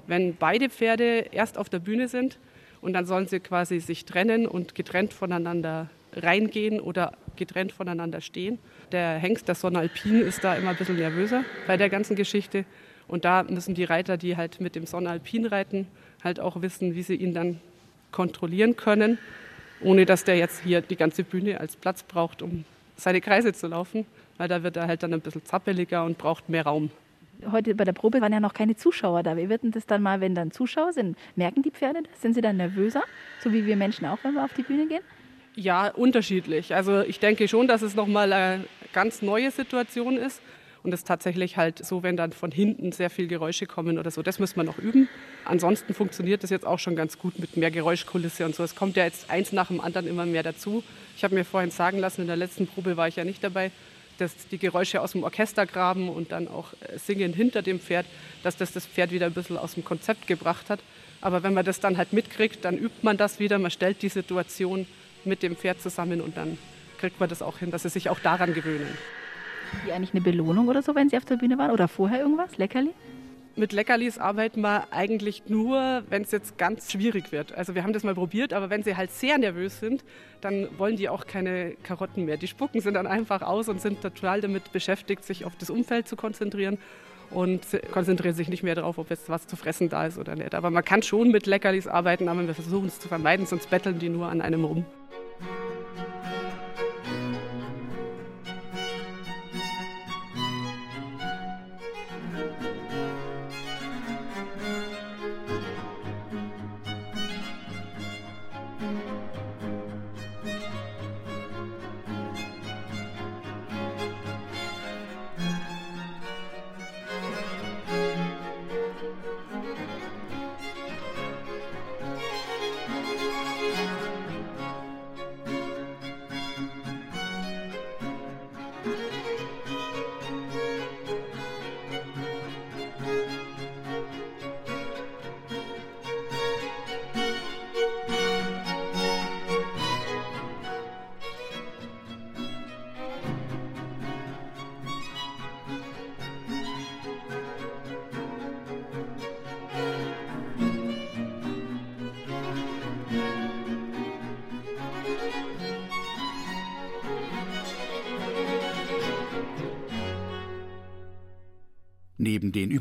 wenn 0.06 0.36
beide 0.36 0.68
Pferde 0.68 1.26
erst 1.32 1.56
auf 1.56 1.70
der 1.70 1.78
Bühne 1.78 2.08
sind 2.08 2.38
und 2.80 2.92
dann 2.92 3.06
sollen 3.06 3.26
sie 3.26 3.40
quasi 3.40 3.80
sich 3.80 4.04
trennen 4.04 4.46
und 4.46 4.74
getrennt 4.74 5.14
voneinander 5.14 5.88
reingehen 6.14 6.80
oder 6.80 7.12
getrennt 7.36 7.72
voneinander 7.72 8.20
stehen. 8.20 8.58
Der 8.92 9.18
Hengst, 9.18 9.48
der 9.48 9.54
Sonalpin, 9.54 10.20
ist 10.20 10.44
da 10.44 10.54
immer 10.54 10.70
ein 10.70 10.76
bisschen 10.76 10.96
nervöser 10.96 11.44
bei 11.66 11.76
der 11.76 11.88
ganzen 11.88 12.16
Geschichte. 12.16 12.64
Und 13.06 13.24
da 13.24 13.44
müssen 13.44 13.74
die 13.74 13.84
Reiter, 13.84 14.18
die 14.18 14.36
halt 14.36 14.60
mit 14.60 14.74
dem 14.74 14.84
Sonalpin 14.84 15.46
reiten, 15.46 15.86
halt 16.22 16.38
auch 16.38 16.60
wissen, 16.60 16.94
wie 16.94 17.02
sie 17.02 17.14
ihn 17.14 17.32
dann 17.32 17.60
kontrollieren 18.12 18.76
können 18.76 19.18
ohne 19.80 20.06
dass 20.06 20.24
der 20.24 20.36
jetzt 20.36 20.62
hier 20.62 20.80
die 20.80 20.96
ganze 20.96 21.24
Bühne 21.24 21.60
als 21.60 21.76
Platz 21.76 22.02
braucht, 22.02 22.42
um 22.42 22.64
seine 22.96 23.20
Kreise 23.20 23.52
zu 23.52 23.68
laufen, 23.68 24.06
weil 24.36 24.48
da 24.48 24.62
wird 24.62 24.76
er 24.76 24.86
halt 24.86 25.02
dann 25.02 25.14
ein 25.14 25.20
bisschen 25.20 25.44
zappeliger 25.44 26.04
und 26.04 26.18
braucht 26.18 26.48
mehr 26.48 26.64
Raum. 26.64 26.90
Heute 27.52 27.74
bei 27.76 27.84
der 27.84 27.92
Probe 27.92 28.20
waren 28.20 28.32
ja 28.32 28.40
noch 28.40 28.52
keine 28.52 28.74
Zuschauer 28.74 29.22
da. 29.22 29.36
Wie 29.36 29.48
wird 29.48 29.62
denn 29.62 29.70
das 29.70 29.86
dann 29.86 30.02
mal, 30.02 30.20
wenn 30.20 30.34
dann 30.34 30.50
Zuschauer 30.50 30.92
sind? 30.92 31.16
Merken 31.36 31.62
die 31.62 31.70
Pferde 31.70 32.00
das? 32.02 32.20
Sind 32.20 32.34
sie 32.34 32.40
dann 32.40 32.56
nervöser? 32.56 33.02
So 33.40 33.52
wie 33.52 33.64
wir 33.64 33.76
Menschen 33.76 34.06
auch, 34.06 34.18
wenn 34.22 34.34
wir 34.34 34.44
auf 34.44 34.52
die 34.54 34.62
Bühne 34.62 34.86
gehen? 34.86 35.02
Ja, 35.54 35.88
unterschiedlich. 35.88 36.74
Also 36.74 37.00
ich 37.02 37.20
denke 37.20 37.46
schon, 37.46 37.68
dass 37.68 37.82
es 37.82 37.94
nochmal 37.94 38.32
eine 38.32 38.64
ganz 38.92 39.22
neue 39.22 39.50
Situation 39.50 40.16
ist. 40.16 40.40
Und 40.82 40.94
es 40.94 41.04
tatsächlich 41.04 41.56
halt 41.56 41.84
so, 41.84 42.02
wenn 42.02 42.16
dann 42.16 42.32
von 42.32 42.50
hinten 42.50 42.92
sehr 42.92 43.10
viel 43.10 43.26
Geräusche 43.26 43.66
kommen 43.66 43.98
oder 43.98 44.10
so. 44.10 44.22
Das 44.22 44.38
müssen 44.38 44.56
wir 44.56 44.64
noch 44.64 44.78
üben. 44.78 45.08
Ansonsten 45.44 45.92
funktioniert 45.94 46.42
das 46.42 46.50
jetzt 46.50 46.66
auch 46.66 46.78
schon 46.78 46.94
ganz 46.94 47.18
gut 47.18 47.38
mit 47.38 47.56
mehr 47.56 47.70
Geräuschkulisse 47.70 48.44
und 48.44 48.54
so. 48.54 48.62
Es 48.62 48.74
kommt 48.74 48.96
ja 48.96 49.04
jetzt 49.04 49.30
eins 49.30 49.52
nach 49.52 49.68
dem 49.68 49.80
anderen 49.80 50.06
immer 50.06 50.26
mehr 50.26 50.42
dazu. 50.42 50.84
Ich 51.16 51.24
habe 51.24 51.34
mir 51.34 51.44
vorhin 51.44 51.70
sagen 51.70 51.98
lassen, 51.98 52.22
in 52.22 52.26
der 52.26 52.36
letzten 52.36 52.66
Probe 52.66 52.96
war 52.96 53.08
ich 53.08 53.16
ja 53.16 53.24
nicht 53.24 53.42
dabei, 53.42 53.70
dass 54.18 54.48
die 54.48 54.58
Geräusche 54.58 55.00
aus 55.00 55.12
dem 55.12 55.22
Orchester 55.22 55.66
graben 55.66 56.08
und 56.08 56.32
dann 56.32 56.48
auch 56.48 56.72
äh, 56.80 56.98
singen 56.98 57.32
hinter 57.32 57.62
dem 57.62 57.80
Pferd, 57.80 58.06
dass 58.42 58.56
das 58.56 58.72
das 58.72 58.86
Pferd 58.86 59.10
wieder 59.10 59.26
ein 59.26 59.32
bisschen 59.32 59.56
aus 59.56 59.74
dem 59.74 59.84
Konzept 59.84 60.26
gebracht 60.26 60.70
hat. 60.70 60.80
Aber 61.20 61.42
wenn 61.42 61.54
man 61.54 61.64
das 61.64 61.80
dann 61.80 61.96
halt 61.96 62.12
mitkriegt, 62.12 62.64
dann 62.64 62.76
übt 62.76 62.98
man 63.02 63.16
das 63.16 63.38
wieder, 63.38 63.58
man 63.58 63.70
stellt 63.70 64.02
die 64.02 64.08
Situation 64.08 64.86
mit 65.24 65.42
dem 65.42 65.56
Pferd 65.56 65.80
zusammen 65.80 66.20
und 66.20 66.36
dann 66.36 66.58
kriegt 66.98 67.20
man 67.20 67.28
das 67.28 67.42
auch 67.42 67.58
hin, 67.58 67.70
dass 67.70 67.82
sie 67.82 67.88
sich 67.88 68.08
auch 68.08 68.18
daran 68.20 68.54
gewöhnen. 68.54 68.96
Die 69.86 69.92
eigentlich 69.92 70.12
eine 70.12 70.20
Belohnung 70.20 70.68
oder 70.68 70.82
so, 70.82 70.94
wenn 70.94 71.08
Sie 71.08 71.16
auf 71.16 71.24
der 71.24 71.36
Bühne 71.36 71.58
waren? 71.58 71.70
Oder 71.70 71.88
vorher 71.88 72.20
irgendwas? 72.20 72.58
Leckerli? 72.58 72.90
Mit 73.58 73.72
Leckerlis 73.72 74.18
arbeiten 74.18 74.60
wir 74.60 74.86
eigentlich 74.92 75.42
nur, 75.48 76.04
wenn 76.08 76.22
es 76.22 76.30
jetzt 76.30 76.58
ganz 76.58 76.92
schwierig 76.92 77.32
wird. 77.32 77.52
Also 77.52 77.74
wir 77.74 77.82
haben 77.82 77.92
das 77.92 78.04
mal 78.04 78.14
probiert, 78.14 78.52
aber 78.52 78.70
wenn 78.70 78.84
sie 78.84 78.96
halt 78.96 79.10
sehr 79.10 79.36
nervös 79.36 79.80
sind, 79.80 80.04
dann 80.40 80.68
wollen 80.78 80.94
die 80.94 81.08
auch 81.08 81.26
keine 81.26 81.72
Karotten 81.82 82.24
mehr. 82.24 82.36
Die 82.36 82.46
spucken 82.46 82.80
sie 82.80 82.92
dann 82.92 83.08
einfach 83.08 83.42
aus 83.42 83.68
und 83.68 83.80
sind 83.80 84.00
total 84.00 84.40
damit 84.40 84.70
beschäftigt, 84.70 85.24
sich 85.24 85.44
auf 85.44 85.56
das 85.56 85.70
Umfeld 85.70 86.06
zu 86.06 86.14
konzentrieren 86.14 86.78
und 87.30 87.62
konzentrieren 87.90 88.36
sich 88.36 88.48
nicht 88.48 88.62
mehr 88.62 88.76
darauf, 88.76 88.96
ob 88.96 89.10
jetzt 89.10 89.28
was 89.28 89.48
zu 89.48 89.56
fressen 89.56 89.88
da 89.88 90.06
ist 90.06 90.18
oder 90.18 90.36
nicht. 90.36 90.54
Aber 90.54 90.70
man 90.70 90.84
kann 90.84 91.02
schon 91.02 91.32
mit 91.32 91.46
Leckerlis 91.46 91.88
arbeiten, 91.88 92.28
aber 92.28 92.46
wir 92.46 92.54
versuchen 92.54 92.86
es 92.86 93.00
zu 93.00 93.08
vermeiden, 93.08 93.44
sonst 93.44 93.68
betteln 93.70 93.98
die 93.98 94.08
nur 94.08 94.28
an 94.28 94.40
einem 94.40 94.64
rum. 94.64 94.84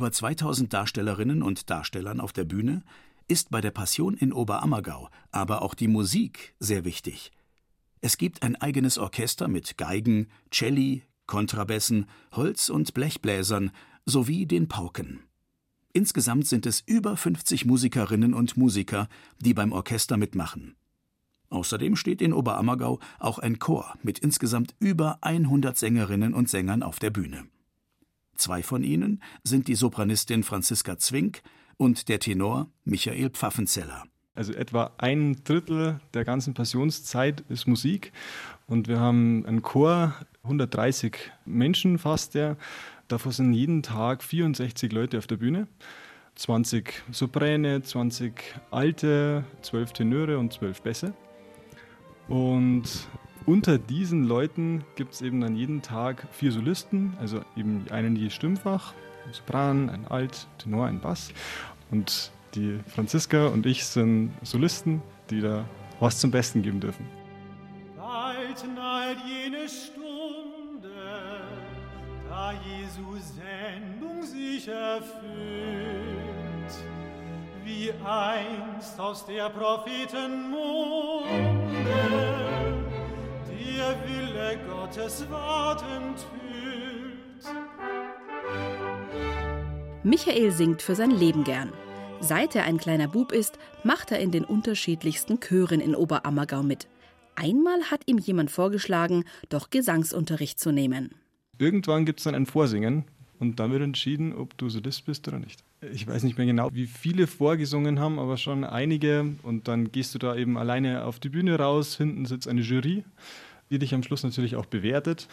Über 0.07 0.13
2000 0.13 0.71
Darstellerinnen 0.71 1.43
und 1.43 1.69
Darstellern 1.69 2.21
auf 2.21 2.31
der 2.31 2.45
Bühne 2.45 2.81
ist 3.27 3.51
bei 3.51 3.59
der 3.59 3.71
Passion 3.71 4.13
in 4.13 4.31
Oberammergau 4.31 5.09
aber 5.31 5.61
auch 5.61 5.73
die 5.73 5.89
Musik 5.89 6.55
sehr 6.59 6.85
wichtig. 6.85 7.33
Es 7.99 8.17
gibt 8.17 8.41
ein 8.41 8.55
eigenes 8.55 8.97
Orchester 8.97 9.49
mit 9.49 9.77
Geigen, 9.77 10.29
Celli, 10.49 11.03
Kontrabässen, 11.25 12.05
Holz- 12.31 12.69
und 12.69 12.93
Blechbläsern 12.93 13.71
sowie 14.05 14.45
den 14.45 14.69
Pauken. 14.69 15.23
Insgesamt 15.91 16.47
sind 16.47 16.65
es 16.65 16.79
über 16.79 17.17
50 17.17 17.65
Musikerinnen 17.65 18.33
und 18.33 18.55
Musiker, 18.55 19.09
die 19.41 19.53
beim 19.53 19.73
Orchester 19.73 20.15
mitmachen. 20.15 20.77
Außerdem 21.49 21.97
steht 21.97 22.21
in 22.21 22.31
Oberammergau 22.31 22.99
auch 23.19 23.39
ein 23.39 23.59
Chor 23.59 23.93
mit 24.03 24.19
insgesamt 24.19 24.73
über 24.79 25.17
100 25.19 25.77
Sängerinnen 25.77 26.33
und 26.33 26.47
Sängern 26.47 26.81
auf 26.81 26.97
der 26.99 27.09
Bühne. 27.09 27.49
Zwei 28.37 28.63
von 28.63 28.83
ihnen 28.83 29.21
sind 29.43 29.67
die 29.67 29.75
Sopranistin 29.75 30.43
Franziska 30.43 30.97
Zwink 30.97 31.41
und 31.77 32.07
der 32.07 32.19
Tenor 32.19 32.67
Michael 32.85 33.29
Pfaffenzeller. 33.31 34.03
Also 34.35 34.53
etwa 34.53 34.91
ein 34.99 35.43
Drittel 35.43 35.99
der 36.13 36.23
ganzen 36.23 36.53
Passionszeit 36.53 37.41
ist 37.49 37.67
Musik 37.67 38.11
und 38.67 38.87
wir 38.87 38.99
haben 38.99 39.45
einen 39.47 39.63
Chor, 39.63 40.13
130 40.43 41.17
Menschen 41.45 41.97
fast, 41.97 42.35
der. 42.35 42.57
Davor 43.07 43.31
sind 43.31 43.53
jeden 43.53 43.81
Tag 43.81 44.23
64 44.23 44.91
Leute 44.91 45.17
auf 45.17 45.25
der 45.25 45.37
Bühne. 45.37 45.67
20 46.35 47.03
Sopräne, 47.11 47.81
20 47.81 48.33
Alte, 48.69 49.43
12 49.63 49.93
Tenöre 49.93 50.37
und 50.37 50.53
12 50.53 50.81
Bässe. 50.83 51.13
Und 52.27 52.83
unter 53.47 53.77
diesen 53.77 54.25
Leuten 54.25 54.83
gibt 54.95 55.13
es 55.13 55.21
eben 55.21 55.39
dann 55.41 55.55
jeden 55.55 55.81
Tag 55.81 56.27
vier 56.31 56.51
Solisten, 56.51 57.15
also 57.19 57.41
eben 57.55 57.85
einen 57.89 58.17
je 58.17 58.29
Stimmfach, 58.29 58.93
ein 59.25 59.33
Sopran, 59.33 59.89
ein 59.89 60.05
Alt, 60.07 60.47
Tenor, 60.57 60.87
ein 60.87 60.99
Bass. 60.99 61.31
Und 61.89 62.31
die 62.55 62.79
Franziska 62.93 63.47
und 63.47 63.65
ich 63.65 63.85
sind 63.85 64.33
Solisten, 64.43 65.01
die 65.29 65.39
da 65.39 65.63
was 66.01 66.19
zum 66.19 66.29
Besten 66.29 66.61
geben 66.61 66.81
dürfen. 66.81 67.07
Bald 67.95 68.63
naht 68.75 69.17
jene 69.25 69.67
Stunde, 69.69 70.89
da 72.29 72.51
Jesu 72.51 73.15
Sendung 73.15 74.23
sich 74.23 74.67
erfüllt, 74.67 75.15
wie 77.63 77.93
einst 78.05 78.99
aus 78.99 79.25
der 79.25 79.49
Propheten 79.49 80.51
Munde 80.51 81.37
der 83.77 83.95
Wille 84.07 84.57
Gottes 84.67 85.29
wartend 85.29 86.25
hüllt. 86.33 87.45
Michael 90.03 90.51
singt 90.51 90.81
für 90.81 90.95
sein 90.95 91.11
Leben 91.11 91.43
gern. 91.43 91.71
Seit 92.19 92.55
er 92.55 92.63
ein 92.63 92.77
kleiner 92.77 93.07
Bub 93.07 93.31
ist, 93.31 93.59
macht 93.83 94.11
er 94.11 94.19
in 94.19 94.31
den 94.31 94.43
unterschiedlichsten 94.43 95.39
Chören 95.39 95.79
in 95.79 95.93
Oberammergau 95.93 96.63
mit. 96.63 96.87
Einmal 97.35 97.83
hat 97.91 98.01
ihm 98.07 98.17
jemand 98.17 98.49
vorgeschlagen, 98.49 99.25
doch 99.49 99.69
Gesangsunterricht 99.69 100.59
zu 100.59 100.71
nehmen. 100.71 101.13
Irgendwann 101.59 102.05
gibt 102.05 102.19
es 102.19 102.23
dann 102.23 102.33
ein 102.33 102.47
Vorsingen 102.47 103.05
und 103.37 103.59
dann 103.59 103.71
wird 103.71 103.83
entschieden, 103.83 104.33
ob 104.33 104.57
du 104.57 104.69
Solist 104.69 105.05
bist 105.05 105.27
oder 105.27 105.37
nicht. 105.37 105.63
Ich 105.93 106.07
weiß 106.07 106.23
nicht 106.23 106.39
mehr 106.39 106.47
genau, 106.47 106.69
wie 106.73 106.87
viele 106.87 107.27
vorgesungen 107.27 107.99
haben, 107.99 108.17
aber 108.17 108.37
schon 108.37 108.63
einige. 108.63 109.35
Und 109.43 109.67
dann 109.67 109.91
gehst 109.91 110.15
du 110.15 110.19
da 110.19 110.35
eben 110.35 110.57
alleine 110.57 111.05
auf 111.05 111.19
die 111.19 111.29
Bühne 111.29 111.59
raus. 111.59 111.97
Hinten 111.97 112.25
sitzt 112.25 112.47
eine 112.47 112.61
Jury, 112.61 113.03
die 113.69 113.79
dich 113.79 113.93
am 113.93 114.03
Schluss 114.03 114.23
natürlich 114.23 114.55
auch 114.55 114.65
bewertet. 114.65 115.27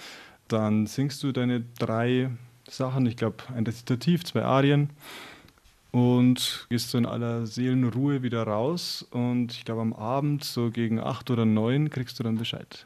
Dann 0.49 0.87
singst 0.87 1.23
du 1.23 1.33
deine 1.33 1.65
drei 1.79 2.31
Sachen, 2.69 3.07
ich 3.07 3.17
glaube 3.17 3.37
ein 3.55 3.65
Rezitativ, 3.65 4.25
zwei 4.25 4.43
Arien 4.43 4.91
und 5.95 6.67
gehst 6.71 6.91
so 6.91 6.99
in 6.99 7.07
aller 7.07 7.47
Seelenruhe 7.47 8.23
wieder 8.23 8.43
raus. 8.43 9.07
Und 9.11 9.53
ich 9.53 9.65
glaube, 9.65 9.81
am 9.81 9.93
Abend, 9.93 10.43
so 10.43 10.71
gegen 10.71 10.99
acht 10.99 11.31
oder 11.31 11.45
neun, 11.45 11.89
kriegst 11.89 12.19
du 12.19 12.25
dann 12.25 12.37
Bescheid. 12.37 12.85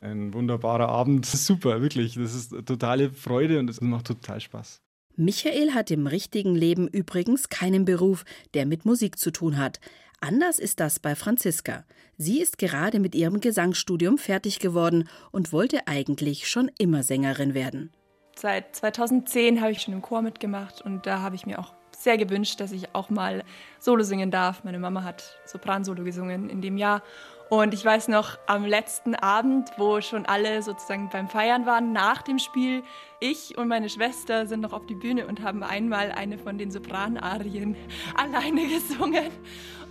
Ein 0.00 0.34
wunderbarer 0.34 0.88
Abend, 0.88 1.24
super, 1.26 1.80
wirklich. 1.80 2.14
Das 2.14 2.34
ist 2.34 2.50
totale 2.66 3.10
Freude 3.10 3.60
und 3.60 3.70
es 3.70 3.80
macht 3.80 4.08
total 4.08 4.40
Spaß. 4.40 4.80
Michael 5.14 5.72
hat 5.72 5.92
im 5.92 6.08
richtigen 6.08 6.56
Leben 6.56 6.88
übrigens 6.88 7.48
keinen 7.48 7.84
Beruf, 7.84 8.24
der 8.54 8.66
mit 8.66 8.84
Musik 8.84 9.18
zu 9.18 9.30
tun 9.30 9.56
hat. 9.56 9.80
Anders 10.20 10.58
ist 10.58 10.80
das 10.80 10.98
bei 10.98 11.14
Franziska. 11.14 11.84
Sie 12.16 12.40
ist 12.40 12.58
gerade 12.58 12.98
mit 12.98 13.14
ihrem 13.14 13.40
Gesangsstudium 13.40 14.18
fertig 14.18 14.58
geworden 14.58 15.08
und 15.30 15.52
wollte 15.52 15.86
eigentlich 15.86 16.48
schon 16.48 16.70
immer 16.78 17.04
Sängerin 17.04 17.54
werden. 17.54 17.92
Seit 18.36 18.74
2010 18.74 19.60
habe 19.60 19.72
ich 19.72 19.80
schon 19.82 19.94
im 19.94 20.02
Chor 20.02 20.22
mitgemacht 20.22 20.82
und 20.82 21.06
da 21.06 21.20
habe 21.20 21.36
ich 21.36 21.46
mir 21.46 21.58
auch 21.58 21.72
sehr 21.96 22.16
gewünscht, 22.18 22.60
dass 22.60 22.72
ich 22.72 22.94
auch 22.94 23.10
mal 23.10 23.44
Solo 23.78 24.04
singen 24.04 24.30
darf. 24.30 24.64
Meine 24.64 24.78
Mama 24.78 25.02
hat 25.02 25.38
Sopran-Solo 25.46 26.04
gesungen 26.04 26.48
in 26.48 26.60
dem 26.62 26.76
Jahr. 26.76 27.02
Und 27.50 27.72
ich 27.72 27.84
weiß 27.84 28.08
noch, 28.08 28.38
am 28.46 28.64
letzten 28.64 29.14
Abend, 29.14 29.70
wo 29.78 30.00
schon 30.02 30.26
alle 30.26 30.62
sozusagen 30.62 31.08
beim 31.08 31.28
Feiern 31.28 31.64
waren, 31.64 31.92
nach 31.92 32.20
dem 32.22 32.38
Spiel, 32.38 32.82
ich 33.20 33.56
und 33.56 33.68
meine 33.68 33.88
Schwester 33.88 34.46
sind 34.46 34.60
noch 34.60 34.74
auf 34.74 34.84
die 34.86 34.94
Bühne 34.94 35.26
und 35.26 35.42
haben 35.42 35.62
einmal 35.62 36.12
eine 36.12 36.36
von 36.38 36.58
den 36.58 36.70
Sopranarien 36.70 37.74
alleine 38.16 38.68
gesungen. 38.68 39.30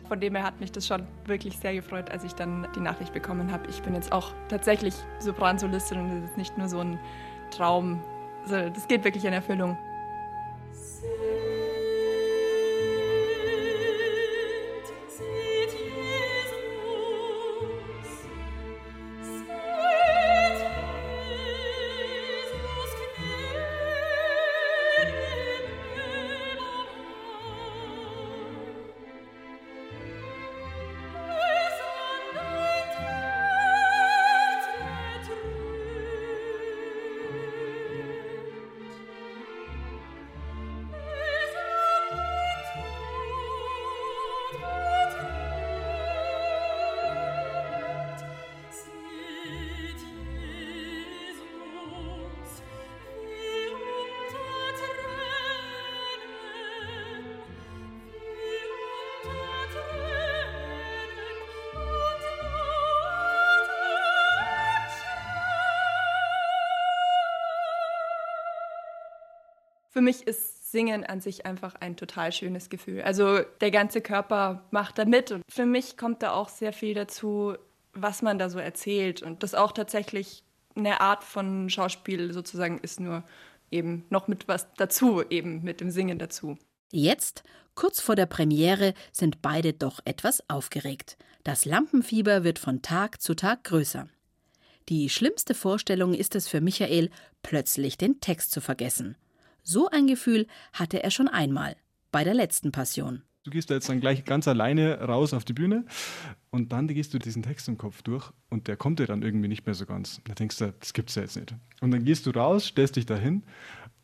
Von 0.08 0.20
dem 0.20 0.36
her 0.36 0.44
hat 0.44 0.60
mich 0.60 0.72
das 0.72 0.88
schon 0.88 1.06
wirklich 1.26 1.58
sehr 1.58 1.74
gefreut, 1.74 2.10
als 2.10 2.24
ich 2.24 2.34
dann 2.34 2.68
die 2.76 2.80
Nachricht 2.80 3.14
bekommen 3.14 3.52
habe. 3.52 3.68
Ich 3.70 3.82
bin 3.82 3.94
jetzt 3.94 4.12
auch 4.12 4.32
tatsächlich 4.48 4.96
Sopransolistin 5.20 6.00
und 6.00 6.22
das 6.22 6.30
ist 6.32 6.38
nicht 6.38 6.58
nur 6.58 6.70
so 6.70 6.80
ein 6.80 7.00
Traum. 7.52 8.02
Also 8.44 8.70
das 8.70 8.88
geht 8.88 9.04
wirklich 9.04 9.26
in 9.26 9.34
Erfüllung. 9.34 9.78
Für 69.98 70.04
mich 70.04 70.28
ist 70.28 70.72
Singen 70.72 71.04
an 71.06 71.22
sich 71.22 71.48
einfach 71.48 71.74
ein 71.74 71.96
total 71.96 72.32
schönes 72.32 72.70
Gefühl. 72.70 73.02
Also 73.02 73.40
der 73.62 73.72
ganze 73.72 74.00
Körper 74.00 74.64
macht 74.70 75.00
da 75.00 75.06
mit 75.06 75.32
und 75.32 75.42
für 75.50 75.66
mich 75.66 75.98
kommt 75.98 76.22
da 76.22 76.34
auch 76.34 76.50
sehr 76.50 76.72
viel 76.72 76.94
dazu, 76.94 77.56
was 77.94 78.22
man 78.22 78.38
da 78.38 78.52
so 78.52 78.60
erzählt 78.60 79.24
und 79.24 79.42
das 79.42 79.56
auch 79.56 79.72
tatsächlich 79.72 80.44
eine 80.76 81.02
Art 81.02 81.24
von 81.24 81.72
Schauspiel 81.72 82.32
sozusagen 82.32 82.78
ist 82.78 83.00
nur 83.00 83.24
eben 83.72 84.06
noch 84.12 84.28
mit 84.28 84.48
was 84.48 84.72
dazu, 84.76 85.24
eben 85.32 85.64
mit 85.64 85.82
dem 85.82 85.90
Singen 85.90 86.20
dazu. 86.20 86.60
Jetzt, 86.92 87.42
kurz 87.74 88.00
vor 88.00 88.16
der 88.16 88.28
Premiere, 88.28 88.94
sind 89.12 89.42
beide 89.42 89.74
doch 89.74 90.00
etwas 90.06 90.48
aufgeregt. 90.48 91.18
Das 91.44 91.66
Lampenfieber 91.66 92.44
wird 92.44 92.60
von 92.60 92.84
Tag 92.84 93.20
zu 93.20 93.34
Tag 93.34 93.64
größer. 93.64 94.08
Die 94.90 95.10
schlimmste 95.10 95.56
Vorstellung 95.56 96.14
ist 96.14 96.36
es 96.36 96.48
für 96.48 96.62
Michael, 96.62 97.10
plötzlich 97.42 97.98
den 97.98 98.22
Text 98.22 98.52
zu 98.52 98.62
vergessen. 98.62 99.18
So 99.70 99.90
ein 99.90 100.08
Gefühl 100.08 100.48
hatte 100.72 101.04
er 101.04 101.12
schon 101.12 101.28
einmal 101.28 101.76
bei 102.10 102.24
der 102.24 102.34
letzten 102.34 102.72
Passion. 102.72 103.24
Du 103.44 103.52
gehst 103.52 103.70
da 103.70 103.74
jetzt 103.74 103.90
dann 103.90 104.00
gleich 104.00 104.24
ganz 104.24 104.48
alleine 104.48 104.98
raus 105.02 105.34
auf 105.34 105.44
die 105.44 105.52
Bühne 105.52 105.84
und 106.52 106.72
dann 106.72 106.88
gehst 106.88 107.14
du 107.14 107.20
diesen 107.20 107.44
Text 107.44 107.68
im 107.68 107.78
Kopf 107.78 108.02
durch 108.02 108.32
und 108.50 108.70
der 108.70 108.78
kommt 108.78 109.00
dir 109.00 109.08
dann 109.08 109.24
irgendwie 109.24 109.50
nicht 109.50 109.66
mehr 109.66 109.76
so 109.76 109.86
ganz. 109.86 110.22
Da 110.24 110.36
denkst 110.36 110.60
du, 110.60 110.74
das 110.80 110.94
gibt's 110.94 111.16
ja 111.16 111.24
jetzt 111.24 111.36
nicht. 111.36 111.54
Und 111.82 111.92
dann 111.92 112.06
gehst 112.06 112.26
du 112.26 112.30
raus, 112.30 112.68
stellst 112.68 112.96
dich 112.96 113.06
dahin 113.06 113.44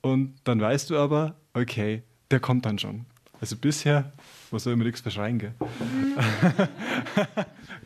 und 0.01 0.35
dann 0.43 0.59
weißt 0.59 0.89
du 0.89 0.97
aber, 0.97 1.39
okay, 1.53 2.03
der 2.29 2.41
kommt 2.41 2.65
dann 2.65 2.77
schon. 2.77 3.05
Also 3.39 3.55
bisher, 3.55 4.11
was 4.51 4.65
soll 4.65 4.73
immer 4.73 4.83
nichts 4.83 4.99
verschreien, 4.99 5.39
gell? 5.39 5.53
Mhm. 5.61 6.17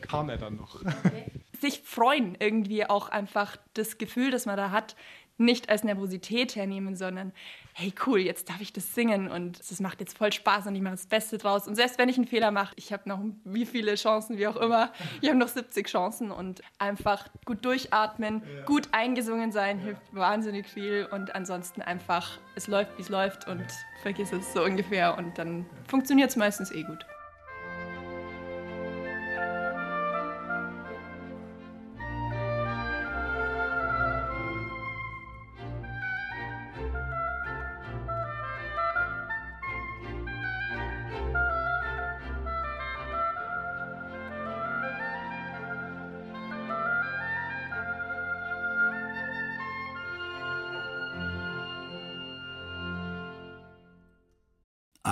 Kam 0.00 0.30
er 0.30 0.38
dann 0.38 0.56
noch. 0.56 0.84
Okay. 0.84 1.30
Sich 1.60 1.82
freuen, 1.84 2.36
irgendwie 2.40 2.84
auch 2.86 3.08
einfach 3.08 3.56
das 3.74 3.98
Gefühl, 3.98 4.32
das 4.32 4.46
man 4.46 4.56
da 4.56 4.72
hat, 4.72 4.96
nicht 5.38 5.68
als 5.68 5.84
Nervosität 5.84 6.56
hernehmen, 6.56 6.96
sondern 6.96 7.32
hey 7.72 7.94
cool, 8.06 8.18
jetzt 8.18 8.48
darf 8.48 8.60
ich 8.60 8.72
das 8.72 8.94
singen 8.94 9.30
und 9.30 9.60
es 9.60 9.78
macht 9.80 10.00
jetzt 10.00 10.18
voll 10.18 10.32
Spaß 10.32 10.66
und 10.66 10.74
ich 10.74 10.82
mache 10.82 10.94
das 10.94 11.06
Beste 11.06 11.38
draus. 11.38 11.68
Und 11.68 11.76
selbst 11.76 11.96
wenn 11.96 12.08
ich 12.08 12.16
einen 12.16 12.26
Fehler 12.26 12.50
mache, 12.50 12.74
ich 12.76 12.92
habe 12.92 13.08
noch 13.08 13.20
wie 13.44 13.64
viele 13.64 13.94
Chancen, 13.94 14.36
wie 14.36 14.48
auch 14.48 14.56
immer, 14.56 14.92
ich 15.20 15.28
habe 15.28 15.38
noch 15.38 15.48
70 15.48 15.86
Chancen 15.86 16.32
und 16.32 16.60
einfach 16.78 17.28
gut 17.44 17.64
durchatmen, 17.64 18.42
ja. 18.42 18.64
gut 18.64 18.88
eingesungen 18.90 19.52
sein, 19.52 19.78
hilft 19.78 20.02
wahnsinnig 20.12 20.66
viel 20.66 21.08
und 21.10 21.34
ansonsten 21.34 21.80
einfach, 21.80 22.38
es 22.56 22.66
läuft, 22.66 22.98
wie 22.98 23.02
es 23.02 23.08
läuft 23.08 23.46
und 23.46 23.64
vergiss 24.02 24.32
es 24.32 24.52
so 24.52 24.64
ungefähr 24.64 25.16
und 25.16 25.38
dann 25.38 25.64
funktioniert 25.86 26.30
es 26.30 26.36
meistens 26.36 26.72
eh 26.72 26.82
gut. 26.82 27.06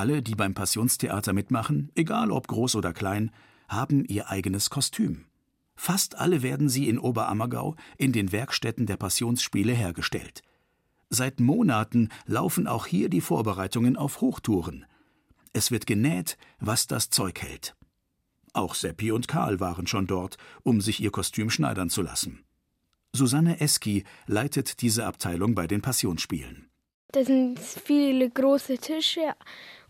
Alle, 0.06 0.22
die 0.22 0.36
beim 0.36 0.54
Passionstheater 0.54 1.32
mitmachen, 1.32 1.90
egal 1.96 2.30
ob 2.30 2.46
groß 2.46 2.76
oder 2.76 2.92
klein, 2.92 3.32
haben 3.66 4.04
ihr 4.04 4.30
eigenes 4.30 4.70
Kostüm. 4.70 5.24
Fast 5.74 6.16
alle 6.16 6.42
werden 6.42 6.68
sie 6.68 6.88
in 6.88 7.00
Oberammergau 7.00 7.74
in 7.98 8.12
den 8.12 8.30
Werkstätten 8.30 8.86
der 8.86 8.98
Passionsspiele 8.98 9.72
hergestellt. 9.72 10.42
Seit 11.10 11.40
Monaten 11.40 12.10
laufen 12.24 12.68
auch 12.68 12.86
hier 12.86 13.08
die 13.08 13.20
Vorbereitungen 13.20 13.96
auf 13.96 14.20
Hochtouren. 14.20 14.86
Es 15.52 15.72
wird 15.72 15.88
genäht, 15.88 16.38
was 16.60 16.86
das 16.86 17.10
Zeug 17.10 17.42
hält. 17.42 17.74
Auch 18.52 18.76
Seppi 18.76 19.10
und 19.10 19.26
Karl 19.26 19.58
waren 19.58 19.88
schon 19.88 20.06
dort, 20.06 20.36
um 20.62 20.80
sich 20.80 21.00
ihr 21.00 21.10
Kostüm 21.10 21.50
schneidern 21.50 21.90
zu 21.90 22.02
lassen. 22.02 22.44
Susanne 23.12 23.58
Eski 23.58 24.04
leitet 24.28 24.82
diese 24.82 25.04
Abteilung 25.04 25.56
bei 25.56 25.66
den 25.66 25.82
Passionsspielen. 25.82 26.70
Das 27.16 27.28
sind 27.28 27.58
viele 27.58 28.28
große 28.28 28.76
Tische 28.76 29.32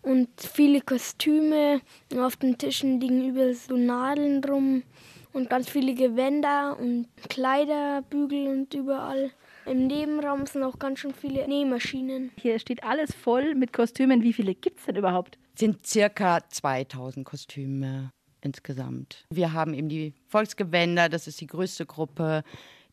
und 0.03 0.29
viele 0.41 0.81
Kostüme. 0.81 1.81
Auf 2.17 2.37
den 2.37 2.57
Tischen 2.57 3.01
liegen 3.01 3.31
überall 3.31 3.53
so 3.53 3.77
Nadeln 3.77 4.45
rum 4.45 4.85
und 5.33 5.51
ganz 5.51 5.69
viele 5.69 5.95
Gewänder 5.95 6.79
und 6.79 7.09
Kleiderbügel 7.29 8.47
und 8.47 8.73
überall. 8.75 9.33
Im 9.65 9.89
Nebenraum 9.89 10.47
sind 10.47 10.63
auch 10.63 10.79
ganz 10.79 11.01
schön 11.01 11.13
viele 11.13 11.49
Nähmaschinen. 11.49 12.31
Hier 12.41 12.61
steht 12.61 12.85
alles 12.85 13.13
voll 13.13 13.57
mit 13.57 13.73
Kostümen. 13.73 14.23
Wie 14.23 14.33
viele 14.33 14.55
gibt 14.55 14.79
es 14.79 14.87
denn 14.87 14.95
überhaupt? 14.95 15.37
Sind 15.57 15.85
circa 15.85 16.49
2000 16.49 17.27
Kostüme 17.27 18.13
insgesamt. 18.41 19.25
Wir 19.31 19.53
haben 19.53 19.75
eben 19.75 19.89
die 19.89 20.15
Volksgewänder, 20.29 21.09
das 21.09 21.27
ist 21.27 21.41
die 21.41 21.49
größte 21.49 21.87
Gruppe. 21.87 22.45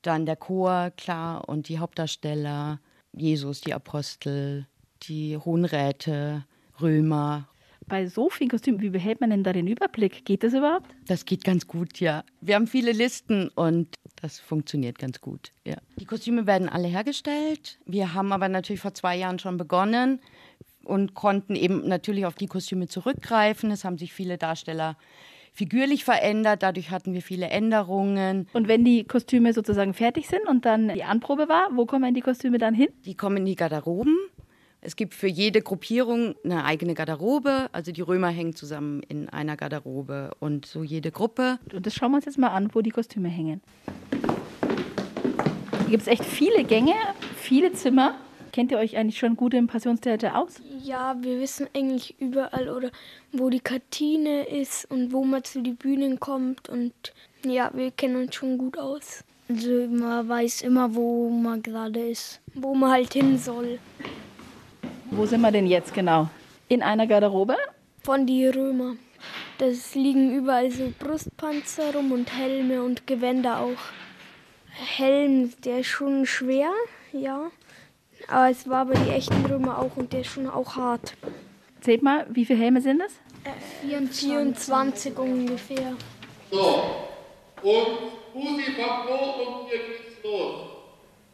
Dann 0.02 0.26
der 0.26 0.38
Chor, 0.38 0.92
klar, 0.98 1.48
und 1.48 1.70
die 1.70 1.78
Hauptdarsteller, 1.78 2.80
Jesus, 3.16 3.62
die 3.62 3.74
Apostel, 3.74 4.68
die 5.04 5.38
Hohenräte, 5.38 6.46
Römer. 6.82 7.48
Bei 7.88 8.08
so 8.08 8.30
vielen 8.30 8.50
Kostümen, 8.50 8.82
wie 8.82 8.90
behält 8.90 9.22
man 9.22 9.30
denn 9.30 9.44
da 9.44 9.54
den 9.54 9.68
Überblick? 9.68 10.26
Geht 10.26 10.44
das 10.44 10.54
überhaupt? 10.54 10.96
Das 11.08 11.26
geht 11.26 11.44
ganz 11.44 11.68
gut, 11.68 12.00
ja. 12.00 12.24
Wir 12.42 12.56
haben 12.56 12.68
viele 12.68 12.92
Listen 12.92 13.50
und 13.50 13.98
das 14.22 14.40
funktioniert 14.40 14.98
ganz 14.98 15.20
gut, 15.20 15.52
ja. 15.66 15.76
Die 15.98 16.06
Kostüme 16.06 16.48
werden 16.48 16.70
alle 16.70 16.88
hergestellt. 16.88 17.80
Wir 17.86 18.14
haben 18.14 18.32
aber 18.32 18.48
natürlich 18.48 18.82
vor 18.82 18.94
zwei 18.94 19.18
Jahren 19.18 19.38
schon 19.40 19.58
begonnen 19.58 20.20
und 20.86 21.14
konnten 21.14 21.56
eben 21.56 21.88
natürlich 21.88 22.26
auf 22.26 22.36
die 22.36 22.48
Kostüme 22.48 22.88
zurückgreifen. 22.88 23.70
Es 23.72 23.84
haben 23.84 23.98
sich 23.98 24.14
viele 24.14 24.38
Darsteller 24.38 24.98
figürlich 25.54 26.04
verändert. 26.04 26.64
Dadurch 26.64 26.92
hatten 26.92 27.14
wir 27.14 27.22
viele 27.22 27.48
Änderungen. 27.48 28.48
Und 28.54 28.68
wenn 28.68 28.84
die 28.84 29.06
Kostüme 29.06 29.54
sozusagen 29.54 29.94
fertig 29.94 30.28
sind 30.28 30.48
und 30.48 30.66
dann 30.66 30.90
die 30.90 31.04
Anprobe 31.04 31.48
war, 31.48 31.70
wo 31.72 31.86
kommen 31.86 32.14
die 32.14 32.22
Kostüme 32.22 32.58
dann 32.58 32.74
hin? 32.74 32.90
Die 33.06 33.16
kommen 33.16 33.38
in 33.38 33.46
die 33.46 33.56
Garderoben. 33.56 34.18
Es 34.86 34.98
gibt 34.98 35.14
für 35.14 35.28
jede 35.28 35.62
Gruppierung 35.62 36.36
eine 36.44 36.66
eigene 36.66 36.94
Garderobe. 36.94 37.70
Also 37.72 37.94
die 37.94 38.02
Römer 38.02 38.28
hängen 38.28 38.54
zusammen 38.54 39.02
in 39.08 39.30
einer 39.30 39.56
Garderobe 39.56 40.32
und 40.40 40.66
so 40.66 40.84
jede 40.84 41.10
Gruppe. 41.10 41.58
Und 41.72 41.86
das 41.86 41.94
schauen 41.96 42.12
wir 42.12 42.18
uns 42.18 42.26
jetzt 42.26 42.38
mal 42.38 42.50
an, 42.50 42.70
wo 42.74 42.82
die 42.82 42.90
Kostüme 42.90 43.30
hängen. 43.30 43.62
Hier 45.80 45.90
gibt 45.90 46.02
es 46.02 46.08
echt 46.08 46.26
viele 46.26 46.66
Gänge, 46.66 46.96
viele 47.36 47.72
Zimmer. 47.72 48.16
Kennt 48.54 48.72
ihr 48.72 48.78
euch 48.78 48.96
eigentlich 48.96 49.18
schon 49.18 49.36
gut 49.36 49.56
im 49.56 49.66
Passionstheater 49.66 50.38
aus? 50.38 50.62
Ja, 50.84 51.16
wir 51.20 51.40
wissen 51.40 51.68
eigentlich 51.76 52.14
überall 52.20 52.70
oder 52.70 52.92
wo 53.32 53.50
die 53.50 53.60
Kartine 53.60 54.44
ist 54.44 54.86
und 54.92 55.12
wo 55.12 55.26
man 55.26 55.44
zu 55.44 55.64
den 55.64 55.76
Bühnen 55.76 56.20
kommt 56.20 56.70
und 56.70 56.94
ja, 57.44 57.72
wir 57.74 57.90
kennen 57.90 58.16
uns 58.16 58.36
schon 58.36 58.60
gut 58.60 58.78
aus. 58.78 59.24
Also 59.50 59.88
man 59.90 60.30
weiß 60.30 60.62
immer, 60.62 60.94
wo 60.94 61.32
man 61.32 61.64
gerade 61.64 62.12
ist. 62.12 62.42
Wo 62.54 62.76
man 62.76 62.92
halt 62.92 63.14
hin 63.14 63.40
soll. 63.40 63.80
Wo 65.10 65.26
sind 65.26 65.42
wir 65.42 65.52
denn 65.52 65.66
jetzt 65.66 65.92
genau? 65.92 66.30
In 66.70 66.84
einer 66.84 67.08
Garderobe? 67.08 67.56
Von 68.04 68.28
die 68.28 68.46
Römer. 68.46 68.98
Das 69.58 69.96
liegen 69.96 70.32
überall 70.32 70.70
so 70.70 70.94
Brustpanzer 71.00 71.96
rum 71.96 72.12
und 72.12 72.32
Helme 72.38 72.84
und 72.84 73.08
Gewänder 73.08 73.62
auch. 73.62 73.82
Helm, 74.70 75.54
der 75.66 75.80
ist 75.80 75.88
schon 75.88 76.28
schwer, 76.28 76.70
ja. 77.14 77.50
Aber 78.28 78.50
es 78.50 78.68
war 78.70 78.86
bei 78.86 78.94
den 78.94 79.10
echten 79.10 79.46
Römer 79.46 79.80
auch 79.80 79.96
und 79.96 80.14
der 80.14 80.22
ist 80.22 80.28
schon 80.28 80.50
auch 80.50 80.76
hart. 80.76 81.16
Zählt 81.82 82.02
mal, 82.02 82.26
wie 82.30 82.46
viele 82.46 82.60
Helme 82.60 82.82
sind 82.82 83.00
das? 83.00 83.14
Äh, 83.44 83.88
24 83.88 85.18
ungefähr. 85.18 85.94
So, 86.50 86.84
und 87.62 88.34
Husi 88.34 88.64
vom 88.72 89.06
Klo 89.06 89.16
und 89.16 89.70
hier 89.70 89.80
geht's 89.80 90.24
los. 90.24 90.70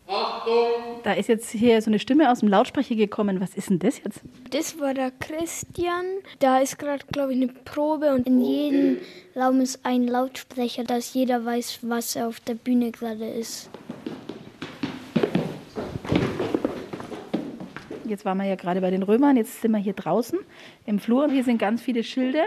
Achtung! 0.08 1.02
Da 1.04 1.14
ist 1.14 1.30
jetzt 1.30 1.52
hier 1.52 1.80
so 1.84 1.92
eine 1.92 2.00
Stimme 2.00 2.32
aus 2.32 2.40
dem 2.40 2.50
Lautsprecher 2.50 2.96
gekommen. 2.96 3.40
Was 3.40 3.54
ist 3.54 3.70
denn 3.70 3.78
das 3.78 4.00
jetzt? 4.04 4.22
Das 4.50 4.80
war 4.80 4.96
der 4.96 5.12
Christian. 5.12 6.06
Da 6.40 6.60
ist 6.60 6.80
gerade, 6.80 7.06
glaube 7.12 7.34
ich, 7.34 7.42
eine 7.42 7.54
Probe 7.66 8.14
und 8.16 8.26
in 8.26 8.42
jedem 8.42 8.98
Raum 9.36 9.62
ist 9.62 9.86
ein 9.86 10.08
Lautsprecher, 10.08 10.84
dass 10.84 11.14
jeder 11.14 11.46
weiß, 11.46 11.80
was 11.84 12.18
auf 12.18 12.40
der 12.40 12.56
Bühne 12.56 12.92
gerade 12.92 13.28
ist. 13.30 13.70
Jetzt 18.10 18.26
waren 18.26 18.40
wir 18.40 18.46
ja 18.46 18.56
gerade 18.56 18.82
bei 18.82 18.90
den 18.90 19.04
Römern, 19.04 19.38
jetzt 19.38 19.62
sind 19.62 19.72
wir 19.72 19.78
hier 19.78 19.94
draußen 19.94 20.40
im 20.86 21.00
Flur 21.00 21.26
und 21.26 21.30
hier 21.30 21.44
sind 21.44 21.60
ganz 21.60 21.82
viele 21.82 22.04
Schilde. 22.04 22.42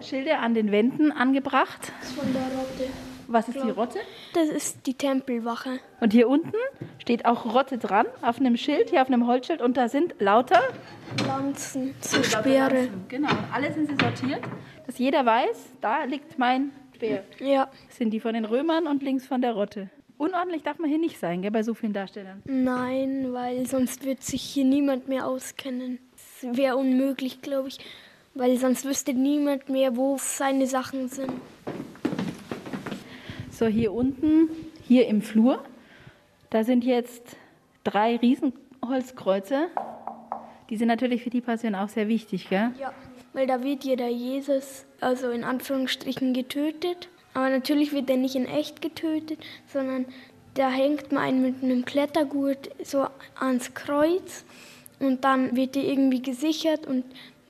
Schilde 0.00 0.38
an 0.38 0.54
den 0.54 0.72
Wänden 0.72 1.12
angebracht. 1.12 1.92
Das 2.00 2.10
ist 2.10 2.18
von 2.18 2.32
der 2.32 2.42
Rotte. 2.42 2.90
Was 3.28 3.48
ist 3.48 3.62
die 3.62 3.70
Rotte? 3.70 3.98
Das 4.34 4.48
ist 4.48 4.86
die 4.86 4.94
Tempelwache. 4.94 5.80
Und 6.00 6.12
hier 6.12 6.28
unten 6.28 6.56
steht 6.98 7.26
auch 7.26 7.44
Rotte 7.54 7.76
dran, 7.76 8.06
auf 8.22 8.38
einem 8.38 8.56
Schild, 8.56 8.90
hier 8.90 9.02
auf 9.02 9.08
einem 9.08 9.26
Holzschild. 9.26 9.60
Und 9.60 9.76
da 9.76 9.88
sind 9.88 10.14
lauter 10.20 10.62
Lanzen, 11.26 11.94
so 12.00 12.22
Speere. 12.22 12.74
Lanzen. 12.74 13.04
Genau, 13.08 13.30
und 13.30 13.52
alle 13.52 13.72
sind 13.72 13.88
sie 13.88 13.96
sortiert, 13.96 14.42
dass 14.86 14.98
jeder 14.98 15.26
weiß, 15.26 15.72
da 15.80 16.04
liegt 16.04 16.38
mein 16.38 16.70
Speer. 16.94 17.24
Ja. 17.40 17.68
Das 17.88 17.96
sind 17.96 18.10
die 18.10 18.20
von 18.20 18.34
den 18.34 18.44
Römern 18.44 18.86
und 18.86 19.02
links 19.02 19.26
von 19.26 19.42
der 19.42 19.52
Rotte. 19.52 19.90
Unordentlich 20.18 20.62
darf 20.62 20.78
man 20.78 20.88
hier 20.88 20.98
nicht 20.98 21.18
sein, 21.18 21.42
gell, 21.42 21.50
bei 21.50 21.62
so 21.62 21.74
vielen 21.74 21.92
Darstellern. 21.92 22.42
Nein, 22.46 23.32
weil 23.32 23.66
sonst 23.66 24.04
wird 24.04 24.22
sich 24.22 24.42
hier 24.42 24.64
niemand 24.64 25.08
mehr 25.08 25.26
auskennen. 25.26 25.98
Das 26.12 26.56
wäre 26.56 26.76
unmöglich, 26.76 27.42
glaube 27.42 27.68
ich, 27.68 27.78
weil 28.34 28.56
sonst 28.56 28.86
wüsste 28.86 29.12
niemand 29.12 29.68
mehr, 29.68 29.96
wo 29.96 30.16
seine 30.18 30.66
Sachen 30.66 31.08
sind. 31.08 31.32
So, 33.50 33.66
hier 33.66 33.92
unten, 33.92 34.48
hier 34.82 35.06
im 35.06 35.20
Flur, 35.20 35.62
da 36.50 36.64
sind 36.64 36.84
jetzt 36.84 37.36
drei 37.84 38.16
Riesenholzkreuze. 38.16 39.68
Die 40.70 40.76
sind 40.76 40.88
natürlich 40.88 41.22
für 41.22 41.30
die 41.30 41.40
Passion 41.42 41.74
auch 41.74 41.88
sehr 41.88 42.08
wichtig, 42.08 42.48
gell? 42.48 42.72
Ja, 42.80 42.92
weil 43.34 43.46
da 43.46 43.62
wird 43.62 43.84
jeder 43.84 44.08
Jesus, 44.08 44.86
also 45.00 45.30
in 45.30 45.44
Anführungsstrichen, 45.44 46.32
getötet. 46.32 47.08
Aber 47.36 47.50
natürlich 47.50 47.92
wird 47.92 48.08
er 48.08 48.16
nicht 48.16 48.34
in 48.34 48.46
echt 48.46 48.80
getötet, 48.80 49.38
sondern 49.70 50.06
da 50.54 50.70
hängt 50.70 51.12
man 51.12 51.22
einen 51.22 51.42
mit 51.42 51.62
einem 51.62 51.84
Klettergurt 51.84 52.70
so 52.82 53.08
ans 53.38 53.74
Kreuz 53.74 54.46
und 55.00 55.22
dann 55.22 55.54
wird 55.54 55.76
er 55.76 55.84
irgendwie 55.84 56.22
gesichert 56.22 56.86
und 56.86 57.04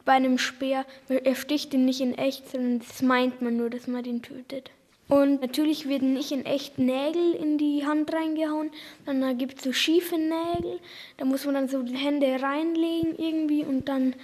bei 0.04 0.14
einem 0.14 0.38
Speer, 0.38 0.84
er 1.08 1.36
sticht 1.36 1.72
ihn 1.72 1.84
nicht 1.84 2.00
in 2.00 2.18
echt, 2.18 2.50
sondern 2.50 2.80
das 2.80 3.00
meint 3.00 3.42
man 3.42 3.58
nur, 3.58 3.70
dass 3.70 3.86
man 3.86 4.02
den 4.02 4.22
tötet. 4.22 4.72
Und 5.08 5.40
natürlich 5.40 5.88
werden 5.88 6.14
nicht 6.14 6.32
in 6.32 6.44
echt 6.44 6.78
Nägel 6.78 7.34
in 7.34 7.56
die 7.56 7.86
Hand 7.86 8.12
reingehauen, 8.12 8.70
sondern 9.04 9.30
da 9.30 9.36
gibt 9.36 9.58
es 9.58 9.62
so 9.62 9.72
schiefe 9.72 10.18
Nägel. 10.18 10.80
Da 11.16 11.24
muss 11.24 11.44
man 11.44 11.54
dann 11.54 11.68
so 11.68 11.84
die 11.84 11.96
Hände 11.96 12.42
reinlegen 12.42 13.14
irgendwie 13.16 13.62
und 13.62 13.88
dann 13.88 14.16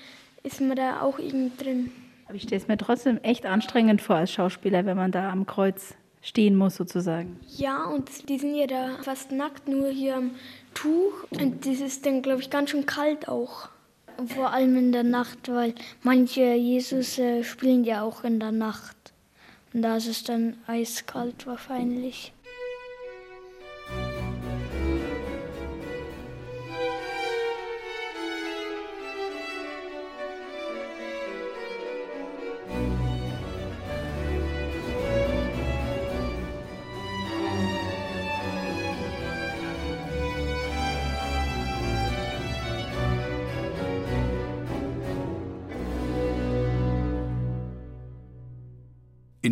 ist 0.43 0.61
man 0.61 0.75
da 0.75 1.03
auch 1.03 1.21
irgendwie 1.21 1.57
drin. 1.57 1.93
Aber 2.33 2.39
ich 2.39 2.45
stelle 2.45 2.63
es 2.63 2.67
mir 2.67 2.79
trotzdem 2.79 3.19
echt 3.19 3.45
anstrengend 3.45 4.01
vor 4.01 4.17
als 4.17 4.33
Schauspieler, 4.33 4.87
wenn 4.87 4.97
man 4.97 5.13
da 5.13 5.31
am 5.31 5.45
Kreuz 5.45 5.93
stehen 6.23 6.57
muss 6.57 6.77
sozusagen. 6.77 7.39
Ja, 7.59 7.85
und 7.85 8.31
die 8.31 8.39
sind 8.39 8.55
ja 8.55 8.67
da 8.67 9.03
fast 9.03 9.33
nackt, 9.33 9.69
nur 9.69 9.91
hier 9.91 10.17
am 10.17 10.31
Tuch. 10.73 11.13
Und 11.29 11.67
das 11.67 11.81
ist 11.81 12.07
dann, 12.07 12.23
glaube 12.23 12.41
ich, 12.41 12.49
ganz 12.49 12.71
schön 12.71 12.87
kalt 12.87 13.29
auch. 13.29 13.69
Vor 14.29 14.51
allem 14.51 14.79
in 14.79 14.93
der 14.93 15.03
Nacht, 15.03 15.53
weil 15.53 15.75
manche 16.03 16.55
Jesus 16.55 17.19
äh, 17.19 17.45
spielen 17.45 17.85
ja 17.85 18.01
auch 18.01 18.25
in 18.25 18.41
der 18.41 18.53
Nacht. 18.53 19.13
Und 19.75 19.83
da 19.83 19.99
ist 19.99 20.07
es 20.07 20.25
dann 20.25 20.57
eiskalt 20.67 21.47
wahrscheinlich. 21.47 22.33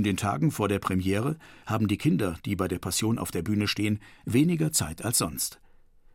In 0.00 0.04
den 0.04 0.16
Tagen 0.16 0.50
vor 0.50 0.66
der 0.66 0.78
Premiere 0.78 1.36
haben 1.66 1.86
die 1.86 1.98
Kinder, 1.98 2.38
die 2.46 2.56
bei 2.56 2.68
der 2.68 2.78
Passion 2.78 3.18
auf 3.18 3.32
der 3.32 3.42
Bühne 3.42 3.68
stehen, 3.68 4.00
weniger 4.24 4.72
Zeit 4.72 5.04
als 5.04 5.18
sonst. 5.18 5.60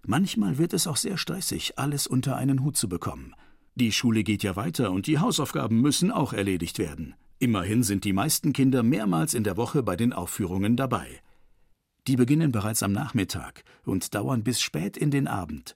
Manchmal 0.07 0.57
wird 0.57 0.73
es 0.73 0.87
auch 0.87 0.97
sehr 0.97 1.19
stressig, 1.19 1.77
alles 1.77 2.07
unter 2.07 2.35
einen 2.35 2.63
Hut 2.63 2.77
zu 2.77 2.89
bekommen. 2.89 3.35
Die 3.75 3.91
Schule 3.91 4.23
geht 4.23 4.41
ja 4.41 4.55
weiter 4.55 4.89
und 4.89 5.05
die 5.05 5.19
Hausaufgaben 5.19 5.81
müssen 5.81 6.09
auch 6.09 6.33
erledigt 6.33 6.79
werden. 6.79 7.13
Immerhin 7.37 7.83
sind 7.83 8.05
die 8.05 8.13
meisten 8.13 8.53
Kinder 8.53 8.81
mehrmals 8.81 9.35
in 9.35 9.43
der 9.43 9.55
Woche 9.55 9.83
bei 9.83 9.95
den 9.95 10.13
Aufführungen 10.13 10.75
dabei. 10.75 11.05
Die 12.07 12.15
beginnen 12.15 12.51
bereits 12.51 12.81
am 12.81 12.91
Nachmittag 12.91 13.63
und 13.83 14.15
dauern 14.15 14.43
bis 14.43 14.61
spät 14.61 14.97
in 14.97 15.11
den 15.11 15.27
Abend, 15.27 15.75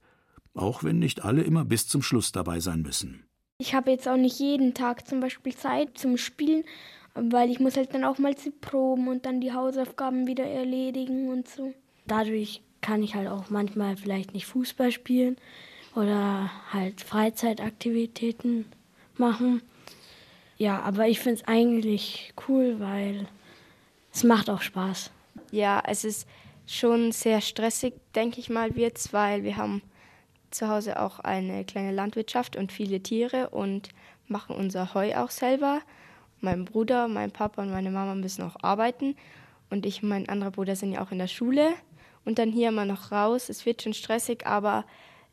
auch 0.55 0.84
wenn 0.84 0.97
nicht 0.97 1.24
alle 1.24 1.43
immer 1.43 1.64
bis 1.64 1.88
zum 1.88 2.01
Schluss 2.01 2.32
dabei 2.32 2.60
sein 2.60 2.82
müssen. 2.82 3.30
Ich 3.60 3.76
habe 3.76 3.91
jetzt 3.91 4.07
auch 4.07 4.18
nicht 4.18 4.39
jeden 4.39 4.74
Tag 4.74 5.05
zum 5.05 5.20
Beispiel 5.20 5.53
Zeit 5.53 5.95
zum 5.95 6.18
Spielen, 6.18 6.64
weil 7.30 7.49
ich 7.49 7.59
muss 7.59 7.78
halt 7.78 7.93
dann 7.93 8.03
auch 8.03 8.17
mal 8.17 8.36
zu 8.36 8.51
proben 8.51 9.07
und 9.07 9.26
dann 9.26 9.41
die 9.41 9.53
Hausaufgaben 9.53 10.28
wieder 10.28 10.45
erledigen 10.45 11.30
und 11.30 11.47
so. 11.47 11.74
Dadurch 12.05 12.61
kann 12.82 13.03
ich 13.03 13.15
halt 13.15 13.28
auch 13.28 13.49
manchmal 13.49 13.97
vielleicht 13.97 14.34
nicht 14.34 14.45
Fußball 14.45 14.91
spielen 14.91 15.38
oder 15.95 16.49
halt 16.72 17.01
Freizeitaktivitäten 17.01 18.65
machen. 19.17 19.61
Ja, 20.57 20.82
aber 20.82 21.07
ich 21.07 21.20
finde 21.20 21.41
es 21.41 21.47
eigentlich 21.47 22.34
cool, 22.47 22.80
weil 22.80 23.28
es 24.13 24.24
macht 24.24 24.49
auch 24.49 24.61
Spaß. 24.61 25.11
Ja, 25.51 25.82
es 25.86 26.03
ist 26.03 26.28
schon 26.67 27.11
sehr 27.11 27.41
stressig, 27.41 27.93
denke 28.15 28.39
ich 28.39 28.49
mal, 28.49 28.76
wird's, 28.76 29.13
weil 29.13 29.43
wir 29.43 29.57
haben 29.57 29.82
zu 30.51 30.67
Hause 30.67 30.99
auch 30.99 31.20
eine 31.20 31.63
kleine 31.63 31.91
Landwirtschaft 31.91 32.55
und 32.55 32.72
viele 32.72 33.01
Tiere 33.01 33.49
und 33.49 33.89
machen 34.28 34.55
unser 34.55 34.93
Heu 34.93 35.15
auch 35.15 35.32
selber. 35.32 35.82
Mein 36.42 36.66
Bruder, 36.66 37.08
mein 37.08 37.32
Papa 37.32 37.62
und 37.62 37.72
meine 37.72 37.92
Mama 37.92 38.16
müssen 38.16 38.44
auch 38.44 38.56
arbeiten 38.62 39.16
und 39.70 39.86
ich 39.86 40.04
und 40.04 40.10
mein 40.10 40.30
anderer 40.30 40.52
Bruder 40.52 40.76
sind 40.76 40.94
ja 40.94 41.04
auch 41.04 41.12
in 41.12 41.20
der 41.20 41.28
Schule 41.28 41.74
und 42.26 42.40
dann 42.40 42.52
hier 42.52 42.70
immer 42.70 42.86
noch 42.86 43.12
raus. 43.12 43.50
Es 43.50 43.66
wird 43.66 43.82
schon 43.82 43.94
stressig, 43.94 44.46
aber 44.46 44.86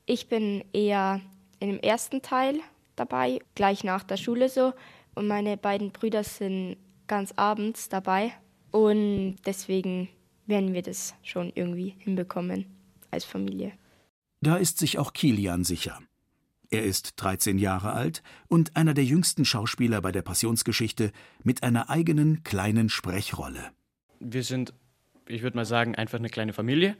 ich 0.04 0.28
bin 0.28 0.64
eher 0.72 1.20
in 1.60 1.70
dem 1.70 1.80
ersten 1.80 2.22
Teil 2.22 2.60
dabei, 2.96 3.40
gleich 3.54 3.84
nach 3.84 4.02
der 4.02 4.16
Schule 4.16 4.48
so 4.48 4.72
und 5.14 5.26
meine 5.26 5.56
beiden 5.56 5.92
Brüder 5.92 6.24
sind 6.24 6.76
ganz 7.06 7.32
abends 7.36 7.88
dabei 7.88 8.32
und 8.70 9.36
deswegen 9.46 10.08
werden 10.46 10.74
wir 10.74 10.82
das 10.82 11.14
schon 11.22 11.52
irgendwie 11.54 11.94
hinbekommen 11.98 12.66
als 13.10 13.24
Familie. 13.24 13.72
Da 14.40 14.56
ist 14.56 14.78
sich 14.78 14.98
auch 14.98 15.12
Kilian 15.12 15.64
sicher. 15.64 15.98
Er 16.70 16.82
ist 16.82 17.14
13 17.16 17.58
Jahre 17.58 17.92
alt 17.92 18.22
und 18.48 18.76
einer 18.76 18.94
der 18.94 19.04
jüngsten 19.04 19.44
Schauspieler 19.44 20.00
bei 20.00 20.10
der 20.10 20.22
Passionsgeschichte 20.22 21.12
mit 21.42 21.62
einer 21.62 21.90
eigenen 21.90 22.42
kleinen 22.42 22.88
Sprechrolle. 22.88 23.70
Wir 24.18 24.42
sind, 24.42 24.74
ich 25.28 25.42
würde 25.42 25.56
mal 25.56 25.64
sagen, 25.64 25.94
einfach 25.94 26.18
eine 26.18 26.28
kleine 26.28 26.52
Familie. 26.52 26.96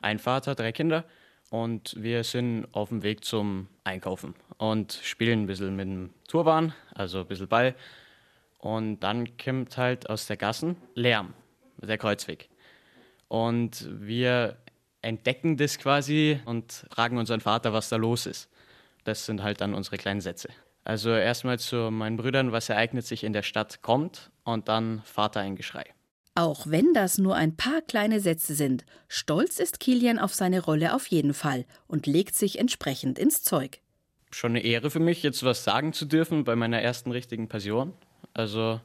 Ein 0.00 0.18
Vater, 0.18 0.54
drei 0.54 0.72
Kinder. 0.72 1.04
Und 1.50 1.94
wir 1.98 2.24
sind 2.24 2.66
auf 2.72 2.88
dem 2.88 3.02
Weg 3.02 3.24
zum 3.24 3.68
Einkaufen 3.84 4.34
und 4.58 4.98
spielen 5.02 5.42
ein 5.42 5.46
bisschen 5.46 5.76
mit 5.76 5.86
dem 5.86 6.10
Turban, 6.28 6.74
also 6.94 7.20
ein 7.20 7.26
bisschen 7.26 7.48
Ball. 7.48 7.74
Und 8.58 9.00
dann 9.00 9.36
kommt 9.36 9.76
halt 9.76 10.10
aus 10.10 10.26
der 10.26 10.36
Gassen 10.36 10.76
Lärm, 10.94 11.34
der 11.80 11.98
Kreuzweg. 11.98 12.48
Und 13.28 13.88
wir 13.90 14.56
entdecken 15.02 15.56
das 15.56 15.78
quasi 15.78 16.40
und 16.46 16.86
fragen 16.90 17.16
unseren 17.16 17.40
Vater, 17.40 17.72
was 17.72 17.88
da 17.88 17.96
los 17.96 18.26
ist. 18.26 18.50
Das 19.06 19.24
sind 19.24 19.44
halt 19.44 19.60
dann 19.60 19.72
unsere 19.72 19.98
kleinen 19.98 20.20
Sätze. 20.20 20.48
Also 20.82 21.10
erstmal 21.10 21.60
zu 21.60 21.92
meinen 21.92 22.16
Brüdern, 22.16 22.50
was 22.50 22.68
ereignet 22.68 23.06
sich 23.06 23.22
in 23.22 23.32
der 23.32 23.42
Stadt 23.42 23.82
kommt 23.82 24.32
und 24.42 24.66
dann 24.68 25.00
Vater 25.04 25.40
ein 25.40 25.54
Geschrei. 25.54 25.84
Auch 26.34 26.66
wenn 26.66 26.92
das 26.92 27.16
nur 27.16 27.36
ein 27.36 27.56
paar 27.56 27.82
kleine 27.82 28.18
Sätze 28.18 28.54
sind, 28.54 28.84
stolz 29.06 29.60
ist 29.60 29.78
Kilian 29.78 30.18
auf 30.18 30.34
seine 30.34 30.60
Rolle 30.60 30.92
auf 30.92 31.06
jeden 31.06 31.34
Fall 31.34 31.66
und 31.86 32.08
legt 32.08 32.34
sich 32.34 32.58
entsprechend 32.58 33.16
ins 33.16 33.44
Zeug. 33.44 33.80
Schon 34.32 34.52
eine 34.52 34.64
Ehre 34.64 34.90
für 34.90 34.98
mich, 34.98 35.22
jetzt 35.22 35.44
was 35.44 35.62
sagen 35.62 35.92
zu 35.92 36.04
dürfen 36.04 36.42
bei 36.42 36.56
meiner 36.56 36.82
ersten 36.82 37.12
richtigen 37.12 37.48
Passion. 37.48 37.92
Also 38.34 38.80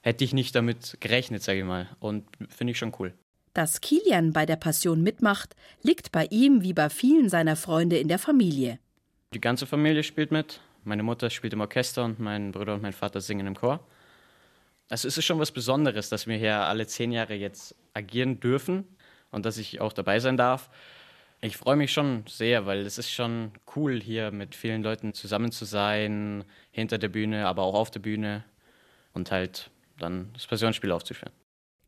hätte 0.00 0.22
ich 0.22 0.32
nicht 0.32 0.54
damit 0.54 0.96
gerechnet, 1.00 1.42
sage 1.42 1.58
ich 1.58 1.64
mal. 1.64 1.88
Und 1.98 2.24
finde 2.48 2.70
ich 2.70 2.78
schon 2.78 2.94
cool. 3.00 3.14
Dass 3.52 3.80
Kilian 3.80 4.32
bei 4.32 4.46
der 4.46 4.56
Passion 4.56 5.02
mitmacht, 5.02 5.56
liegt 5.82 6.12
bei 6.12 6.26
ihm 6.30 6.62
wie 6.62 6.72
bei 6.72 6.88
vielen 6.88 7.28
seiner 7.28 7.56
Freunde 7.56 7.98
in 7.98 8.06
der 8.06 8.20
Familie. 8.20 8.78
Die 9.32 9.40
ganze 9.40 9.64
Familie 9.64 10.02
spielt 10.02 10.32
mit. 10.32 10.60
Meine 10.82 11.04
Mutter 11.04 11.30
spielt 11.30 11.52
im 11.52 11.60
Orchester 11.60 12.04
und 12.04 12.18
mein 12.18 12.50
Bruder 12.50 12.74
und 12.74 12.82
mein 12.82 12.92
Vater 12.92 13.20
singen 13.20 13.46
im 13.46 13.54
Chor. 13.54 13.78
Also 14.88 15.06
es 15.06 15.16
ist 15.16 15.24
schon 15.24 15.38
was 15.38 15.52
Besonderes, 15.52 16.08
dass 16.08 16.26
wir 16.26 16.36
hier 16.36 16.56
alle 16.56 16.84
zehn 16.88 17.12
Jahre 17.12 17.34
jetzt 17.34 17.76
agieren 17.94 18.40
dürfen 18.40 18.88
und 19.30 19.46
dass 19.46 19.56
ich 19.56 19.80
auch 19.80 19.92
dabei 19.92 20.18
sein 20.18 20.36
darf. 20.36 20.68
Ich 21.40 21.56
freue 21.56 21.76
mich 21.76 21.92
schon 21.92 22.24
sehr, 22.26 22.66
weil 22.66 22.80
es 22.80 22.98
ist 22.98 23.12
schon 23.12 23.52
cool, 23.76 24.00
hier 24.00 24.32
mit 24.32 24.56
vielen 24.56 24.82
Leuten 24.82 25.14
zusammen 25.14 25.52
zu 25.52 25.64
sein, 25.64 26.44
hinter 26.72 26.98
der 26.98 27.08
Bühne, 27.08 27.46
aber 27.46 27.62
auch 27.62 27.74
auf 27.74 27.92
der 27.92 28.00
Bühne 28.00 28.44
und 29.12 29.30
halt 29.30 29.70
dann 29.96 30.30
das 30.32 30.48
Passionsspiel 30.48 30.90
aufzuführen. 30.90 31.32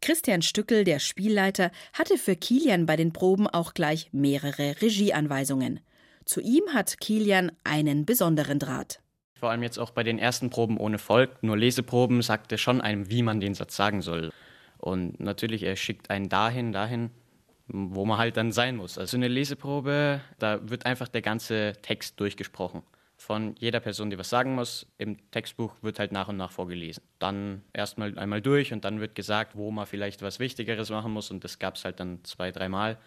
Christian 0.01 0.43
Stückel, 0.43 0.85
der 0.85 1.01
Spielleiter, 1.01 1.73
hatte 1.93 2.19
für 2.19 2.37
Kilian 2.37 2.87
bei 2.87 2.95
den 2.95 3.13
Proben 3.13 3.49
auch 3.49 3.75
gleich 3.75 4.11
mehrere 4.13 4.81
Regieanweisungen. 4.81 5.81
Zu 6.25 6.41
ihm 6.41 6.65
hat 6.73 6.99
Kilian 7.01 7.53
einen 7.65 8.07
besonderen 8.07 8.59
Draht. 8.59 9.01
Vor 9.35 9.51
allem 9.51 9.63
jetzt 9.63 9.79
auch 9.79 9.91
bei 9.91 10.03
den 10.03 10.19
ersten 10.19 10.51
Proben 10.51 10.77
ohne 10.77 10.99
Volk, 10.99 11.43
nur 11.43 11.57
Leseproben, 11.57 12.23
sagt 12.23 12.53
er 12.53 12.59
schon 12.59 12.81
einem, 12.81 13.11
wie 13.11 13.23
man 13.23 13.41
den 13.41 13.55
Satz 13.55 13.77
sagen 13.77 14.03
soll. 14.03 14.31
Und 14.79 15.21
natürlich, 15.21 15.63
er 15.65 15.77
schickt 15.77 16.11
einen 16.11 16.29
dahin, 16.29 16.73
dahin, 16.73 17.11
wo 17.67 18.05
man 18.05 18.19
halt 18.19 18.37
dann 18.37 18.53
sein 18.53 18.77
muss. 18.77 18.99
Also 18.99 19.17
eine 19.17 19.29
Leseprobe, 19.29 20.21
da 20.39 20.69
wird 20.69 20.87
einfach 20.87 21.09
der 21.09 21.23
ganze 21.23 21.75
Text 21.83 22.21
durchgesprochen 22.21 22.83
von 23.23 23.55
jeder 23.59 23.81
Person, 23.81 24.11
die 24.11 24.19
was 24.19 24.29
sagen 24.29 24.55
muss. 24.55 24.87
Im 24.99 25.17
Textbuch 25.31 25.75
wird 25.81 25.99
halt 25.99 26.13
nach 26.13 26.29
und 26.29 26.37
nach 26.37 26.51
vorgelesen. 26.51 27.03
Dann 27.19 27.63
erstmal 27.73 28.19
einmal 28.19 28.43
durch 28.43 28.73
und 28.73 28.85
dann 28.85 29.01
wird 29.01 29.15
gesagt, 29.15 29.57
wo 29.57 29.71
man 29.71 29.87
vielleicht 29.87 30.23
was 30.23 30.41
Wichtigeres 30.41 30.91
machen 30.91 31.13
muss. 31.13 31.31
Und 31.31 31.45
das 31.45 31.59
gab 31.59 31.77
es 31.77 31.85
halt 31.85 32.01
dann 32.01 32.23
zwei, 32.25 32.51
dreimal. 32.51 32.99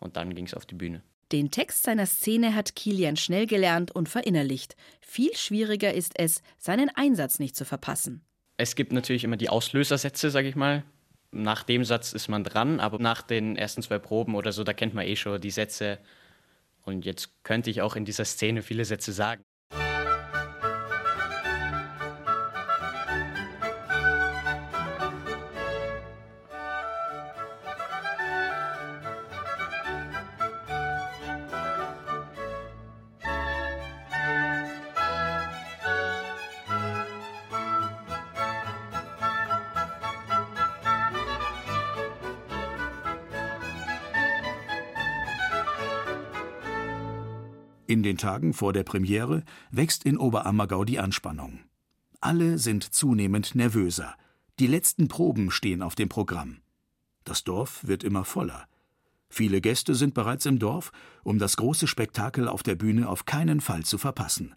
Und 0.00 0.16
dann 0.16 0.34
ging 0.34 0.46
es 0.46 0.54
auf 0.54 0.66
die 0.66 0.74
Bühne. 0.74 1.02
Den 1.32 1.50
Text 1.50 1.84
seiner 1.84 2.06
Szene 2.06 2.54
hat 2.54 2.76
Kilian 2.76 3.16
schnell 3.16 3.46
gelernt 3.46 3.90
und 3.90 4.08
verinnerlicht. 4.08 4.76
Viel 5.00 5.34
schwieriger 5.36 5.94
ist 5.94 6.18
es, 6.18 6.42
seinen 6.58 6.90
Einsatz 6.94 7.38
nicht 7.38 7.56
zu 7.56 7.64
verpassen. 7.64 8.22
Es 8.56 8.76
gibt 8.76 8.92
natürlich 8.92 9.24
immer 9.24 9.36
die 9.36 9.48
Auslösersätze, 9.48 10.30
sage 10.30 10.48
ich 10.48 10.56
mal. 10.56 10.84
Nach 11.32 11.64
dem 11.64 11.84
Satz 11.84 12.12
ist 12.12 12.28
man 12.28 12.44
dran, 12.44 12.78
aber 12.78 12.98
nach 12.98 13.22
den 13.22 13.56
ersten 13.56 13.82
zwei 13.82 13.98
Proben 13.98 14.36
oder 14.36 14.52
so, 14.52 14.62
da 14.62 14.72
kennt 14.72 14.94
man 14.94 15.06
eh 15.06 15.16
schon 15.16 15.40
die 15.40 15.50
Sätze 15.50 15.98
und 16.82 17.04
jetzt 17.04 17.42
könnte 17.42 17.70
ich 17.70 17.82
auch 17.82 17.96
in 17.96 18.04
dieser 18.04 18.24
Szene 18.24 18.62
viele 18.62 18.84
Sätze 18.84 19.12
sagen. 19.12 19.42
Den 48.14 48.18
Tagen 48.18 48.52
vor 48.52 48.72
der 48.72 48.84
Premiere 48.84 49.42
wächst 49.72 50.04
in 50.04 50.18
Oberammergau 50.18 50.84
die 50.84 51.00
Anspannung. 51.00 51.58
Alle 52.20 52.58
sind 52.58 52.94
zunehmend 52.94 53.56
nervöser. 53.56 54.14
Die 54.60 54.68
letzten 54.68 55.08
Proben 55.08 55.50
stehen 55.50 55.82
auf 55.82 55.96
dem 55.96 56.08
Programm. 56.08 56.58
Das 57.24 57.42
Dorf 57.42 57.84
wird 57.84 58.04
immer 58.04 58.24
voller. 58.24 58.68
Viele 59.28 59.60
Gäste 59.60 59.96
sind 59.96 60.14
bereits 60.14 60.46
im 60.46 60.60
Dorf, 60.60 60.92
um 61.24 61.40
das 61.40 61.56
große 61.56 61.88
Spektakel 61.88 62.46
auf 62.46 62.62
der 62.62 62.76
Bühne 62.76 63.08
auf 63.08 63.24
keinen 63.24 63.60
Fall 63.60 63.82
zu 63.82 63.98
verpassen. 63.98 64.54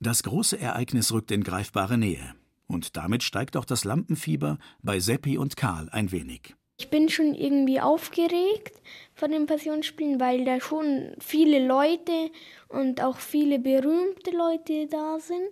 Das 0.00 0.22
große 0.22 0.58
Ereignis 0.58 1.12
rückt 1.12 1.30
in 1.30 1.44
greifbare 1.44 1.98
Nähe. 1.98 2.34
Und 2.68 2.96
damit 2.96 3.22
steigt 3.22 3.58
auch 3.58 3.66
das 3.66 3.84
Lampenfieber 3.84 4.56
bei 4.80 4.98
Seppi 4.98 5.36
und 5.36 5.58
Karl 5.58 5.90
ein 5.90 6.10
wenig. 6.10 6.54
Ich 6.80 6.90
bin 6.90 7.08
schon 7.08 7.34
irgendwie 7.34 7.80
aufgeregt 7.80 8.80
von 9.14 9.32
den 9.32 9.46
Passionsspielen, 9.46 10.20
weil 10.20 10.44
da 10.44 10.60
schon 10.60 11.12
viele 11.18 11.66
Leute 11.66 12.30
und 12.68 13.02
auch 13.02 13.18
viele 13.18 13.58
berühmte 13.58 14.30
Leute 14.30 14.86
da 14.86 15.18
sind. 15.18 15.48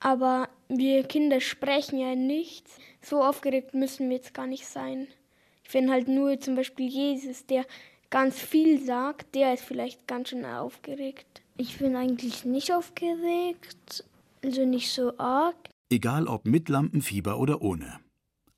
Aber 0.00 0.48
wir 0.68 1.04
Kinder 1.04 1.40
sprechen 1.40 1.98
ja 2.00 2.16
nichts. 2.16 2.76
So 3.00 3.22
aufgeregt 3.22 3.72
müssen 3.72 4.08
wir 4.08 4.16
jetzt 4.16 4.34
gar 4.34 4.48
nicht 4.48 4.66
sein. 4.66 5.06
Ich 5.62 5.70
finde 5.70 5.92
halt 5.92 6.08
nur 6.08 6.40
zum 6.40 6.56
Beispiel 6.56 6.88
Jesus, 6.88 7.46
der 7.46 7.64
ganz 8.10 8.40
viel 8.40 8.82
sagt, 8.82 9.36
der 9.36 9.54
ist 9.54 9.64
vielleicht 9.64 10.08
ganz 10.08 10.30
schön 10.30 10.44
aufgeregt. 10.44 11.42
Ich 11.56 11.78
bin 11.78 11.94
eigentlich 11.94 12.44
nicht 12.44 12.72
aufgeregt, 12.72 14.04
also 14.42 14.64
nicht 14.64 14.90
so 14.90 15.16
arg. 15.18 15.56
Egal 15.90 16.26
ob 16.26 16.46
mit 16.46 16.68
Lampenfieber 16.68 17.38
oder 17.38 17.62
ohne. 17.62 18.00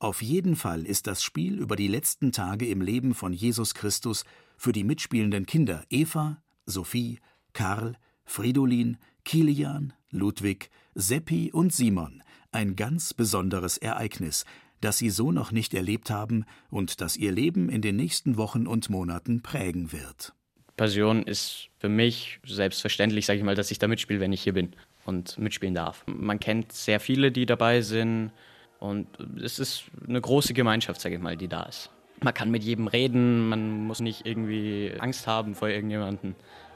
Auf 0.01 0.23
jeden 0.23 0.57
Fall 0.57 0.87
ist 0.87 1.07
das 1.07 1.23
Spiel 1.23 1.59
über 1.59 1.77
die 1.77 1.87
letzten 1.87 2.33
Tage 2.33 2.67
im 2.67 2.81
Leben 2.81 3.15
von 3.15 3.35
Jesus 3.35 3.75
Christus 3.75 4.25
für 4.57 4.73
die 4.73 4.83
mitspielenden 4.83 5.45
Kinder 5.45 5.85
Eva, 5.91 6.43
Sophie, 6.65 7.21
Karl, 7.53 7.97
Fridolin, 8.25 8.97
Kilian, 9.27 9.93
Ludwig, 10.11 10.71
Seppi 10.95 11.53
und 11.53 11.75
Simon 11.75 12.23
ein 12.51 12.77
ganz 12.77 13.13
besonderes 13.13 13.77
Ereignis, 13.77 14.47
das 14.81 14.97
sie 14.97 15.11
so 15.11 15.33
noch 15.33 15.53
nicht 15.53 15.75
erlebt 15.75 16.09
haben 16.09 16.47
und 16.71 17.03
das 17.03 17.19
ihr 17.19 17.31
Leben 17.31 17.69
in 17.69 17.83
den 17.83 17.97
nächsten 17.97 18.39
Wochen 18.39 18.67
und 18.67 18.89
Monaten 18.89 19.43
prägen 19.43 19.93
wird. 19.93 20.33
Passion 20.79 21.25
ist 21.25 21.69
für 21.79 21.91
mich 21.91 22.41
selbstverständlich, 22.47 23.27
sage 23.27 23.39
ich 23.39 23.45
mal, 23.45 23.55
dass 23.55 23.71
ich 23.71 23.79
da 23.79 23.87
mitspiele, 23.87 24.21
wenn 24.21 24.33
ich 24.33 24.43
hier 24.43 24.55
bin 24.55 24.75
und 25.05 25.37
mitspielen 25.37 25.75
darf. 25.75 26.05
Man 26.07 26.41
kennt 26.41 26.73
sehr 26.73 27.01
viele, 27.01 27.31
die 27.31 27.45
dabei 27.45 27.83
sind 27.83 28.33
und 28.81 29.07
es 29.43 29.59
ist 29.59 29.85
eine 30.09 30.21
große 30.21 30.53
Gemeinschaft, 30.55 31.01
sage 31.01 31.15
ich 31.15 31.21
mal, 31.21 31.37
die 31.37 31.49
da 31.49 31.63
ist. 31.63 31.91
Man 32.23 32.35
kann 32.35 32.51
mit 32.51 32.65
jedem 32.65 32.89
reden, 32.89 33.49
man 33.49 33.87
muss 33.87 34.01
nicht 34.01 34.27
irgendwie 34.27 34.93
Angst 34.99 35.27
haben 35.27 35.55
vor 35.55 35.69
irgendjemandem 35.69 36.35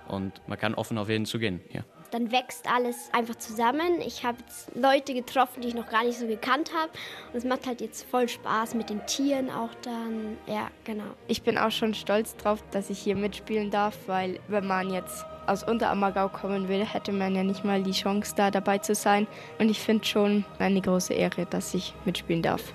und 0.09 0.41
man 0.47 0.59
kann 0.59 0.75
offen 0.75 0.97
auf 0.97 1.09
jeden 1.09 1.27
zugehen. 1.27 1.61
Ja 1.73 1.85
dann 2.11 2.33
wächst 2.33 2.71
alles 2.71 3.11
einfach 3.13 3.37
zusammen. 3.37 4.01
Ich 4.01 4.25
habe 4.25 4.39
Leute 4.75 5.15
getroffen, 5.15 5.61
die 5.61 5.69
ich 5.69 5.75
noch 5.75 5.89
gar 5.89 6.05
nicht 6.05 6.19
so 6.19 6.27
gekannt 6.27 6.73
habe. 6.75 6.91
Und 7.33 7.39
es 7.39 7.45
macht 7.45 7.67
halt 7.67 7.81
jetzt 7.81 8.07
voll 8.11 8.29
Spaß 8.29 8.75
mit 8.75 8.91
den 8.91 9.05
Tieren 9.07 9.51
auch 9.51 9.75
dann. 9.83 10.37
Ja, 10.47 10.71
genau. 10.85 11.05
Ich 11.29 11.43
bin 11.43 11.59
auch 11.59 11.71
schon 11.71 11.95
stolz 11.95 12.37
drauf, 12.37 12.63
dass 12.71 12.91
ich 12.91 12.99
hier 12.99 13.17
mitspielen 13.17 13.71
darf, 13.71 13.97
weil 14.07 14.41
wenn 14.49 14.67
man 14.67 14.91
jetzt 14.93 15.25
aus 15.47 15.63
Unterammergau 15.63 16.29
kommen 16.29 16.69
will, 16.69 16.85
hätte 16.85 17.13
man 17.13 17.35
ja 17.35 17.43
nicht 17.43 17.65
mal 17.65 17.83
die 17.83 17.93
Chance, 17.93 18.35
da 18.37 18.51
dabei 18.51 18.79
zu 18.79 18.95
sein. 18.95 19.27
Und 19.59 19.69
ich 19.69 19.81
finde 19.81 20.05
schon 20.05 20.45
eine 20.59 20.81
große 20.81 21.13
Ehre, 21.15 21.47
dass 21.47 21.75
ich 21.75 21.95
mitspielen 22.05 22.43
darf. 22.43 22.73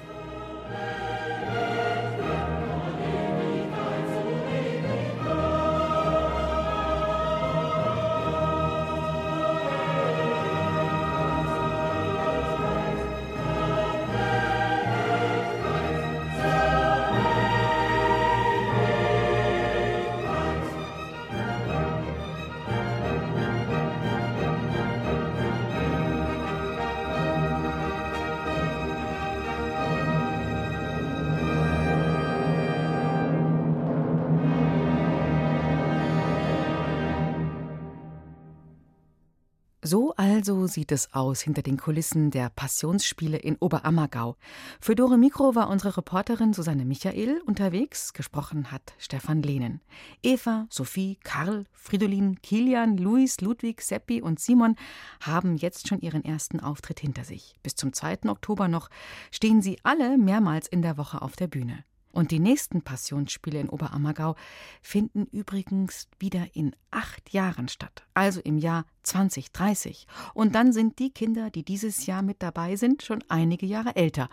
So 39.91 40.13
also 40.17 40.67
sieht 40.67 40.91
es 40.91 41.15
aus 41.15 41.41
hinter 41.41 41.63
den 41.63 41.77
Kulissen 41.77 42.29
der 42.29 42.51
Passionsspiele 42.51 43.37
in 43.37 43.55
Oberammergau. 43.55 44.35
Für 44.79 44.93
Dore 44.93 45.17
Mikro 45.17 45.55
war 45.55 45.67
unsere 45.67 45.97
Reporterin 45.97 46.53
Susanne 46.53 46.85
Michael 46.85 47.41
unterwegs, 47.47 48.13
gesprochen 48.13 48.71
hat 48.71 48.93
Stefan 48.99 49.41
Lehnen. 49.41 49.81
Eva, 50.21 50.67
Sophie, 50.69 51.17
Karl, 51.23 51.65
Fridolin, 51.71 52.39
Kilian, 52.43 52.99
Luis, 52.99 53.41
Ludwig, 53.41 53.81
Seppi 53.81 54.21
und 54.21 54.39
Simon 54.39 54.75
haben 55.21 55.57
jetzt 55.57 55.87
schon 55.87 56.01
ihren 56.01 56.23
ersten 56.23 56.59
Auftritt 56.59 56.99
hinter 56.99 57.23
sich. 57.23 57.55
Bis 57.63 57.73
zum 57.73 57.91
2. 57.91 58.29
Oktober 58.29 58.67
noch 58.67 58.91
stehen 59.31 59.63
sie 59.63 59.79
alle 59.81 60.19
mehrmals 60.19 60.67
in 60.67 60.83
der 60.83 60.99
Woche 60.99 61.23
auf 61.23 61.35
der 61.35 61.47
Bühne. 61.47 61.83
Und 62.11 62.31
die 62.31 62.39
nächsten 62.39 62.81
Passionsspiele 62.81 63.59
in 63.59 63.69
Oberammergau 63.69 64.35
finden 64.81 65.25
übrigens 65.31 66.07
wieder 66.19 66.47
in 66.53 66.75
acht 66.91 67.31
Jahren 67.31 67.67
statt, 67.67 68.03
also 68.13 68.41
im 68.41 68.57
Jahr 68.57 68.85
2030. 69.03 70.07
Und 70.33 70.55
dann 70.55 70.73
sind 70.73 70.99
die 70.99 71.11
Kinder, 71.11 71.49
die 71.49 71.63
dieses 71.63 72.05
Jahr 72.07 72.21
mit 72.21 72.41
dabei 72.41 72.75
sind, 72.75 73.03
schon 73.03 73.23
einige 73.27 73.65
Jahre 73.65 73.95
älter. 73.95 74.29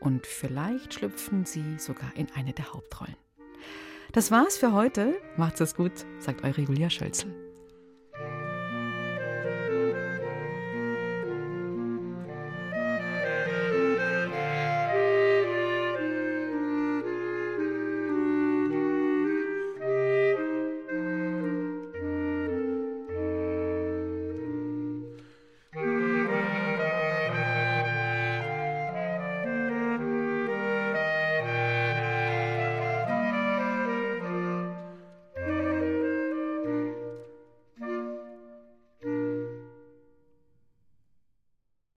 Und 0.00 0.26
vielleicht 0.26 0.94
schlüpfen 0.94 1.46
sie 1.46 1.78
sogar 1.78 2.14
in 2.14 2.30
eine 2.34 2.52
der 2.52 2.72
Hauptrollen. 2.72 3.16
Das 4.12 4.30
war's 4.30 4.56
für 4.56 4.72
heute. 4.72 5.16
Macht's 5.36 5.60
es 5.60 5.74
gut, 5.74 6.04
sagt 6.18 6.44
eure 6.44 6.60
Julia 6.60 6.90
Schölzel. 6.90 7.53